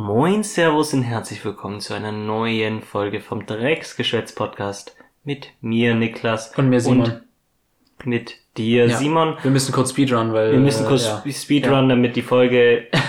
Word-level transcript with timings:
Moin, 0.00 0.44
Servus 0.44 0.94
und 0.94 1.02
herzlich 1.02 1.44
willkommen 1.44 1.80
zu 1.80 1.92
einer 1.92 2.12
neuen 2.12 2.82
Folge 2.82 3.20
vom 3.20 3.46
Drecksgeschwätz-Podcast 3.46 4.94
mit 5.24 5.48
mir, 5.60 5.96
Niklas. 5.96 6.56
Und 6.56 6.68
mir, 6.68 6.80
Simon. 6.80 7.00
Und 7.00 8.06
mit 8.06 8.36
dir, 8.56 8.86
Ja. 8.86 8.96
Simon. 8.96 9.36
Wir 9.42 9.50
müssen 9.50 9.72
kurz 9.72 9.90
Speedrun, 9.90 10.32
weil. 10.32 10.52
Wir 10.52 10.60
müssen 10.60 10.86
kurz 10.86 11.08
äh, 11.26 11.32
Speedrun, 11.32 11.88
damit 11.88 12.14
die 12.14 12.22
Folge 12.22 12.86
ja. 12.92 13.00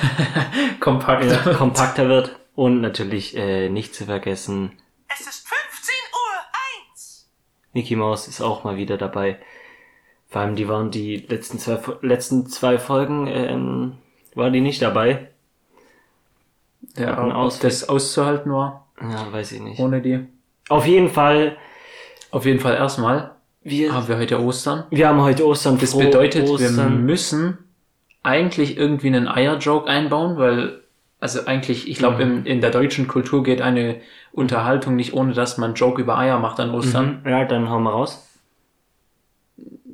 kompakt. 0.80 1.26
äh, 1.26 1.54
kompakter 1.54 2.10
wird. 2.10 2.40
Und 2.56 2.82
natürlich 2.82 3.38
äh, 3.38 3.70
nicht 3.70 3.94
zu 3.94 4.06
vergessen, 4.06 4.72
Es 5.14 5.20
ist 5.20 5.48
15 5.48 5.94
Uhr 6.12 6.90
eins. 6.90 7.30
Mickey 7.72 7.96
Mouse 7.98 8.28
ist 8.28 8.42
auch 8.42 8.64
mal 8.64 8.78
wieder 8.78 8.98
dabei. 8.98 9.38
Vor 10.28 10.42
allem, 10.42 10.56
die 10.56 10.68
waren 10.68 10.90
die 10.90 11.18
letzten 11.18 11.60
zwei, 11.60 11.80
letzten 12.02 12.48
zwei 12.48 12.80
Folgen, 12.80 13.28
ähm, 13.28 13.98
war 14.34 14.50
die 14.50 14.62
nicht 14.62 14.82
dabei. 14.82 15.28
Ja, 16.98 17.36
ob 17.46 17.60
das 17.62 17.88
auszuhalten 17.90 18.52
war, 18.52 18.88
Ja, 19.02 19.32
weiß 19.32 19.52
ich 19.54 19.62
nicht. 19.62 19.80
ohne 19.80 20.02
die. 20.02 20.26
Auf 20.70 20.86
jeden 20.86 21.10
Fall, 21.10 21.58
Auf 22.32 22.46
jeden 22.46 22.60
Fall 22.60 22.76
erstmal 22.76 23.32
wir, 23.64 23.94
haben 23.94 24.08
wir 24.08 24.18
heute 24.18 24.40
Ostern. 24.42 24.84
wir 24.92 25.08
haben 25.08 25.22
heute 25.22 25.46
Ostern. 25.48 25.78
Das 25.80 25.98
bedeutet, 25.98 26.46
wir 26.46 26.52
Ostern. 26.54 27.06
müssen 27.06 27.58
eigentlich 28.24 28.78
irgendwie 28.78 29.08
einen 29.08 29.28
Eier-Joke 29.28 29.88
einbauen, 29.90 30.38
weil, 30.38 30.82
also 31.20 31.46
eigentlich, 31.46 31.88
ich 31.90 31.98
glaube, 31.98 32.24
Mhm. 32.26 32.38
in, 32.40 32.46
in 32.46 32.62
der 32.62 32.70
deutschen 32.72 33.08
Kultur 33.08 33.44
geht 33.44 33.62
eine 33.62 33.96
Unterhaltung 34.32 34.96
nicht 34.96 35.14
ohne, 35.14 35.34
dass 35.34 35.58
man 35.58 35.74
Joke 35.74 36.02
über 36.02 36.18
Eier 36.18 36.38
macht 36.40 36.60
an 36.60 36.70
Ostern. 36.72 37.22
Mhm. 37.24 37.30
Ja, 37.30 37.46
dann 37.46 37.70
hauen 37.70 37.84
wir 37.84 37.92
raus. 37.92 38.26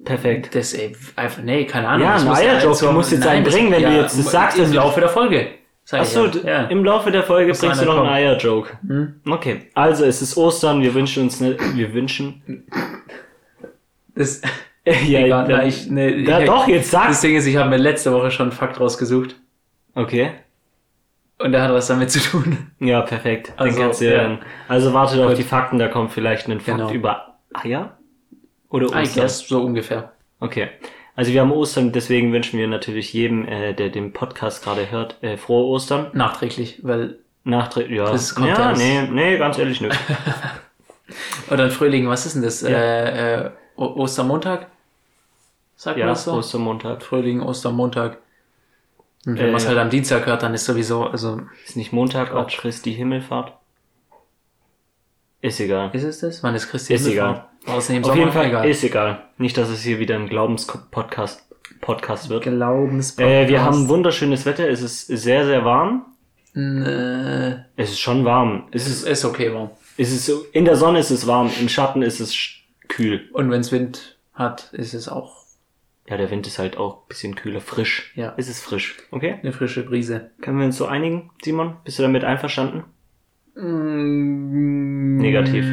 Perfekt. 0.03 0.53
Das, 0.53 0.73
ey, 0.73 0.95
einfach, 1.15 1.41
nee, 1.41 1.65
keine 1.65 1.87
Ahnung. 1.87 2.05
Ja, 2.07 2.15
ein 2.15 2.27
Eierjoke, 2.27 2.85
du 2.85 2.91
musst 2.91 3.11
jetzt 3.11 3.25
einen 3.25 3.43
bringen, 3.43 3.71
wenn 3.71 3.81
du 3.83 4.01
jetzt 4.01 4.17
das 4.19 4.31
sagst, 4.31 4.57
Im 4.59 4.73
Laufe 4.73 4.99
der 4.99 5.09
Folge. 5.09 5.47
Sag 5.87 6.01
Achso, 6.01 6.25
ja. 6.43 6.65
im 6.65 6.83
Laufe 6.83 7.11
der 7.11 7.21
Folge 7.21 7.49
Muss 7.49 7.59
bringst 7.59 7.79
du 7.79 7.85
noch 7.85 7.99
einen. 7.99 8.07
Eierjoke. 8.09 8.79
Hm? 8.87 9.21
Okay, 9.29 9.67
also 9.75 10.03
es 10.03 10.19
ist 10.19 10.35
Ostern, 10.35 10.81
wir 10.81 10.95
wünschen 10.95 11.23
uns 11.23 11.39
ne, 11.39 11.55
wir 11.75 11.93
wünschen. 11.93 12.65
Das, 14.15 14.41
ja, 14.85 14.93
Egal, 15.25 15.47
da, 15.47 15.63
ich, 15.63 15.87
ne, 15.89 16.09
ich, 16.09 16.27
doch, 16.27 16.67
jetzt 16.67 16.91
Das 16.91 17.03
sag's. 17.03 17.21
Ding 17.21 17.35
ist, 17.35 17.45
ich 17.45 17.55
habe 17.55 17.69
mir 17.69 17.77
letzte 17.77 18.11
Woche 18.11 18.31
schon 18.31 18.47
einen 18.47 18.51
Fakt 18.51 18.79
rausgesucht. 18.79 19.35
Okay. 19.93 20.31
Und 21.37 21.51
der 21.51 21.61
hat 21.61 21.71
was 21.71 21.85
damit 21.87 22.09
zu 22.09 22.19
tun. 22.19 22.71
Ja, 22.79 23.01
perfekt. 23.01 23.53
Also, 23.57 23.91
du 23.91 24.05
ja. 24.05 24.39
also 24.67 24.91
wartet 24.93 25.19
auf 25.19 25.29
Gut. 25.29 25.37
die 25.37 25.43
Fakten, 25.43 25.77
da 25.77 25.87
kommt 25.87 26.11
vielleicht 26.11 26.47
ein 26.47 26.59
Fakt 26.61 26.77
Genau. 26.79 26.91
über 26.91 27.35
Eier? 27.53 27.97
Oder 28.69 28.87
Ostern? 28.87 29.09
guess, 29.13 29.47
so 29.47 29.61
ungefähr. 29.61 30.13
Okay. 30.39 30.69
Also 31.15 31.31
wir 31.31 31.41
haben 31.41 31.51
Ostern, 31.51 31.91
deswegen 31.93 32.33
wünschen 32.33 32.59
wir 32.59 32.67
natürlich 32.67 33.13
jedem, 33.13 33.47
äh, 33.47 33.73
der 33.73 33.89
den 33.89 34.11
Podcast 34.11 34.63
gerade 34.63 34.91
hört, 34.91 35.21
äh, 35.23 35.37
frohe 35.37 35.65
Ostern. 35.65 36.07
Nachträglich, 36.13 36.79
weil, 36.83 37.19
Nachtritt, 37.45 37.89
ja. 37.89 38.11
Das 38.11 38.35
kommt 38.35 38.49
ja, 38.49 38.73
nee, 38.73 39.03
nee, 39.03 39.37
ganz 39.37 39.57
ehrlich 39.57 39.79
nicht. 39.79 39.97
oder 41.49 41.65
ein 41.65 41.71
Frühling, 41.71 42.09
was 42.09 42.25
ist 42.25 42.35
denn 42.35 42.41
das? 42.41 42.61
Ja. 42.61 42.69
Äh, 42.69 43.45
äh, 43.45 43.51
Ostermontag? 43.75 44.67
Sagt 45.77 45.97
ja, 45.97 46.05
man 46.05 46.15
das 46.15 46.23
so? 46.25 46.33
Ostermontag. 46.33 47.01
Frühling, 47.03 47.41
Ostermontag. 47.41 48.17
Und 49.25 49.37
wenn 49.37 49.47
Äh, 49.47 49.51
man 49.51 49.55
es 49.61 49.67
halt 49.67 49.77
am 49.77 49.89
Dienstag 49.89 50.25
hört, 50.25 50.43
dann 50.43 50.53
ist 50.53 50.65
sowieso, 50.65 51.05
also, 51.05 51.41
Ist 51.65 51.77
nicht 51.77 51.93
Montag 51.93 52.33
auch. 52.33 52.47
Christi 52.47 52.93
Himmelfahrt? 52.93 53.53
Ist 55.41 55.59
egal. 55.59 55.91
ist 55.93 56.03
es 56.03 56.19
das? 56.19 56.43
Wann 56.43 56.55
ist 56.55 56.69
Christi 56.69 56.93
Ist 56.93 57.05
Himmelfahrt? 57.05 57.47
Außerdem 57.67 58.03
Auf 58.03 58.15
jeden 58.15 58.31
Fall 58.31 58.65
ist 58.65 58.83
egal. 58.83 59.23
Nicht, 59.37 59.57
dass 59.57 59.69
es 59.69 59.81
hier 59.83 59.99
wieder 59.99 60.15
ein 60.15 60.27
Glaubenspodcast 60.29 61.43
Podcast 61.81 62.29
wird. 62.29 62.43
Glaubens 62.43 63.17
Äh, 63.19 63.47
wir 63.47 63.63
haben 63.63 63.89
wunderschönes 63.89 64.45
Wetter. 64.45 64.67
Es 64.69 64.81
ist 64.81 65.07
sehr, 65.07 65.45
sehr 65.45 65.65
warm. 65.65 66.05
äh, 66.55 67.51
Es 67.75 67.91
ist 67.91 67.99
schon 67.99 68.23
warm. 68.25 68.67
Es 68.71 68.87
ist, 68.87 69.03
ist, 69.03 69.07
ist 69.07 69.25
okay, 69.25 69.53
warm. 69.53 69.71
es 69.97 70.11
ist 70.11 70.25
so, 70.25 70.45
in 70.51 70.65
der 70.65 70.75
Sonne 70.77 70.99
ist 70.99 71.11
es 71.11 71.27
warm, 71.27 71.51
im 71.59 71.69
Schatten 71.69 72.01
ist 72.01 72.19
es 72.19 72.37
kühl. 72.87 73.29
Und 73.33 73.51
wenn 73.51 73.61
es 73.61 73.71
Wind 73.71 74.17
hat, 74.33 74.69
ist 74.73 74.93
es 74.93 75.07
auch 75.09 75.43
Ja, 76.07 76.17
der 76.17 76.29
Wind 76.31 76.47
ist 76.47 76.59
halt 76.59 76.77
auch 76.77 77.03
ein 77.03 77.07
bisschen 77.07 77.35
kühler, 77.35 77.61
frisch. 77.61 78.11
Ja. 78.15 78.33
Es 78.37 78.47
ist 78.47 78.63
frisch. 78.63 78.97
Okay? 79.11 79.37
eine 79.41 79.51
frische 79.51 79.83
Brise. 79.83 80.31
Können 80.41 80.59
wir 80.59 80.65
uns 80.65 80.77
so 80.77 80.85
einigen, 80.85 81.31
Simon? 81.43 81.77
Bist 81.83 81.99
du 81.99 82.03
damit 82.03 82.23
einverstanden? 82.23 82.83
Mm, 83.55 85.17
Negativ. 85.17 85.65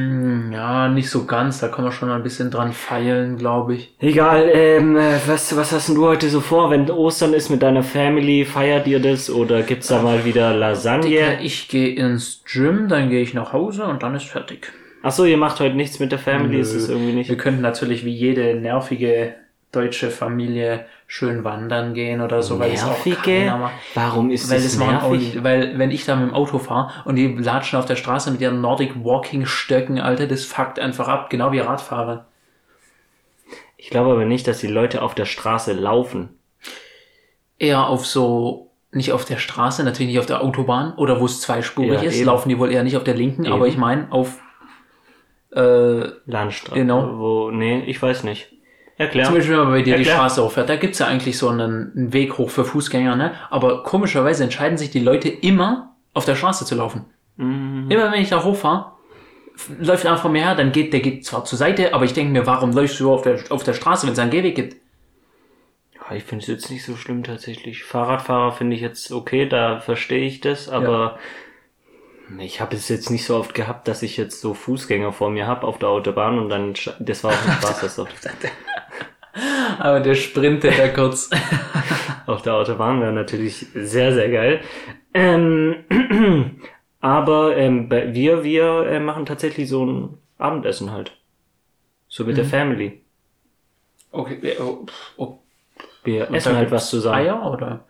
Ja, 0.52 0.88
nicht 0.88 1.10
so 1.10 1.24
ganz. 1.24 1.60
Da 1.60 1.68
kann 1.68 1.84
man 1.84 1.92
schon 1.92 2.10
ein 2.10 2.22
bisschen 2.22 2.50
dran 2.50 2.72
feilen, 2.72 3.36
glaube 3.36 3.74
ich. 3.74 3.94
Egal, 3.98 4.48
ähm, 4.52 4.96
äh, 4.96 5.18
was, 5.26 5.56
was 5.56 5.72
hast 5.72 5.88
denn 5.88 5.96
du 5.96 6.06
heute 6.06 6.28
so 6.28 6.40
vor? 6.40 6.70
Wenn 6.70 6.88
Ostern 6.90 7.34
ist 7.34 7.50
mit 7.50 7.62
deiner 7.62 7.82
Family, 7.82 8.44
feiert 8.44 8.86
ihr 8.86 9.00
das 9.00 9.30
oder 9.30 9.62
gibt's 9.62 9.88
da 9.88 10.00
mal 10.00 10.24
wieder 10.24 10.54
Lasagne? 10.54 11.08
Digga, 11.08 11.40
ich 11.40 11.68
gehe 11.68 11.94
ins 11.96 12.42
Gym, 12.50 12.88
dann 12.88 13.10
gehe 13.10 13.22
ich 13.22 13.34
nach 13.34 13.52
Hause 13.52 13.84
und 13.84 14.02
dann 14.02 14.14
ist 14.14 14.26
fertig. 14.26 14.72
Achso, 15.02 15.24
ihr 15.24 15.36
macht 15.36 15.58
heute 15.58 15.74
nichts 15.74 15.98
mit 15.98 16.12
der 16.12 16.20
Family, 16.20 16.60
ist 16.60 16.74
es 16.74 16.88
irgendwie 16.88 17.12
nicht? 17.12 17.28
Wir 17.28 17.36
könnten 17.36 17.60
natürlich 17.62 18.04
wie 18.04 18.14
jede 18.14 18.54
nervige 18.54 19.34
deutsche 19.72 20.10
Familie 20.10 20.84
schön 21.14 21.44
wandern 21.44 21.92
gehen 21.92 22.22
oder 22.22 22.42
so, 22.42 22.58
weil 22.58 22.72
es 22.72 22.82
auch 22.84 23.04
keiner 23.04 23.58
macht. 23.58 23.74
Warum 23.92 24.30
ist 24.30 24.50
Weil 24.50 24.62
das 24.62 24.80
auch 24.80 24.86
nervig? 24.86 25.34
nicht, 25.34 25.44
weil 25.44 25.78
wenn 25.78 25.90
ich 25.90 26.06
da 26.06 26.16
mit 26.16 26.26
dem 26.30 26.34
Auto 26.34 26.58
fahre 26.58 26.90
und 27.04 27.16
die 27.16 27.28
latschen 27.36 27.78
auf 27.78 27.84
der 27.84 27.96
Straße 27.96 28.30
mit 28.30 28.40
ihren 28.40 28.62
Nordic 28.62 29.04
Walking 29.04 29.44
Stöcken, 29.44 30.00
Alter, 30.00 30.26
das 30.26 30.46
fuckt 30.46 30.78
einfach 30.78 31.08
ab, 31.08 31.28
genau 31.28 31.52
wie 31.52 31.58
Radfahrer. 31.58 32.24
Ich 33.76 33.90
glaube 33.90 34.12
aber 34.12 34.24
nicht, 34.24 34.48
dass 34.48 34.60
die 34.60 34.68
Leute 34.68 35.02
auf 35.02 35.14
der 35.14 35.26
Straße 35.26 35.74
laufen. 35.74 36.30
Eher 37.58 37.88
auf 37.88 38.06
so, 38.06 38.70
nicht 38.90 39.12
auf 39.12 39.26
der 39.26 39.36
Straße, 39.36 39.84
natürlich 39.84 40.12
nicht 40.12 40.18
auf 40.18 40.24
der 40.26 40.42
Autobahn 40.42 40.94
oder 40.94 41.20
wo 41.20 41.26
es 41.26 41.42
zweispurig 41.42 41.92
Ja, 41.92 42.00
ist, 42.00 42.16
eben. 42.16 42.24
laufen 42.26 42.48
die 42.48 42.58
wohl 42.58 42.72
eher 42.72 42.84
nicht 42.84 42.96
auf 42.96 43.04
der 43.04 43.14
linken, 43.14 43.44
Eben. 43.44 43.52
aber 43.52 43.66
ich 43.68 43.76
meine 43.76 44.10
auf, 44.10 44.38
äh, 45.54 46.04
Landstraße. 46.24 46.80
Genau. 46.80 47.18
Wo, 47.18 47.50
nee, 47.50 47.80
ich 47.84 48.00
weiß 48.00 48.24
nicht. 48.24 48.48
Erklär. 48.98 49.24
Zum 49.24 49.34
Beispiel, 49.34 49.52
wenn 49.54 49.64
man 49.64 49.72
bei 49.72 49.78
dir 49.78 49.96
die 49.96 50.02
Erklär. 50.02 50.14
Straße 50.14 50.44
hochfährt, 50.44 50.68
da 50.68 50.76
gibt's 50.76 50.98
ja 50.98 51.06
eigentlich 51.06 51.38
so 51.38 51.48
einen, 51.48 51.92
einen 51.96 52.12
Weg 52.12 52.38
hoch 52.38 52.50
für 52.50 52.64
Fußgänger, 52.64 53.16
ne? 53.16 53.32
Aber 53.50 53.82
komischerweise 53.82 54.44
entscheiden 54.44 54.78
sich 54.78 54.90
die 54.90 55.00
Leute 55.00 55.28
immer, 55.28 55.96
auf 56.14 56.24
der 56.24 56.36
Straße 56.36 56.64
zu 56.66 56.74
laufen. 56.74 57.06
Mhm. 57.36 57.90
Immer 57.90 58.12
wenn 58.12 58.20
ich 58.20 58.28
da 58.28 58.44
hochfahre, 58.44 58.92
läuft 59.78 60.06
einer 60.06 60.18
vor 60.18 60.30
mir 60.30 60.44
her, 60.44 60.54
dann 60.54 60.72
geht, 60.72 60.92
der 60.92 61.00
geht 61.00 61.24
zwar 61.24 61.44
zur 61.44 61.58
Seite, 61.58 61.94
aber 61.94 62.04
ich 62.04 62.12
denke 62.12 62.32
mir, 62.32 62.46
warum 62.46 62.72
läufst 62.72 63.00
du 63.00 63.12
auf 63.12 63.22
der, 63.22 63.40
auf 63.50 63.64
der 63.64 63.74
Straße, 63.74 64.06
wenn 64.06 64.12
es 64.12 64.18
einen 64.18 64.30
Gehweg 64.30 64.54
gibt? 64.54 64.76
Ja, 65.94 66.14
Ich 66.14 66.24
finde 66.24 66.42
es 66.42 66.48
jetzt 66.48 66.70
nicht 66.70 66.84
so 66.84 66.96
schlimm 66.96 67.24
tatsächlich. 67.24 67.84
Fahrradfahrer 67.84 68.52
finde 68.52 68.76
ich 68.76 68.82
jetzt 68.82 69.10
okay, 69.12 69.48
da 69.48 69.80
verstehe 69.80 70.26
ich 70.26 70.40
das, 70.40 70.68
aber 70.68 71.18
ich 72.38 72.60
habe 72.60 72.76
es 72.76 72.88
jetzt 72.88 73.10
nicht 73.10 73.24
so 73.26 73.36
oft 73.36 73.54
gehabt, 73.54 73.88
dass 73.88 74.02
ich 74.02 74.16
jetzt 74.16 74.40
so 74.40 74.54
Fußgänger 74.54 75.12
vor 75.12 75.30
mir 75.30 75.46
habe 75.46 75.66
auf 75.66 75.78
der 75.78 75.88
Autobahn 75.88 76.38
und 76.38 76.48
dann, 76.48 76.74
das 76.98 77.24
war 77.24 77.32
auch 77.32 77.46
ein 77.46 77.52
Spaß, 77.52 77.80
das 77.80 77.98
auf, 77.98 78.08
Aber 79.82 79.98
der 79.98 80.14
sprintet 80.14 80.78
da 80.78 80.86
kurz. 80.86 81.28
auf 82.26 82.42
der 82.42 82.54
Autobahn 82.54 83.00
wäre 83.00 83.12
natürlich 83.12 83.66
sehr, 83.74 84.14
sehr 84.14 84.30
geil. 84.30 84.60
Ähm, 85.12 85.84
aber 87.00 87.56
ähm, 87.56 87.90
wir, 87.90 88.44
wir 88.44 88.86
äh, 88.86 89.00
machen 89.00 89.26
tatsächlich 89.26 89.68
so 89.68 89.84
ein 89.84 90.18
Abendessen 90.38 90.92
halt. 90.92 91.18
So 92.06 92.24
mit 92.24 92.36
der 92.36 92.44
Family. 92.44 93.00
Okay, 94.12 94.56
oh, 94.60 94.86
oh. 95.16 95.38
Wir 96.04 96.28
Und 96.28 96.36
essen 96.36 96.54
halt 96.54 96.70
was 96.70 96.88
zusammen. 96.88 97.16
Eier 97.16 97.50
oder 97.50 97.84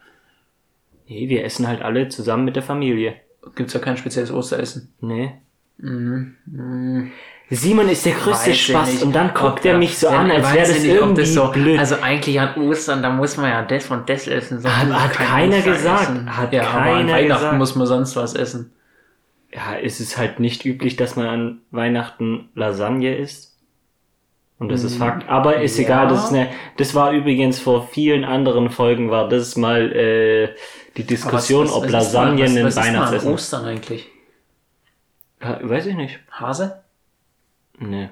Nee, 1.09 1.28
wir 1.28 1.44
essen 1.44 1.69
halt 1.69 1.82
alle 1.82 2.09
zusammen 2.09 2.47
mit 2.47 2.56
der 2.56 2.62
Familie. 2.62 3.16
gibt's 3.54 3.74
ja 3.74 3.80
kein 3.80 3.98
spezielles 3.98 4.32
Osteressen? 4.32 4.94
Nee. 5.03 5.34
Mhm. 5.76 6.36
Mhm. 6.47 7.12
Simon 7.55 7.89
ist 7.91 8.07
der 8.07 8.15
größte 8.15 8.51
Weiß 8.51 8.59
Spaß 8.59 8.93
nicht. 8.93 9.03
und 9.03 9.13
dann 9.15 9.35
guckt 9.35 9.59
er 9.65 9.73
der- 9.73 9.79
mich 9.79 9.99
so 9.99 10.09
an, 10.09 10.31
als 10.31 10.53
wäre 10.55 10.67
das 10.67 10.85
irgendwie 10.85 11.25
so, 11.27 11.49
blöd. 11.51 11.79
Also 11.79 11.97
eigentlich 12.01 12.41
an 12.41 12.55
Ostern, 12.63 13.03
da 13.03 13.11
muss 13.11 13.37
man 13.37 13.51
ja 13.51 13.63
das 13.63 13.91
und 13.91 14.09
das 14.09 14.27
essen. 14.27 14.61
sonst 14.61 14.75
Hat- 14.75 14.89
hat 14.91 15.13
kein 15.13 15.27
keiner 15.27 15.57
Ostern 15.59 15.73
gesagt. 15.75 16.03
essen. 16.03 16.37
Hat 16.37 16.53
ja, 16.53 16.63
aber 16.63 16.71
an 16.79 16.85
keiner 16.85 17.13
Weihnachten 17.13 17.29
gesagt. 17.35 17.59
muss 17.59 17.75
man 17.77 17.87
sonst 17.87 18.17
was 18.17 18.35
essen. 18.35 18.73
ja, 19.53 19.77
es 19.83 20.01
ist 20.01 20.16
halt 20.16 20.41
nicht 20.41 20.65
üblich, 20.65 20.97
dass 20.97 21.15
man 21.16 21.27
an 21.27 21.59
Weihnachten 21.71 22.49
Lasagne 22.54 23.16
isst. 23.19 23.51
Und 24.59 24.71
das 24.71 24.83
ist 24.84 24.95
Mm, 24.97 25.01
Fakt. 25.03 25.28
Aber 25.28 25.60
ist 25.60 25.77
ja. 25.77 25.84
egal, 25.84 26.09
das 26.09 26.25
ist 26.25 26.31
eine, 26.33 26.48
das 26.78 26.95
war 26.95 27.10
übrigens 27.13 27.59
vor 27.59 27.87
vielen 27.89 28.25
anderen 28.25 28.71
Folgen 28.71 29.10
war 29.10 29.28
das 29.28 29.57
mal 29.57 29.93
äh, 29.93 30.55
die 30.97 31.05
Diskussion, 31.05 31.69
ob 31.69 31.91
Lasagne 31.91 32.45
ein 32.45 32.65
was, 32.65 32.77
was 32.77 32.87
Weihnachtsessen 32.87 33.16
ist. 33.16 33.25
an 33.27 33.28
ist. 33.28 33.34
Ostern 33.34 33.65
eigentlich? 33.66 34.09
Ja, 35.43 35.59
Weiß 35.63 35.84
ich 35.87 35.97
nicht. 35.97 36.21
Hase? 36.31 36.82
Nee, 37.83 38.11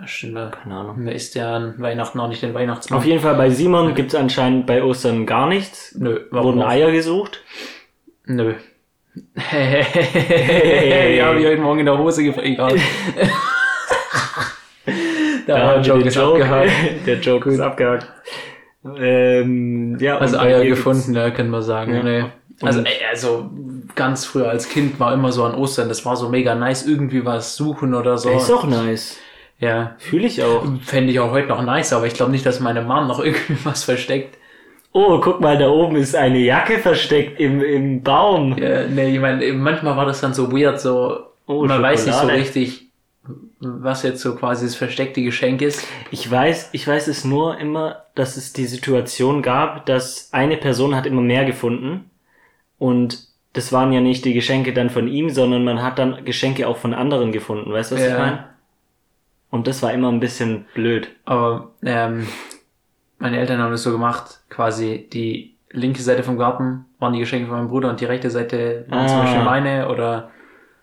Ja, 0.00 0.06
stimmt. 0.06 0.52
keine 0.52 0.74
Ahnung. 0.76 0.96
Wer 1.00 1.14
isst 1.14 1.34
ja 1.34 1.56
an 1.56 1.74
Weihnachten 1.78 2.20
auch 2.20 2.28
nicht 2.28 2.42
den 2.42 2.54
Weihnachtsmann? 2.54 2.98
Auf 2.98 3.04
jeden 3.04 3.20
Fall 3.20 3.34
bei 3.34 3.50
Simon 3.50 3.94
gibt's 3.94 4.14
anscheinend 4.14 4.66
bei 4.66 4.82
Ostern 4.82 5.26
gar 5.26 5.48
nichts. 5.48 5.94
Nö, 5.98 6.20
warum 6.30 6.56
Wurden? 6.56 6.68
Eier 6.68 6.92
gesucht. 6.92 7.42
Nö. 8.26 8.54
ja, 9.36 11.26
hab 11.26 11.36
ich 11.36 11.46
heute 11.46 11.60
Morgen 11.60 11.80
in 11.80 11.86
der 11.86 11.98
Hose 11.98 12.22
gefragt. 12.24 12.48
Da 15.46 15.56
Der 15.56 15.66
haben 15.66 15.84
wir 15.84 15.94
Joke 15.94 16.06
ist 16.08 16.16
abgehakt. 16.18 16.72
Der 17.06 17.18
Joke 17.20 17.50
ist 17.50 17.60
abgehakt. 17.60 18.06
Ähm, 18.96 19.98
ja, 19.98 20.18
Also 20.18 20.38
Eier 20.38 20.64
gefunden, 20.64 21.12
da 21.12 21.30
können 21.30 21.50
wir 21.50 21.62
sagen. 21.62 21.94
Ja. 21.94 22.02
Nee. 22.02 22.24
Also, 22.62 22.80
ey, 22.80 23.04
also 23.10 23.50
ganz 23.94 24.24
früher 24.26 24.48
als 24.50 24.68
Kind 24.68 25.00
war 25.00 25.12
immer 25.14 25.32
so 25.32 25.44
an 25.44 25.54
Ostern, 25.54 25.88
das 25.88 26.04
war 26.04 26.16
so 26.16 26.28
mega 26.28 26.54
nice, 26.54 26.86
irgendwie 26.86 27.24
was 27.24 27.56
suchen 27.56 27.94
oder 27.94 28.18
so. 28.18 28.30
Ist 28.30 28.50
auch 28.50 28.64
nice. 28.64 29.16
Ja, 29.58 29.94
Fühle 29.98 30.26
ich 30.26 30.42
auch. 30.42 30.64
fände 30.82 31.12
ich 31.12 31.20
auch 31.20 31.30
heute 31.32 31.48
noch 31.48 31.62
nice, 31.62 31.92
aber 31.92 32.06
ich 32.06 32.14
glaube 32.14 32.32
nicht, 32.32 32.46
dass 32.46 32.60
meine 32.60 32.82
Mom 32.82 33.06
noch 33.08 33.18
irgendwie 33.24 33.56
was 33.64 33.84
versteckt. 33.84 34.36
Oh, 34.92 35.20
guck 35.20 35.40
mal, 35.40 35.56
da 35.56 35.68
oben 35.68 35.96
ist 35.96 36.16
eine 36.16 36.38
Jacke 36.38 36.78
versteckt 36.78 37.38
im, 37.40 37.62
im 37.62 38.02
Baum. 38.02 38.58
Ja, 38.58 38.86
nee, 38.86 39.14
ich 39.14 39.20
meine, 39.20 39.52
manchmal 39.52 39.96
war 39.96 40.06
das 40.06 40.20
dann 40.20 40.34
so 40.34 40.50
weird, 40.52 40.80
so 40.80 41.20
Oh, 41.46 41.64
man 41.64 41.82
weiß 41.82 42.06
nicht 42.06 42.14
so 42.14 42.20
Schokolade. 42.20 42.40
richtig, 42.40 42.86
was 43.60 44.02
jetzt 44.02 44.20
so 44.20 44.34
quasi 44.34 44.66
das 44.66 44.74
versteckte 44.74 45.22
Geschenk 45.22 45.62
ist. 45.62 45.86
Ich 46.10 46.28
weiß, 46.30 46.70
ich 46.72 46.86
weiß 46.86 47.08
es 47.08 47.24
nur 47.24 47.58
immer, 47.58 48.04
dass 48.14 48.36
es 48.36 48.52
die 48.52 48.66
Situation 48.66 49.42
gab, 49.42 49.86
dass 49.86 50.28
eine 50.32 50.56
Person 50.56 50.94
hat 50.94 51.06
immer 51.06 51.22
mehr 51.22 51.44
gefunden 51.44 52.09
und 52.80 53.28
das 53.52 53.72
waren 53.72 53.92
ja 53.92 54.00
nicht 54.00 54.24
die 54.24 54.34
Geschenke 54.34 54.72
dann 54.72 54.90
von 54.90 55.06
ihm, 55.06 55.30
sondern 55.30 55.62
man 55.64 55.82
hat 55.82 55.98
dann 56.00 56.24
Geschenke 56.24 56.66
auch 56.66 56.76
von 56.78 56.94
anderen 56.94 57.30
gefunden. 57.30 57.72
Weißt 57.72 57.92
du, 57.92 57.94
was 57.96 58.02
ich 58.02 58.10
Ja. 58.10 58.18
meine? 58.18 58.44
Und 59.50 59.66
das 59.68 59.82
war 59.82 59.92
immer 59.92 60.10
ein 60.10 60.20
bisschen 60.20 60.66
blöd. 60.74 61.08
Aber 61.24 61.72
ähm, 61.82 62.26
meine 63.18 63.38
Eltern 63.38 63.60
haben 63.60 63.72
das 63.72 63.82
so 63.82 63.90
gemacht, 63.92 64.40
quasi 64.48 65.08
die 65.12 65.54
linke 65.70 66.02
Seite 66.02 66.22
vom 66.22 66.38
Garten 66.38 66.84
waren 67.00 67.12
die 67.12 67.18
Geschenke 67.20 67.48
von 67.48 67.56
meinem 67.58 67.68
Bruder 67.68 67.90
und 67.90 68.00
die 68.00 68.04
rechte 68.04 68.30
Seite 68.30 68.86
waren 68.88 69.08
zum 69.08 69.18
Ah. 69.18 69.22
Beispiel 69.24 69.42
meine 69.44 69.88
oder 69.88 70.30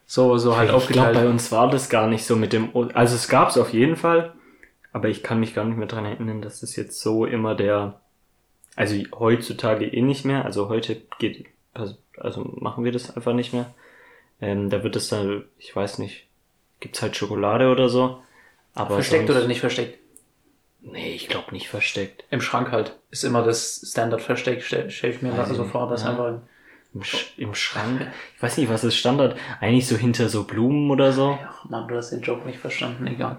so, 0.06 0.38
so 0.38 0.56
halt 0.58 0.66
ich 0.66 0.70
glaube, 0.72 0.76
aufgeteilt. 0.84 1.14
bei 1.16 1.28
uns 1.28 1.52
war 1.52 1.70
das 1.70 1.90
gar 1.90 2.08
nicht 2.08 2.26
so 2.26 2.36
mit 2.36 2.54
dem, 2.54 2.70
O- 2.74 2.90
also 2.94 3.16
es 3.16 3.28
gab 3.30 3.50
es 3.50 3.58
auf 3.58 3.74
jeden 3.74 3.96
Fall, 3.96 4.34
aber 4.94 5.08
ich 5.10 5.24
kann 5.24 5.40
mich 5.40 5.54
gar 5.54 5.66
nicht 5.66 5.78
mehr 5.78 5.88
dran 5.88 6.06
erinnern, 6.06 6.42
dass 6.42 6.60
das 6.62 6.76
jetzt 6.76 7.02
so 7.02 7.26
immer 7.26 7.56
der, 7.56 8.00
also 8.76 8.96
heutzutage 9.18 9.86
eh 9.86 10.02
nicht 10.02 10.26
mehr, 10.26 10.46
also 10.46 10.70
heute 10.70 11.02
geht, 11.20 11.46
also, 11.80 11.96
also 12.18 12.44
machen 12.60 12.84
wir 12.84 12.92
das 12.92 13.16
einfach 13.16 13.34
nicht 13.34 13.54
mehr. 13.54 13.74
Ähm, 14.42 14.70
da 14.70 14.84
wird 14.84 14.96
es 14.96 15.10
dann, 15.10 15.46
ich 15.58 15.76
weiß 15.76 16.00
nicht, 16.00 16.28
gibt's 16.80 17.02
halt 17.02 17.16
Schokolade 17.16 17.70
oder 17.70 17.90
so. 17.90 18.22
Aber 18.76 18.96
versteckt 18.96 19.28
sonst, 19.28 19.38
oder 19.38 19.48
nicht 19.48 19.62
versteckt? 19.62 19.98
Nee, 20.82 21.14
ich 21.14 21.28
glaube 21.28 21.52
nicht 21.52 21.70
versteckt. 21.70 22.24
Im 22.30 22.42
Schrank 22.42 22.72
halt. 22.72 22.98
Ist 23.10 23.24
immer 23.24 23.44
das 23.44 23.84
Standard-Versteck, 23.92 24.64
stell, 24.64 24.90
stell 24.92 25.12
ich 25.12 25.22
mir 25.22 25.32
ich 25.32 25.56
so 25.56 25.64
vor, 25.64 25.90
dass 25.90 26.04
Ja. 26.04 26.12
einfach 26.12 26.42
Im, 26.94 27.04
Sch 27.04 27.34
Im 27.38 27.56
Schrank. 27.56 28.08
Ich 28.36 28.42
weiß 28.42 28.58
nicht, 28.58 28.70
was 28.70 28.84
ist 28.84 28.96
Standard? 28.96 29.38
Eigentlich 29.60 29.88
so 29.88 29.98
hinter 29.98 30.30
so 30.30 30.44
Blumen 30.44 30.90
oder 30.92 31.12
so. 31.12 31.38
Ach 31.44 31.66
Mann, 31.66 31.88
du 31.88 31.96
hast 31.96 32.12
den 32.12 32.22
Joke 32.22 32.46
nicht 32.46 32.60
verstanden, 32.60 33.08
egal. 33.08 33.38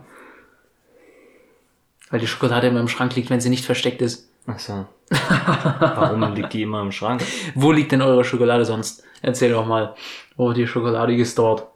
Weil 2.11 2.21
die 2.21 2.27
Schokolade 2.27 2.67
immer 2.67 2.81
im 2.81 2.89
Schrank 2.89 3.15
liegt, 3.17 3.31
wenn 3.31 3.41
sie 3.41 3.51
nicht 3.51 3.65
versteckt 3.65 4.03
ist. 4.03 4.28
Ach 4.49 4.59
so. 4.59 4.87
Warum 5.11 6.35
liegt 6.35 6.55
die 6.55 6.63
immer 6.63 6.81
im 6.81 6.91
Schrank? 6.91 7.23
Wo 7.55 7.71
liegt 7.71 7.93
denn 7.93 8.03
eure 8.03 8.25
Schokolade 8.25 8.65
sonst? 8.65 9.05
Erzähl 9.21 9.53
doch 9.53 9.67
mal. 9.67 9.95
Wo 10.37 10.53
die 10.53 10.67
Schokolade 10.67 11.17
gestort? 11.17 11.67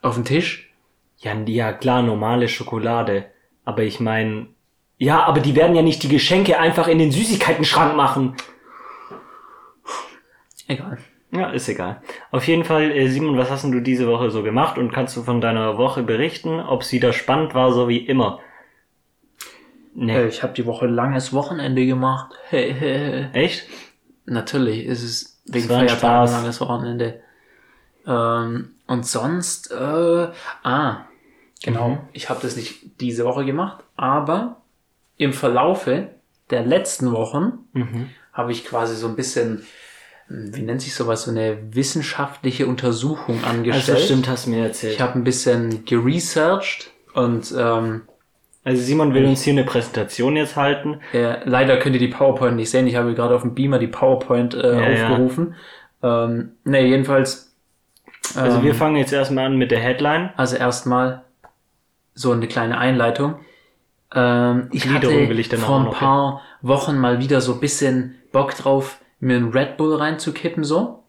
Auf 0.00 0.14
dem 0.14 0.24
Tisch? 0.24 0.72
Ja, 1.18 1.34
ja, 1.34 1.72
klar, 1.72 2.02
normale 2.02 2.48
Schokolade. 2.48 3.26
Aber 3.66 3.82
ich 3.82 4.00
meine, 4.00 4.46
ja, 4.96 5.22
aber 5.24 5.40
die 5.40 5.54
werden 5.54 5.76
ja 5.76 5.82
nicht 5.82 6.02
die 6.02 6.08
Geschenke 6.08 6.58
einfach 6.58 6.88
in 6.88 6.98
den 6.98 7.12
Süßigkeiten-Schrank 7.12 7.94
machen. 7.94 8.34
Egal. 10.68 10.98
Ja, 11.32 11.50
ist 11.50 11.68
egal. 11.68 12.02
Auf 12.30 12.48
jeden 12.48 12.64
Fall, 12.64 12.90
äh, 12.90 13.08
Simon, 13.08 13.36
was 13.36 13.50
hast 13.50 13.64
denn 13.64 13.72
du 13.72 13.80
diese 13.80 14.08
Woche 14.08 14.30
so 14.30 14.42
gemacht 14.42 14.78
und 14.78 14.90
kannst 14.90 15.16
du 15.16 15.22
von 15.22 15.40
deiner 15.40 15.76
Woche 15.76 16.02
berichten, 16.02 16.60
ob 16.60 16.82
sie 16.82 16.98
da 16.98 17.12
spannend 17.12 17.54
war, 17.54 17.72
so 17.72 17.88
wie 17.88 17.98
immer? 17.98 18.40
Nee. 19.94 20.26
Ich 20.26 20.42
habe 20.42 20.52
die 20.52 20.66
Woche 20.66 20.86
langes 20.86 21.32
Wochenende 21.32 21.84
gemacht. 21.84 22.32
Echt? 22.50 23.64
Natürlich 24.24 24.86
ist 24.86 25.02
es 25.02 25.40
wegen 25.46 25.66
Feiertagen 25.66 26.30
langes 26.32 26.60
Wochenende. 26.60 27.20
Ähm, 28.06 28.70
und 28.86 29.06
sonst, 29.06 29.70
äh, 29.72 30.28
ah, 30.62 31.04
genau, 31.62 31.88
Mhm. 31.90 31.98
ich 32.12 32.30
habe 32.30 32.40
das 32.42 32.56
nicht 32.56 33.00
diese 33.00 33.24
Woche 33.24 33.44
gemacht, 33.44 33.84
aber 33.96 34.60
im 35.16 35.32
Verlaufe 35.32 36.08
der 36.50 36.64
letzten 36.64 37.12
Wochen 37.12 37.58
Mhm. 37.72 38.10
habe 38.32 38.52
ich 38.52 38.64
quasi 38.64 38.94
so 38.96 39.06
ein 39.08 39.16
bisschen, 39.16 39.66
hm, 40.28 40.54
wie 40.56 40.62
nennt 40.62 40.80
sich 40.82 40.94
sowas, 40.94 41.24
so 41.24 41.30
eine 41.30 41.58
wissenschaftliche 41.74 42.66
Untersuchung 42.66 43.44
angestellt. 43.44 43.98
Also 43.98 44.04
stimmt, 44.06 44.28
hast 44.28 44.46
du 44.46 44.50
mir 44.50 44.64
erzählt. 44.66 44.94
Ich 44.94 45.00
habe 45.00 45.14
ein 45.18 45.24
bisschen 45.24 45.84
geresearched 45.84 46.90
und 47.14 47.52
ähm, 47.56 48.02
Also 48.62 48.82
Simon 48.82 49.14
will 49.14 49.24
uns 49.24 49.42
hier 49.42 49.54
eine 49.54 49.64
Präsentation 49.64 50.36
jetzt 50.36 50.56
halten. 50.56 51.00
Ja, 51.12 51.38
leider 51.44 51.78
könnt 51.78 51.94
ihr 51.94 52.00
die 52.00 52.08
PowerPoint 52.08 52.56
nicht 52.56 52.70
sehen. 52.70 52.86
Ich 52.86 52.96
habe 52.96 53.14
gerade 53.14 53.34
auf 53.34 53.42
dem 53.42 53.54
Beamer 53.54 53.78
die 53.78 53.86
PowerPoint 53.86 54.54
äh, 54.54 54.74
Ja, 54.74 54.90
ja. 54.90 55.08
aufgerufen. 55.08 55.54
Ähm, 56.02 56.52
ne, 56.64 56.86
jedenfalls. 56.86 57.54
Also 58.36 58.58
ähm, 58.58 58.64
wir 58.64 58.74
fangen 58.74 58.96
jetzt 58.96 59.12
erstmal 59.12 59.46
an 59.46 59.56
mit 59.56 59.70
der 59.70 59.80
Headline. 59.80 60.30
Also 60.36 60.56
erstmal 60.56 61.22
so 62.14 62.32
eine 62.32 62.48
kleine 62.48 62.76
Einleitung. 62.76 63.36
Ähm, 64.14 64.68
ich 64.72 64.82
Gliederung 64.82 65.16
hatte 65.16 65.28
will 65.30 65.38
ich 65.38 65.48
dann 65.48 65.60
vor 65.60 65.80
ein 65.80 65.90
paar 65.90 66.42
Wochen 66.60 66.98
mal 66.98 67.20
wieder 67.20 67.40
so 67.40 67.54
ein 67.54 67.60
bisschen 67.60 68.16
Bock 68.32 68.54
drauf, 68.56 68.98
mir 69.20 69.36
einen 69.36 69.52
Red 69.52 69.76
Bull 69.76 69.96
reinzukippen 69.96 70.64
so. 70.64 71.02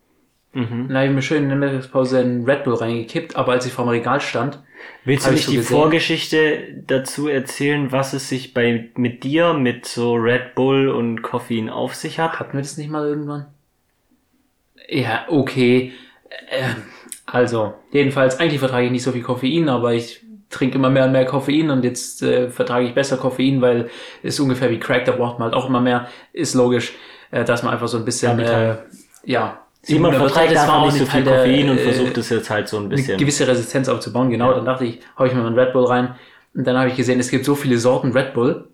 Mhm. 0.53 0.87
Dann 0.87 0.97
habe 0.97 1.07
ich 1.07 1.13
mir 1.13 1.21
schön 1.21 1.43
in 1.43 1.49
der 1.49 1.57
Mittagspause 1.57 2.19
einen 2.19 2.45
Red 2.45 2.63
Bull 2.63 2.75
reingekippt, 2.75 3.35
aber 3.35 3.53
als 3.53 3.65
ich 3.65 3.73
vor 3.73 3.85
dem 3.85 3.89
Regal 3.89 4.21
stand, 4.21 4.59
Willst 5.03 5.25
du 5.25 5.29
Hab 5.29 5.35
ich 5.35 5.47
nicht 5.47 5.51
die 5.51 5.57
gesehen. 5.57 5.75
Vorgeschichte 5.77 6.83
dazu 6.87 7.27
erzählen, 7.27 7.91
was 7.91 8.13
es 8.13 8.29
sich 8.29 8.53
bei 8.53 8.89
mit 8.95 9.23
dir 9.23 9.53
mit 9.53 9.85
so 9.85 10.13
Red 10.13 10.55
Bull 10.55 10.89
und 10.89 11.21
Koffein 11.21 11.69
auf 11.69 11.95
sich 11.95 12.19
hat? 12.19 12.39
Hatten 12.39 12.53
wir 12.53 12.61
das 12.61 12.77
nicht 12.77 12.89
mal 12.89 13.07
irgendwann? 13.07 13.47
Ja, 14.87 15.25
okay. 15.29 15.93
Ähm, 16.49 16.83
also, 17.25 17.73
jedenfalls, 17.91 18.39
eigentlich 18.39 18.59
vertrage 18.59 18.85
ich 18.85 18.91
nicht 18.91 19.03
so 19.03 19.11
viel 19.11 19.23
Koffein, 19.23 19.69
aber 19.69 19.93
ich 19.93 20.21
trinke 20.49 20.75
immer 20.75 20.89
mehr 20.89 21.05
und 21.05 21.13
mehr 21.13 21.25
Koffein 21.25 21.69
und 21.71 21.83
jetzt 21.83 22.21
äh, 22.21 22.49
vertrage 22.49 22.85
ich 22.85 22.93
besser 22.93 23.17
Koffein, 23.17 23.61
weil 23.61 23.89
es 24.21 24.39
ungefähr 24.39 24.69
wie 24.69 24.79
Crack, 24.79 25.05
da 25.05 25.13
braucht 25.13 25.39
man 25.39 25.45
halt 25.45 25.55
auch 25.55 25.67
immer 25.67 25.81
mehr. 25.81 26.07
Ist 26.33 26.53
logisch, 26.53 26.93
äh, 27.31 27.45
dass 27.45 27.63
man 27.63 27.73
einfach 27.73 27.87
so 27.87 27.97
ein 27.97 28.05
bisschen, 28.05 28.39
Ja, 28.39 28.71
äh, 28.71 28.77
ja. 29.23 29.60
Aber 29.89 30.13
verträgt 30.13 30.55
das 30.55 30.67
war 30.67 30.81
auch 30.81 30.85
nicht 30.85 30.97
so 30.97 31.05
viel 31.05 31.23
Koffein 31.23 31.69
und 31.69 31.77
äh, 31.77 31.91
versucht 31.91 32.17
es 32.17 32.29
jetzt 32.29 32.49
halt 32.49 32.67
so 32.67 32.77
ein 32.77 32.83
eine 32.83 32.89
bisschen. 32.89 33.17
gewisse 33.17 33.47
Resistenz 33.47 33.89
aufzubauen, 33.89 34.29
genau. 34.29 34.53
Dann 34.53 34.65
dachte 34.65 34.85
ich, 34.85 34.99
hau 35.17 35.25
ich 35.25 35.33
mir 35.33 35.41
mal 35.41 35.47
einen 35.47 35.59
Red 35.59 35.73
Bull 35.73 35.85
rein. 35.85 36.15
Und 36.53 36.67
dann 36.67 36.77
habe 36.77 36.89
ich 36.89 36.95
gesehen, 36.95 37.19
es 37.19 37.31
gibt 37.31 37.45
so 37.45 37.55
viele 37.55 37.77
Sorten 37.77 38.11
Red 38.11 38.33
Bull. 38.33 38.69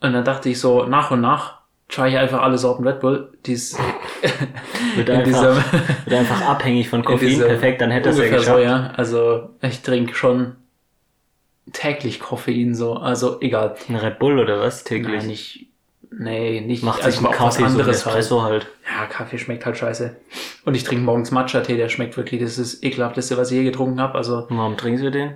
Und 0.00 0.12
dann 0.12 0.24
dachte 0.24 0.48
ich 0.48 0.58
so, 0.58 0.84
nach 0.84 1.10
und 1.10 1.20
nach 1.20 1.60
try 1.88 2.08
ich 2.08 2.18
einfach 2.18 2.42
alle 2.42 2.58
Sorten 2.58 2.86
Red 2.86 3.00
Bull, 3.00 3.32
die 3.46 3.52
es 3.52 3.78
Wird 4.96 5.08
wird 6.06 6.18
einfach 6.18 6.42
abhängig 6.42 6.88
von 6.88 7.00
in 7.00 7.04
Koffein. 7.04 7.38
Perfekt, 7.38 7.80
dann 7.80 7.90
hätte 7.90 8.10
es 8.10 8.18
ja 8.18 8.24
geschafft. 8.24 8.46
so, 8.46 8.58
ja. 8.58 8.92
Also 8.96 9.50
ich 9.60 9.82
trinke 9.82 10.14
schon 10.14 10.56
täglich 11.72 12.20
Koffein 12.20 12.74
so, 12.74 12.94
also 12.94 13.40
egal. 13.40 13.76
Ein 13.88 13.96
Red 13.96 14.18
Bull 14.18 14.38
oder 14.38 14.60
was? 14.60 14.84
Täglich. 14.84 15.18
Nein, 15.18 15.26
nicht, 15.26 15.68
nee, 16.18 16.60
nicht, 16.60 16.82
Macht 16.82 17.02
also 17.04 17.10
sich 17.10 17.20
ein 17.20 17.26
auch 17.26 17.32
was 17.32 17.56
Kaffee, 17.56 17.58
so 17.58 17.64
ein 17.64 17.70
anderes 17.72 18.06
halt. 18.06 18.16
Espresso 18.16 18.42
halt. 18.42 18.66
Ja, 18.84 19.06
Kaffee 19.06 19.38
schmeckt 19.38 19.66
halt 19.66 19.76
scheiße. 19.76 20.16
Und 20.64 20.74
ich 20.74 20.84
trinke 20.84 21.04
morgens 21.04 21.30
Matcha-Tee, 21.30 21.76
der 21.76 21.88
schmeckt 21.88 22.16
wirklich, 22.16 22.40
das 22.40 22.58
ist 22.58 22.74
das 22.74 22.82
ekelhafteste, 22.82 23.36
was 23.36 23.50
ich 23.50 23.58
je 23.58 23.64
getrunken 23.64 24.00
habe. 24.00 24.16
Also, 24.16 24.46
Und 24.48 24.58
Warum 24.58 24.76
trinkst 24.76 25.04
du 25.04 25.10
den? 25.10 25.34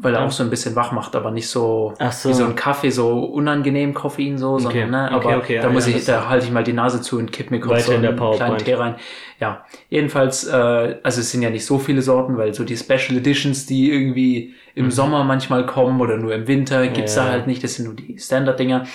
weil 0.00 0.14
er 0.14 0.24
auch 0.24 0.30
so 0.30 0.42
ein 0.42 0.50
bisschen 0.50 0.74
wach 0.76 0.92
macht, 0.92 1.14
aber 1.14 1.30
nicht 1.30 1.48
so, 1.48 1.94
so. 2.10 2.28
wie 2.28 2.32
so 2.34 2.44
ein 2.44 2.54
Kaffee, 2.54 2.90
so 2.90 3.18
unangenehm 3.24 3.92
Koffein 3.94 4.38
so, 4.38 4.58
sondern, 4.58 4.90
ne, 4.90 5.10
okay, 5.14 5.28
aber 5.28 5.36
okay, 5.36 5.58
da 5.60 5.68
ah, 5.68 5.70
muss 5.70 5.86
ja, 5.86 5.96
ich, 5.96 6.04
da 6.04 6.28
halte 6.28 6.46
ich 6.46 6.52
mal 6.52 6.64
die 6.64 6.72
Nase 6.72 7.00
zu 7.02 7.18
und 7.18 7.32
kipp 7.32 7.50
mir 7.50 7.60
kurz 7.60 7.86
so 7.86 7.92
einen 7.92 8.16
kleinen. 8.16 8.58
Tee 8.58 8.74
rein. 8.74 8.96
Ja, 9.40 9.64
jedenfalls, 9.90 10.46
äh, 10.46 10.96
also 11.02 11.20
es 11.20 11.30
sind 11.30 11.42
ja 11.42 11.50
nicht 11.50 11.66
so 11.66 11.78
viele 11.78 12.00
Sorten, 12.02 12.36
weil 12.38 12.54
so 12.54 12.64
die 12.64 12.76
Special 12.76 13.16
Editions, 13.18 13.66
die 13.66 13.90
irgendwie 13.90 14.54
im 14.74 14.90
Sommer 14.90 15.22
manchmal 15.24 15.66
kommen 15.66 16.00
oder 16.00 16.16
nur 16.16 16.34
im 16.34 16.48
Winter, 16.48 16.86
gibt's 16.88 17.14
Mhm. 17.14 17.18
Ja. 17.20 17.26
da 17.26 17.32
halt 17.32 17.46
nicht, 17.46 17.62
das 17.62 17.74
sind 17.74 17.84
nur 17.84 17.94
die 17.94 18.18
Standard-Dinger. 18.18 18.86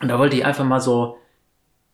Und 0.00 0.08
da 0.08 0.18
wollte 0.18 0.36
ich 0.36 0.44
einfach 0.44 0.64
mal 0.64 0.80
so, 0.80 1.18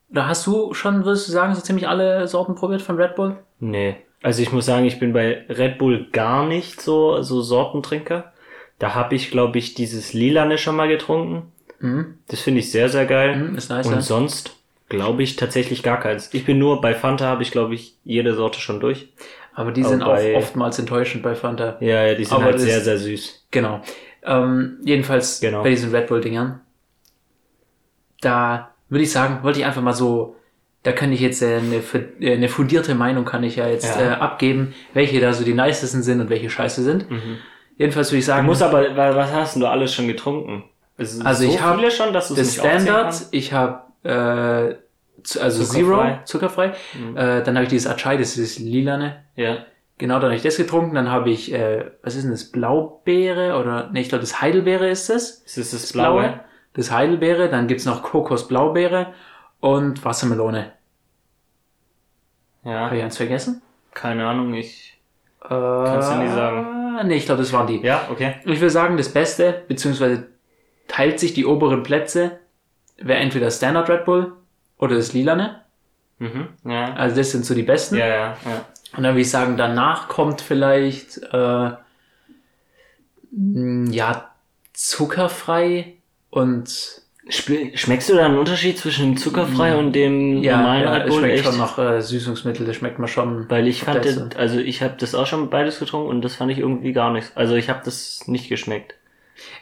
da 0.08 0.26
hast 0.26 0.46
du 0.46 0.74
schon, 0.74 1.04
würdest 1.04 1.28
du 1.28 1.32
sagen, 1.32 1.54
so 1.54 1.60
ziemlich 1.60 1.88
alle 1.88 2.28
Sorten 2.28 2.54
probiert 2.54 2.82
von 2.82 2.96
Red 2.96 3.16
Bull? 3.16 3.36
Nee. 3.60 3.96
Also 4.22 4.42
ich 4.42 4.52
muss 4.52 4.66
sagen, 4.66 4.86
ich 4.86 4.98
bin 4.98 5.12
bei 5.12 5.44
Red 5.48 5.78
Bull 5.78 6.06
gar 6.12 6.46
nicht 6.46 6.80
so, 6.80 7.22
so 7.22 7.42
Sortentrinker. 7.42 8.32
Da 8.78 8.94
habe 8.94 9.14
ich, 9.14 9.30
glaube 9.30 9.58
ich, 9.58 9.74
dieses 9.74 10.12
Lilane 10.12 10.58
schon 10.58 10.76
mal 10.76 10.88
getrunken. 10.88 11.52
Mhm. 11.80 12.18
Das 12.28 12.40
finde 12.40 12.60
ich 12.60 12.70
sehr, 12.70 12.88
sehr 12.88 13.06
geil. 13.06 13.36
Mhm, 13.36 13.56
ist 13.56 13.70
nice, 13.70 13.86
Und 13.86 13.94
ja. 13.94 14.00
sonst 14.00 14.56
glaube 14.88 15.22
ich 15.22 15.36
tatsächlich 15.36 15.82
gar 15.82 16.00
keins. 16.00 16.32
Ich 16.32 16.44
bin 16.44 16.58
nur 16.58 16.80
bei 16.80 16.94
Fanta 16.94 17.26
habe 17.26 17.42
ich, 17.42 17.50
glaube 17.50 17.74
ich, 17.74 17.96
jede 18.04 18.34
Sorte 18.34 18.60
schon 18.60 18.80
durch. 18.80 19.08
Aber 19.54 19.72
die 19.72 19.84
sind 19.84 20.02
Aber 20.02 20.14
auch 20.14 20.34
oftmals 20.36 20.78
enttäuschend 20.78 21.22
bei 21.22 21.34
Fanta. 21.34 21.76
Ja, 21.80 22.04
ja, 22.06 22.14
die 22.14 22.24
sind 22.24 22.34
Aber 22.34 22.44
halt 22.44 22.60
sehr, 22.60 22.80
sehr 22.80 22.98
süß. 22.98 23.46
Genau. 23.50 23.80
Ähm, 24.24 24.78
jedenfalls 24.84 25.40
Genau. 25.40 25.62
bei 25.62 25.70
diesen 25.70 25.94
Red 25.94 26.08
Bull-Dingern. 26.08 26.60
Da 28.24 28.70
würde 28.88 29.02
ich 29.04 29.12
sagen, 29.12 29.42
wollte 29.42 29.58
ich 29.60 29.64
einfach 29.66 29.82
mal 29.82 29.92
so, 29.92 30.36
da 30.82 30.92
kann 30.92 31.12
ich 31.12 31.20
jetzt 31.20 31.42
äh, 31.42 31.56
eine, 31.58 31.76
äh, 32.20 32.34
eine 32.34 32.48
fundierte 32.48 32.94
Meinung 32.94 33.24
kann 33.24 33.42
ich 33.42 33.56
ja 33.56 33.66
jetzt 33.66 33.96
Ja. 33.98 34.02
Äh, 34.02 34.14
abgeben, 34.16 34.74
welche 34.92 35.20
da 35.20 35.32
so 35.32 35.44
die 35.44 35.54
nicesten 35.54 36.02
sind 36.02 36.20
und 36.20 36.30
welche 36.30 36.50
scheiße 36.50 36.82
sind. 36.82 37.06
Jedenfalls 37.76 38.10
würde 38.10 38.18
ich 38.18 38.24
Du 38.24 38.32
sagen, 38.32 38.46
musst 38.46 38.62
aber, 38.62 38.96
wa- 38.96 39.16
was 39.16 39.32
hast 39.32 39.54
denn 39.54 39.60
du 39.62 39.66
alles 39.68 39.92
schon 39.94 40.06
getrunken? 40.06 40.64
Es 40.96 41.20
Also 41.24 41.44
so 41.44 41.50
ich 41.52 41.60
hab 41.60 41.76
viele 41.76 41.90
schon, 41.90 42.12
dass 42.12 42.28
du 42.28 42.34
es 42.34 42.54
das 42.54 42.54
Standard, 42.56 43.14
ich 43.32 43.52
habe 43.52 43.82
äh, 44.04 44.74
also 45.40 45.64
Zuckerfrei. 45.64 46.10
Zero, 46.12 46.24
zuckerfrei. 46.24 46.66
Äh, 47.16 47.42
dann 47.42 47.54
habe 47.56 47.62
ich 47.64 47.70
dieses 47.70 47.90
Achai, 47.90 48.16
das 48.16 48.36
ist 48.36 48.58
das 48.58 48.64
lilane. 48.64 49.24
Ja. 49.36 49.58
Genau, 49.98 50.14
dann 50.16 50.24
habe 50.24 50.34
ich 50.36 50.42
das 50.42 50.56
getrunken. 50.56 50.94
Dann 50.94 51.10
habe 51.10 51.30
ich, 51.30 51.52
äh, 51.52 51.84
was 52.02 52.14
ist 52.14 52.22
denn 52.24 52.30
das, 52.30 52.50
Blaubeere 52.50 53.58
oder, 53.58 53.90
ne, 53.90 54.00
ich 54.00 54.08
glaube, 54.08 54.20
das 54.22 54.40
Heidelbeere 54.40 54.88
ist 54.88 55.08
das. 55.08 55.42
Ist 55.46 55.56
das 55.58 55.70
das 55.70 55.82
Das 55.82 55.92
Blaue? 55.92 56.20
Blaue. 56.22 56.40
Das 56.74 56.90
Heidelbeere. 56.90 57.48
Dann 57.48 57.66
gibt's 57.66 57.84
noch 57.84 58.02
Kokosblaubeere 58.02 59.14
und 59.60 60.04
Wassermelone. 60.04 60.72
Ja. 62.64 62.86
Habe 62.86 62.98
ich 62.98 63.02
eins 63.02 63.16
vergessen? 63.16 63.62
Keine 63.92 64.26
Ahnung, 64.26 64.54
ich. 64.54 64.98
Äh, 65.42 65.48
Kannst 65.48 66.10
du 66.10 66.16
nicht 66.16 66.32
sagen. 66.32 67.06
Nee, 67.06 67.16
ich 67.16 67.26
glaube, 67.26 67.42
das 67.42 67.52
waren 67.52 67.66
die. 67.66 67.80
Ja, 67.80 68.08
okay. 68.10 68.36
Ich 68.44 68.60
würde 68.60 68.70
sagen, 68.70 68.96
das 68.96 69.12
Beste, 69.12 69.62
beziehungsweise 69.68 70.28
teilt 70.88 71.18
sich 71.20 71.34
die 71.34 71.44
oberen 71.44 71.82
Plätze, 71.82 72.38
wäre 72.96 73.18
entweder 73.18 73.50
Standard 73.50 73.88
Red 73.88 74.04
Bull 74.04 74.32
oder 74.78 74.96
das 74.96 75.12
Lilane. 75.12 75.62
Mhm. 76.18 76.48
Ja. 76.64 76.94
Also 76.94 77.16
das 77.16 77.30
sind 77.30 77.44
so 77.44 77.54
die 77.54 77.62
besten. 77.62 77.96
Ja, 77.96 78.06
ja, 78.06 78.36
ja. 78.44 78.64
Und 78.96 79.02
dann 79.02 79.14
würde 79.14 79.20
ich 79.22 79.30
sagen, 79.30 79.56
danach 79.56 80.08
kommt 80.08 80.40
vielleicht, 80.40 81.20
äh, 81.32 81.70
ja, 83.32 84.30
zuckerfrei 84.72 85.94
und 86.34 87.00
Schmeckst 87.30 88.10
du 88.10 88.16
da 88.16 88.26
einen 88.26 88.36
Unterschied 88.36 88.76
zwischen 88.76 89.06
dem 89.12 89.16
zuckerfrei 89.16 89.76
und 89.76 89.92
dem 89.94 90.42
ja, 90.42 90.58
normalen 90.58 90.84
ja 90.84 90.98
es 90.98 91.08
Bull? 91.08 91.20
schmeckt 91.20 91.34
Echt? 91.36 91.44
schon 91.46 91.56
nach 91.56 91.78
äh, 91.78 92.02
Süßungsmittel, 92.02 92.66
das 92.66 92.76
schmeckt 92.76 92.98
man 92.98 93.08
schon. 93.08 93.48
Weil 93.48 93.66
ich 93.66 93.82
fand, 93.82 94.04
das, 94.04 94.36
also 94.36 94.58
ich 94.58 94.82
habe 94.82 94.96
das 94.98 95.14
auch 95.14 95.26
schon 95.26 95.48
beides 95.48 95.78
getrunken 95.78 96.10
und 96.10 96.20
das 96.22 96.34
fand 96.34 96.52
ich 96.52 96.58
irgendwie 96.58 96.92
gar 96.92 97.10
nichts. 97.10 97.32
Also 97.34 97.54
ich 97.54 97.70
habe 97.70 97.80
das 97.82 98.24
nicht 98.26 98.50
geschmeckt. 98.50 98.94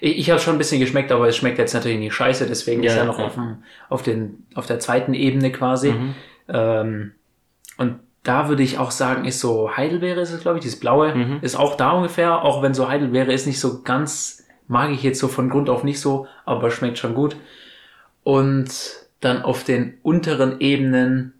Ich, 0.01 0.19
ich 0.19 0.31
habe 0.31 0.41
schon 0.41 0.57
ein 0.57 0.59
bisschen 0.59 0.81
geschmeckt, 0.81 1.13
aber 1.13 1.29
es 1.29 1.37
schmeckt 1.37 1.59
jetzt 1.59 1.73
natürlich 1.73 2.01
nicht 2.01 2.15
scheiße, 2.15 2.49
deswegen 2.49 2.83
ist 2.83 2.95
Ja, 2.97 3.03
er 3.03 3.05
noch 3.05 3.21
ja. 3.21 3.27
auf, 3.27 3.35
dem, 3.35 3.63
auf, 3.89 4.03
den, 4.03 4.45
auf 4.57 4.67
der 4.67 4.81
zweiten 4.81 5.15
Ebene 5.15 5.53
quasi. 5.53 5.93
Mhm. 5.93 6.15
Ähm, 6.49 7.13
und 7.77 8.01
da 8.25 8.49
würde 8.49 8.65
ich 8.65 8.79
auch 8.79 8.91
sagen, 8.91 9.25
ist 9.25 9.39
so 9.39 9.77
Heidelbeere 9.77 10.21
ist 10.21 10.33
es, 10.33 10.41
glaube 10.43 10.59
ich, 10.59 10.63
dieses 10.65 10.81
blaue, 10.81 11.15
Mhm. 11.15 11.39
ist 11.43 11.55
auch 11.55 11.77
da 11.77 11.93
ungefähr, 11.93 12.43
auch 12.43 12.61
wenn 12.61 12.75
so 12.75 12.89
Heidelbeere 12.89 13.33
ist 13.33 13.47
nicht 13.47 13.61
so 13.61 13.83
ganz, 13.85 14.42
mag 14.69 14.91
ich 14.91 15.03
jetzt 15.03 15.19
so 15.21 15.29
von 15.29 15.49
Grund 15.51 15.69
auf 15.69 15.85
nicht 15.85 16.01
so, 16.01 16.27
aber 16.45 16.71
schmeckt 16.71 16.99
schon 16.99 17.15
gut. 17.15 17.37
Und 18.25 18.69
dann 19.21 19.43
auf 19.43 19.65
den 19.65 19.95
unteren 20.03 20.61
Ebenen 20.61 21.35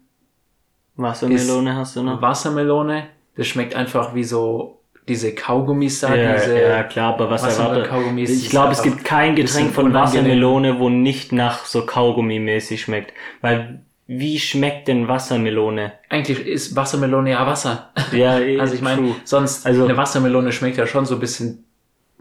Wassermelone 0.95 1.75
hast 1.75 1.95
du 1.95 2.03
noch? 2.03 2.21
Wassermelone, 2.21 3.05
das 3.35 3.47
schmeckt 3.47 3.75
einfach 3.75 4.13
wie 4.13 4.23
so 4.23 4.79
diese 5.07 5.33
Kaugummis 5.33 5.99
da, 5.99 6.15
Ja, 6.15 6.35
diese 6.35 6.61
ja, 6.61 6.83
klar, 6.83 7.15
aber 7.15 7.29
was 7.29 7.43
erwartet? 7.43 7.89
Ich 8.29 8.49
glaube, 8.49 8.71
es 8.71 8.81
gibt 8.83 9.03
kein 9.03 9.35
Getränk 9.35 9.73
von. 9.73 9.93
Wassermelone, 9.93 10.79
wo 10.79 10.89
nicht 10.89 11.31
nach 11.31 11.65
so 11.65 11.81
Kaugummi-mäßig 11.81 12.77
schmeckt. 12.81 13.11
Weil, 13.41 13.81
wie 14.07 14.39
schmeckt 14.39 14.87
denn 14.87 15.07
Wassermelone? 15.07 15.93
Eigentlich 16.09 16.45
ist 16.45 16.75
Wassermelone 16.75 17.31
ja 17.31 17.45
Wasser. 17.45 17.89
Ja, 18.13 18.35
Also 18.59 18.75
ich 18.75 18.81
meine, 18.81 19.15
sonst 19.25 19.65
Also- 19.65 19.83
eine 19.85 19.97
Wassermelone 19.97 20.51
schmeckt 20.51 20.77
ja 20.77 20.85
schon 20.87 21.05
so 21.05 21.15
ein 21.15 21.19
bisschen 21.19 21.65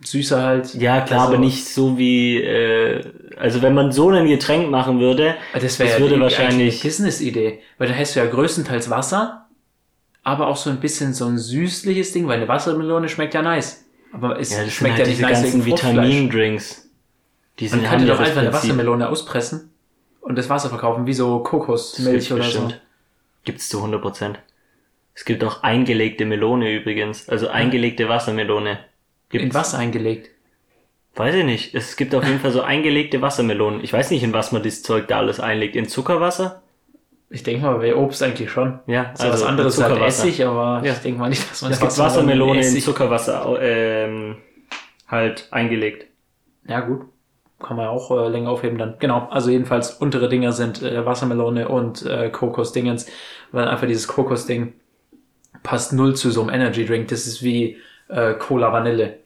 süßer 0.04 0.42
halt. 0.42 0.74
Ja, 0.74 1.00
klar, 1.00 1.20
Also- 1.22 1.32
aber 1.34 1.38
nicht 1.38 1.66
so 1.66 1.96
wie, 1.98 2.40
äh, 2.42 3.04
also 3.36 3.62
wenn 3.62 3.74
man 3.74 3.92
so 3.92 4.10
ein 4.10 4.26
Getränk 4.26 4.70
machen 4.70 5.00
würde, 5.00 5.34
Das 5.54 5.78
wäre 5.78 5.88
Das 5.90 5.98
ja 5.98 6.04
würde 6.04 6.20
wahrscheinlich- 6.20 6.82
Business-Idee, 6.82 7.60
weil 7.78 7.88
dann 7.88 7.98
hast 7.98 8.14
du 8.16 8.20
ja 8.20 8.26
größtenteils 8.26 8.90
Wasser, 8.90 9.46
aber 10.22 10.46
auch 10.48 10.56
so 10.56 10.70
ein 10.70 10.80
bisschen 10.80 11.14
so 11.14 11.26
ein 11.26 11.38
süßliches 11.38 12.12
Ding, 12.12 12.26
weil 12.28 12.36
eine 12.38 12.48
Wassermelone 12.48 13.08
schmeckt 13.08 13.34
ja 13.34 13.42
nice. 13.42 13.84
Aber 14.12 14.38
es 14.38 14.52
ja, 14.52 14.62
das 14.64 14.72
schmeckt 14.72 14.96
halt 14.98 15.06
ja 15.06 15.10
nicht 15.12 15.22
nice 15.22 15.42
ganzen 15.42 15.64
wegen. 15.64 15.76
Vitamindrinks. 15.76 16.88
Die 17.58 17.68
sind 17.68 17.82
Man 17.82 17.90
könnte 17.90 18.06
ja 18.06 18.12
doch 18.12 18.18
das 18.20 18.28
einfach 18.28 18.42
eine. 18.42 18.52
Wassermelone 18.52 19.08
auspressen 19.08 19.70
und 20.20 20.36
das 20.36 20.48
Wasser 20.50 20.68
verkaufen, 20.68 21.06
wie 21.06 21.12
so 21.14 21.38
Kokosmilch 21.40 22.32
oder 22.32 22.44
so. 22.44 22.72
Gibt's 23.44 23.68
zu 23.68 23.80
100 23.80 24.00
Prozent. 24.02 24.38
Es 25.14 25.24
gibt 25.24 25.42
auch 25.44 25.62
eingelegte 25.62 26.24
Melone 26.24 26.72
übrigens, 26.74 27.28
also 27.28 27.48
eingelegte 27.48 28.08
Wassermelone. 28.08 28.78
Gibt's, 29.32 29.44
In 29.46 29.54
was 29.54 29.74
eingelegt? 29.74 30.30
Weiß 31.16 31.34
ich 31.34 31.44
nicht. 31.44 31.74
Es 31.74 31.96
gibt 31.96 32.14
auf 32.14 32.24
jeden 32.24 32.38
Fall 32.38 32.52
so 32.52 32.62
eingelegte 32.62 33.20
Wassermelonen. 33.20 33.82
Ich 33.82 33.92
weiß 33.92 34.10
nicht, 34.10 34.22
in 34.22 34.32
was 34.32 34.52
man 34.52 34.62
das 34.62 34.82
Zeug 34.82 35.08
da 35.08 35.18
alles 35.18 35.40
einlegt. 35.40 35.74
In 35.76 35.88
Zuckerwasser? 35.88 36.62
Ich 37.28 37.42
denke 37.42 37.64
mal, 37.64 37.78
bei 37.78 37.94
Obst 37.96 38.22
eigentlich 38.22 38.50
schon. 38.50 38.78
Ja, 38.86 39.12
So 39.14 39.28
was 39.28 39.42
anderes 39.42 39.78
ist 39.78 39.82
halt 39.84 40.00
Essig, 40.00 40.44
aber 40.44 40.82
Ja. 40.84 40.92
ich 40.92 40.98
denke 40.98 41.18
mal 41.18 41.28
nicht, 41.30 41.50
dass 41.50 41.62
man 41.62 41.72
Es 41.72 41.80
gibt 41.80 41.98
Wassermelone 41.98 42.60
in 42.66 42.80
Zuckerwasser 42.80 43.58
ähm, 43.60 44.36
halt 45.08 45.48
eingelegt. 45.50 46.06
Ja, 46.68 46.80
gut. 46.80 47.06
Kann 47.58 47.76
man 47.76 47.86
ja 47.86 47.90
auch 47.90 48.10
äh, 48.10 48.28
länger 48.28 48.50
aufheben 48.50 48.76
dann. 48.76 48.96
Genau. 48.98 49.28
Also 49.30 49.50
jedenfalls 49.50 49.92
untere 49.94 50.28
Dinger 50.28 50.52
sind 50.52 50.82
äh, 50.82 51.04
Wassermelone 51.06 51.68
und 51.68 52.04
äh, 52.04 52.28
Kokosdingens, 52.30 53.06
weil 53.50 53.66
einfach 53.68 53.86
dieses 53.86 54.08
Kokosding 54.08 54.74
passt 55.62 55.92
null 55.92 56.16
zu 56.16 56.30
so 56.30 56.42
einem 56.42 56.50
Energy 56.50 56.84
Drink. 56.84 57.08
Das 57.08 57.26
ist 57.26 57.42
wie 57.42 57.78
äh, 58.08 58.34
Cola 58.34 58.72
Vanille. 58.72 59.18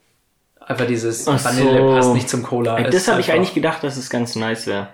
Einfach 0.66 0.86
dieses 0.86 1.26
Ach 1.28 1.38
so. 1.38 1.48
Vanille 1.48 1.94
passt 1.94 2.12
nicht 2.12 2.28
zum 2.28 2.42
Cola. 2.42 2.76
Ey, 2.76 2.84
Es 2.86 2.94
das 2.94 3.08
habe 3.08 3.20
ich 3.20 3.32
eigentlich 3.32 3.54
gedacht, 3.54 3.82
dass 3.84 3.96
es 3.96 4.10
ganz 4.10 4.34
nice 4.34 4.66
wäre. 4.66 4.88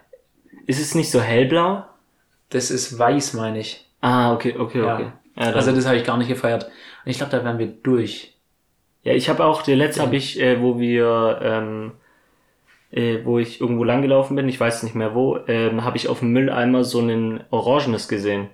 Ist 0.66 0.80
es 0.80 0.94
nicht 0.94 1.10
so 1.10 1.20
hellblau? 1.20 1.84
Das 2.50 2.70
ist 2.70 2.98
weiß, 2.98 3.32
meine 3.32 3.60
ich. 3.60 3.88
Ah, 4.02 4.32
okay, 4.34 4.54
okay, 4.58 4.82
Ja. 4.84 4.94
okay. 4.94 5.12
Ja, 5.36 5.44
Also 5.52 5.72
das 5.72 5.86
habe 5.86 5.96
ich 5.96 6.04
gar 6.04 6.18
nicht 6.18 6.28
gefeiert. 6.28 6.64
Und 7.04 7.10
ich 7.10 7.16
glaube, 7.16 7.32
da 7.32 7.42
wären 7.42 7.58
wir 7.58 7.68
durch. 7.68 8.34
Ja, 9.02 9.14
ich 9.14 9.28
habe 9.30 9.44
auch, 9.44 9.62
der 9.62 9.76
letzte 9.76 10.02
habe 10.02 10.14
ich, 10.14 10.38
äh, 10.38 10.60
wo 10.60 10.78
wir, 10.78 11.40
ähm, 11.42 11.92
äh, 12.90 13.20
wo 13.24 13.38
ich 13.38 13.60
irgendwo 13.60 13.82
langgelaufen 13.84 14.36
bin, 14.36 14.48
ich 14.48 14.60
weiß 14.60 14.82
nicht 14.82 14.94
mehr 14.94 15.14
wo, 15.14 15.38
ähm, 15.48 15.84
habe 15.84 15.96
ich 15.96 16.08
auf 16.08 16.18
dem 16.18 16.32
Mülleimer 16.32 16.84
so 16.84 16.98
einen 16.98 17.42
Orangenes 17.50 18.08
gesehen. 18.08 18.50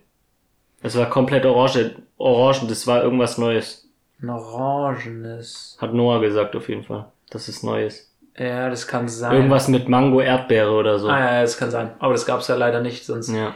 Das 0.80 0.96
war 0.96 1.10
komplett 1.10 1.44
orange, 1.44 1.96
orangen, 2.16 2.68
das 2.68 2.86
war 2.86 3.02
irgendwas 3.02 3.36
Neues. 3.36 3.87
Ein 4.20 4.30
orangenes. 4.30 5.76
Hat 5.80 5.94
Noah 5.94 6.20
gesagt 6.20 6.56
auf 6.56 6.68
jeden 6.68 6.84
Fall, 6.84 7.06
dass 7.30 7.48
es 7.48 7.62
neu 7.62 7.86
ist. 7.86 8.10
Ja, 8.36 8.68
das 8.70 8.86
kann 8.86 9.08
sein. 9.08 9.34
Irgendwas 9.34 9.68
mit 9.68 9.88
Mango, 9.88 10.20
Erdbeere 10.20 10.70
oder 10.72 10.98
so. 10.98 11.08
Ah 11.08 11.18
ja, 11.36 11.40
das 11.42 11.56
kann 11.58 11.70
sein. 11.70 11.90
Aber 11.98 12.12
das 12.12 12.24
gab's 12.26 12.48
ja 12.48 12.54
leider 12.54 12.80
nicht, 12.80 13.04
sonst 13.04 13.28
Ja. 13.30 13.54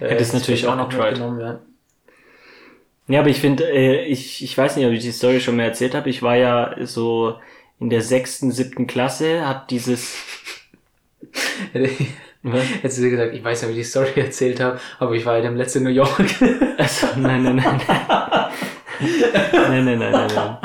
äh, 0.00 0.08
Hätte 0.08 0.22
es 0.22 0.32
natürlich 0.32 0.66
auch 0.66 0.76
noch 0.76 0.92
mitgenommen, 0.92 1.40
ja. 1.40 1.58
Ja, 3.08 3.20
aber 3.20 3.28
ich 3.30 3.40
finde, 3.40 3.64
äh, 3.70 4.04
ich, 4.04 4.42
ich 4.42 4.58
weiß 4.58 4.76
nicht, 4.76 4.84
ob 4.86 4.92
ich 4.92 5.02
die 5.02 5.12
Story 5.12 5.40
schon 5.40 5.56
mal 5.56 5.62
erzählt 5.62 5.94
habe. 5.94 6.10
Ich 6.10 6.22
war 6.22 6.34
ja 6.36 6.74
so 6.82 7.36
in 7.78 7.88
der 7.88 8.02
sechsten, 8.02 8.50
siebten 8.50 8.88
Klasse, 8.88 9.46
hat 9.46 9.70
dieses? 9.70 10.16
Hättest 11.72 12.98
du 12.98 13.10
gesagt, 13.10 13.34
ich 13.34 13.42
weiß 13.44 13.62
ja, 13.62 13.68
wie 13.68 13.72
ich 13.72 13.78
die 13.78 13.84
Story 13.84 14.08
erzählt 14.16 14.60
habe, 14.60 14.80
aber 14.98 15.14
ich 15.14 15.24
war 15.24 15.36
ja 15.36 15.42
dem 15.42 15.56
letzten 15.56 15.82
New 15.84 15.90
York. 15.90 16.20
Also, 16.78 17.08
nein, 17.16 17.42
nein, 17.42 17.56
nein. 17.56 17.80
Nein, 19.00 19.84
nein, 19.84 19.98
nein, 19.98 20.10
nein, 20.12 20.30
nein. 20.34 20.56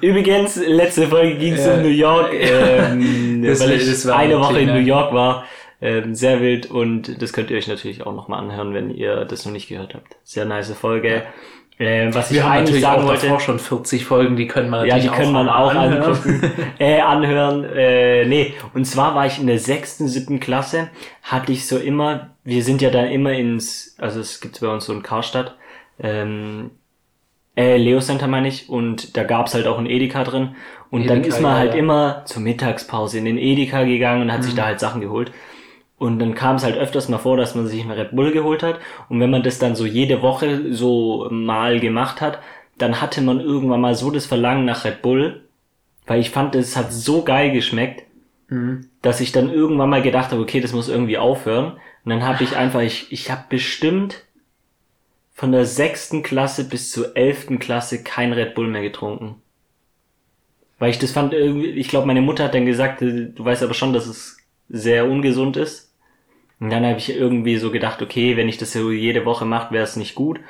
Übrigens, 0.00 0.56
letzte 0.56 1.06
Folge 1.08 1.36
ging 1.36 1.54
es 1.54 1.66
Ja. 1.66 1.74
um 1.74 1.82
New 1.82 1.88
York, 1.88 2.32
ähm, 2.40 3.42
Das- 3.42 3.60
weil 3.60 3.72
ich 3.72 3.86
das 3.86 4.06
eine 4.06 4.38
Woche 4.40 4.60
in 4.60 4.66
ne? 4.66 4.74
New 4.80 4.86
York 4.86 5.12
war. 5.12 5.44
Ähm, 5.82 6.14
sehr 6.14 6.42
wild 6.42 6.70
und 6.70 7.22
das 7.22 7.32
könnt 7.32 7.50
ihr 7.50 7.56
euch 7.56 7.66
natürlich 7.66 8.04
auch 8.06 8.14
nochmal 8.14 8.40
anhören, 8.40 8.74
wenn 8.74 8.90
ihr 8.90 9.24
das 9.24 9.46
noch 9.46 9.52
nicht 9.52 9.66
gehört 9.68 9.94
habt. 9.94 10.14
Sehr 10.24 10.44
nice 10.44 10.70
Folge. 10.72 11.22
Ähm, 11.78 12.14
was 12.14 12.30
ich 12.30 12.36
Wir 12.36 12.44
haben 12.44 12.50
eigentlich 12.52 12.60
natürlich 12.66 12.82
sagen 12.82 13.02
auch 13.02 13.06
wollte, 13.08 13.22
davor 13.22 13.40
schon 13.40 13.58
40 13.58 14.04
Folgen, 14.04 14.36
die 14.36 14.46
können 14.46 14.68
wir 14.68 14.84
ja, 14.84 14.98
die 14.98 15.08
können 15.08 15.32
man 15.32 15.48
auch 15.48 15.74
anhören. 15.74 16.02
angucken, 16.02 16.52
äh, 16.78 17.00
anhören. 17.00 17.64
Äh, 17.64 18.26
nee, 18.26 18.52
und 18.74 18.84
zwar 18.84 19.14
war 19.14 19.24
ich 19.24 19.38
in 19.38 19.46
der 19.46 19.58
sechsten, 19.58 20.06
siebten 20.06 20.38
Klasse, 20.38 20.88
hatte 21.22 21.52
ich 21.52 21.66
so 21.66 21.78
immer, 21.78 22.28
wir 22.44 22.62
sind 22.62 22.82
ja 22.82 22.90
dann 22.90 23.06
immer 23.06 23.32
ins, 23.32 23.94
also 23.98 24.20
es 24.20 24.42
gibt 24.42 24.60
bei 24.60 24.68
uns 24.68 24.84
so 24.84 24.92
ein 24.92 25.02
Karstadt, 25.02 25.56
ähm, 26.02 26.72
äh, 27.60 27.76
Leo 27.76 28.00
Center 28.00 28.26
meine 28.26 28.48
ich, 28.48 28.68
und 28.68 29.16
da 29.16 29.22
gab's 29.24 29.54
halt 29.54 29.66
auch 29.66 29.78
ein 29.78 29.86
Edeka 29.86 30.24
drin. 30.24 30.54
Und 30.90 31.08
dann 31.08 31.18
Edeka, 31.18 31.36
ist 31.36 31.40
man 31.42 31.54
halt 31.56 31.72
ja. 31.74 31.78
immer 31.80 32.22
zur 32.26 32.42
Mittagspause 32.42 33.18
in 33.18 33.24
den 33.24 33.38
Edeka 33.38 33.84
gegangen 33.84 34.22
und 34.22 34.32
hat 34.32 34.40
Mhm. 34.40 34.44
sich 34.44 34.54
da 34.54 34.64
halt 34.66 34.80
Sachen 34.80 35.00
geholt. 35.00 35.30
Und 35.98 36.18
dann 36.18 36.34
kam 36.34 36.56
es 36.56 36.64
halt 36.64 36.76
öfters 36.78 37.08
mal 37.10 37.18
vor, 37.18 37.36
dass 37.36 37.54
man 37.54 37.66
sich 37.66 37.82
einen 37.82 37.90
Red 37.90 38.12
Bull 38.16 38.32
geholt 38.32 38.62
hat. 38.62 38.78
Und 39.10 39.20
wenn 39.20 39.30
man 39.30 39.42
das 39.42 39.58
dann 39.58 39.76
so 39.76 39.84
jede 39.84 40.22
Woche 40.22 40.72
so 40.72 41.28
mal 41.30 41.78
gemacht 41.78 42.20
hat, 42.22 42.38
dann 42.78 43.00
hatte 43.02 43.20
man 43.20 43.40
irgendwann 43.40 43.82
mal 43.82 43.94
so 43.94 44.10
das 44.10 44.24
Verlangen 44.26 44.64
nach 44.64 44.84
Red 44.86 45.02
Bull, 45.02 45.42
weil 46.06 46.20
ich 46.20 46.30
fand, 46.30 46.54
es 46.54 46.76
hat 46.76 46.92
so 46.92 47.22
geil 47.22 47.52
geschmeckt, 47.52 48.04
Mhm. 48.48 48.86
dass 49.02 49.20
ich 49.20 49.30
dann 49.32 49.52
irgendwann 49.52 49.90
mal 49.90 50.02
gedacht 50.02 50.30
habe, 50.32 50.40
okay, 50.42 50.60
das 50.60 50.72
muss 50.72 50.88
irgendwie 50.88 51.18
aufhören. 51.18 51.74
Und 52.04 52.10
dann 52.10 52.26
habe 52.26 52.42
ich 52.42 52.56
einfach, 52.56 52.80
ich, 52.80 53.12
ich 53.12 53.30
habe 53.30 53.44
bestimmt 53.50 54.24
von 55.40 55.52
der 55.52 55.64
sechsten 55.64 56.22
Klasse 56.22 56.68
bis 56.68 56.90
zur 56.90 57.16
elften 57.16 57.58
Klasse 57.58 58.04
kein 58.04 58.34
Red 58.34 58.54
Bull 58.54 58.68
mehr 58.68 58.82
getrunken. 58.82 59.36
Weil 60.78 60.90
ich 60.90 60.98
das 60.98 61.12
fand 61.12 61.32
irgendwie, 61.32 61.70
ich 61.70 61.88
glaube, 61.88 62.06
meine 62.06 62.20
Mutter 62.20 62.44
hat 62.44 62.52
dann 62.52 62.66
gesagt, 62.66 63.00
äh, 63.00 63.30
du 63.34 63.42
weißt 63.42 63.62
aber 63.62 63.72
schon, 63.72 63.94
dass 63.94 64.06
es 64.06 64.36
sehr 64.68 65.06
ungesund 65.06 65.56
ist. 65.56 65.94
Und 66.60 66.68
dann 66.68 66.84
habe 66.84 66.98
ich 66.98 67.16
irgendwie 67.16 67.56
so 67.56 67.70
gedacht, 67.70 68.02
okay, 68.02 68.36
wenn 68.36 68.50
ich 68.50 68.58
das 68.58 68.74
so 68.74 68.90
jede 68.90 69.24
Woche 69.24 69.46
mache, 69.46 69.72
wäre 69.72 69.82
es 69.82 69.96
nicht 69.96 70.14
gut. 70.14 70.40